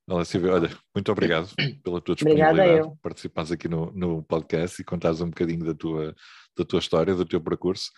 Olá, 0.08 0.24
Silvia, 0.24 0.54
olha, 0.54 0.70
muito 0.94 1.12
obrigado 1.12 1.54
pela 1.84 2.00
tua 2.00 2.14
disponibilidade, 2.14 2.90
participares 3.02 3.52
aqui 3.52 3.68
no, 3.68 3.92
no 3.92 4.22
podcast 4.22 4.80
e 4.80 4.84
contares 4.84 5.20
um 5.20 5.28
bocadinho 5.28 5.64
da 5.64 5.74
tua, 5.74 6.14
da 6.56 6.64
tua 6.64 6.78
história, 6.78 7.14
do 7.14 7.26
teu 7.26 7.40
percurso, 7.42 7.90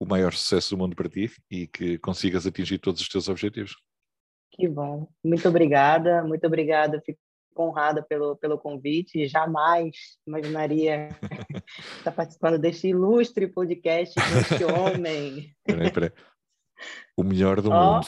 o 0.00 0.04
maior 0.04 0.32
sucesso 0.32 0.70
do 0.70 0.78
mundo 0.78 0.96
para 0.96 1.08
ti 1.08 1.30
e 1.48 1.68
que 1.68 1.96
consigas 1.98 2.44
atingir 2.46 2.78
todos 2.78 3.00
os 3.00 3.08
teus 3.08 3.28
objetivos. 3.28 3.76
Que 4.50 4.68
bom. 4.68 5.08
Muito 5.22 5.48
obrigada, 5.48 6.22
muito 6.24 6.44
obrigada. 6.46 7.00
Fico 7.04 7.20
honrada 7.56 8.02
pelo, 8.02 8.36
pelo 8.36 8.58
convite. 8.58 9.26
Jamais 9.26 9.96
imaginaria 10.26 11.08
estar 11.98 12.12
participando 12.12 12.58
deste 12.58 12.88
ilustre 12.88 13.48
podcast 13.48 14.14
deste 14.14 14.64
homem. 14.72 15.54
Peraí, 15.64 15.90
peraí. 15.90 16.12
O 17.16 17.22
melhor 17.22 17.60
do 17.60 17.70
oh, 17.70 17.72
mundo. 17.72 18.06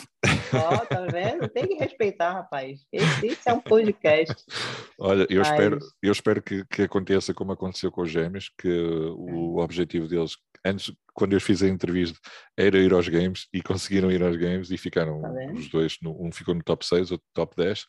Ó, 0.52 0.74
oh, 0.74 0.86
tá 0.86 1.06
vendo? 1.06 1.48
Tem 1.48 1.66
que 1.66 1.74
respeitar, 1.74 2.32
rapaz. 2.32 2.80
Esse, 2.92 3.26
esse 3.26 3.48
é 3.48 3.52
um 3.52 3.60
podcast. 3.60 4.34
Olha, 4.98 5.26
eu 5.30 5.38
Mas... 5.38 5.50
espero, 5.50 5.78
eu 6.02 6.12
espero 6.12 6.42
que, 6.42 6.64
que 6.66 6.82
aconteça 6.82 7.32
como 7.32 7.52
aconteceu 7.52 7.92
com 7.92 8.02
os 8.02 8.10
gêmeos, 8.10 8.50
que 8.58 8.68
o 8.68 9.58
objetivo 9.58 10.08
deles, 10.08 10.36
antes, 10.64 10.92
quando 11.14 11.34
eu 11.34 11.40
fiz 11.40 11.62
a 11.62 11.68
entrevista, 11.68 12.18
era 12.56 12.78
ir 12.78 12.92
aos 12.92 13.08
games 13.08 13.46
e 13.52 13.62
conseguiram 13.62 14.10
ir 14.10 14.22
aos 14.22 14.36
games 14.36 14.70
e 14.70 14.76
ficaram 14.76 15.22
tá 15.22 15.30
os 15.54 15.70
dois, 15.70 15.96
no, 16.02 16.20
um 16.20 16.32
ficou 16.32 16.54
no 16.54 16.62
top 16.62 16.84
6, 16.84 17.12
outro 17.12 17.26
top 17.32 17.54
10. 17.56 17.82
Uh, 17.82 17.86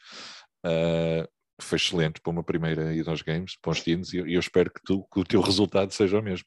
ah, 0.65 1.27
foi 1.59 1.77
excelente 1.77 2.21
para 2.21 2.31
uma 2.31 2.43
primeira 2.43 2.93
ida 2.93 3.09
aos 3.09 3.21
games, 3.21 3.57
para 3.61 3.71
os 3.71 3.81
teams, 3.81 4.13
e 4.13 4.17
eu, 4.17 4.27
eu 4.27 4.39
espero 4.39 4.71
que, 4.71 4.81
tu, 4.85 5.05
que 5.11 5.19
o 5.19 5.23
teu 5.23 5.41
resultado 5.41 5.91
seja 5.91 6.19
o 6.19 6.23
mesmo. 6.23 6.45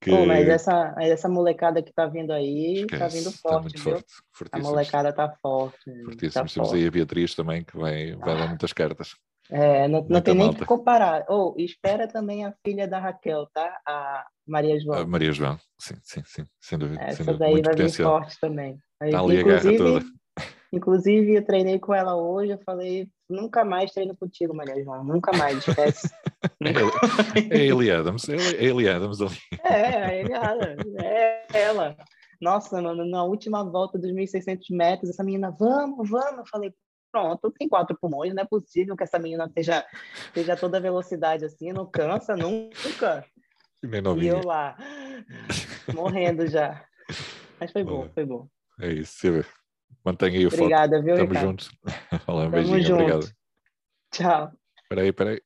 Que... 0.00 0.10
Pô, 0.10 0.24
mas 0.24 0.48
essa, 0.48 0.94
essa 0.98 1.28
molecada 1.28 1.82
que 1.82 1.92
tá 1.92 2.06
vindo 2.06 2.32
aí, 2.32 2.86
tá 2.86 2.96
Esquece, 2.96 2.98
tá 2.98 3.08
vindo 3.08 3.32
forte, 3.32 3.74
tá? 3.74 4.04
Forte, 4.32 4.50
a 4.52 4.58
molecada 4.58 5.12
tá 5.12 5.34
forte. 5.42 6.04
Fortíssimo. 6.04 6.44
Tá 6.44 6.54
Temos 6.54 6.72
aí 6.72 6.86
a 6.86 6.90
Beatriz 6.90 7.34
também, 7.34 7.64
que 7.64 7.76
vai, 7.76 8.14
vai 8.14 8.36
dar 8.36 8.48
muitas 8.48 8.72
cartas. 8.72 9.14
É, 9.50 9.88
não, 9.88 10.06
não 10.08 10.20
tem 10.20 10.34
nem 10.34 10.52
que 10.52 10.64
comparar. 10.64 11.24
Ou 11.28 11.54
oh, 11.56 11.60
espera 11.60 12.06
também 12.06 12.44
a 12.44 12.54
filha 12.64 12.86
da 12.86 13.00
Raquel, 13.00 13.48
tá? 13.52 13.80
A 13.86 14.24
Maria 14.46 14.78
João. 14.78 15.00
A 15.00 15.06
Maria 15.06 15.32
João, 15.32 15.58
sim, 15.80 15.94
sim, 16.04 16.22
sim, 16.24 16.44
sem 16.60 16.78
dúvida. 16.78 17.02
Essa 17.02 17.16
sem 17.16 17.26
dúvida. 17.26 17.44
daí 17.44 17.52
Muito 17.54 17.64
vai 17.64 17.74
potencial. 17.74 18.14
vir 18.14 18.20
forte 18.20 18.36
também. 18.40 18.78
Está 19.02 19.20
ali 19.20 19.38
a 19.38 19.42
garra 19.42 19.76
toda. 19.76 20.17
Inclusive, 20.72 21.34
eu 21.34 21.44
treinei 21.44 21.78
com 21.78 21.94
ela 21.94 22.14
hoje, 22.14 22.52
eu 22.52 22.58
falei, 22.58 23.08
nunca 23.28 23.64
mais 23.64 23.90
treino 23.90 24.16
contigo, 24.16 24.54
Maria 24.54 24.82
João, 24.82 25.02
nunca 25.02 25.32
mais, 25.32 25.66
esquece. 25.66 26.10
é, 26.60 27.58
é 27.58 27.66
Eli 27.66 27.90
Adams, 27.90 28.28
é 28.28 28.62
Eli 28.62 28.88
Adams 28.88 29.20
ali. 29.20 29.38
É, 29.64 30.22
é 30.22 30.36
Adams, 30.36 30.94
é 30.96 31.46
ela. 31.52 31.96
Nossa, 32.40 32.80
mano, 32.80 33.04
na 33.04 33.24
última 33.24 33.64
volta 33.64 33.98
dos 33.98 34.12
1.600 34.12 34.60
metros, 34.70 35.10
essa 35.10 35.24
menina, 35.24 35.50
vamos, 35.58 36.08
vamos, 36.08 36.38
eu 36.38 36.46
falei, 36.46 36.72
pronto, 37.10 37.50
tem 37.58 37.68
quatro 37.68 37.96
pulmões, 37.98 38.34
não 38.34 38.42
é 38.42 38.46
possível 38.46 38.96
que 38.96 39.02
essa 39.02 39.18
menina 39.18 39.46
esteja, 39.46 39.84
esteja 40.26 40.56
toda 40.56 40.80
velocidade 40.80 41.44
assim, 41.44 41.72
não 41.72 41.86
cansa 41.86 42.36
nunca. 42.36 43.24
E 43.82 44.26
eu 44.26 44.42
lá, 44.44 44.76
morrendo 45.94 46.46
já. 46.46 46.84
Mas 47.58 47.72
foi 47.72 47.82
bom, 47.82 48.08
foi 48.14 48.24
bom. 48.24 48.46
É 48.80 48.92
isso, 48.92 49.14
Silvia. 49.18 49.46
Mantenha 50.04 50.38
aí 50.38 50.46
o 50.46 50.48
Obrigada, 50.48 50.96
foco. 50.96 51.04
viu, 51.04 51.16
Tamo 51.16 51.28
Ricardo? 51.28 51.46
juntos. 51.48 51.70
Olá, 52.26 52.42
um 52.46 52.50
Tamo 52.50 52.52
beijinho, 52.52 52.82
junto. 52.82 52.94
obrigado. 53.02 53.34
Tchau. 54.10 54.52
Peraí, 54.88 55.12
peraí. 55.12 55.40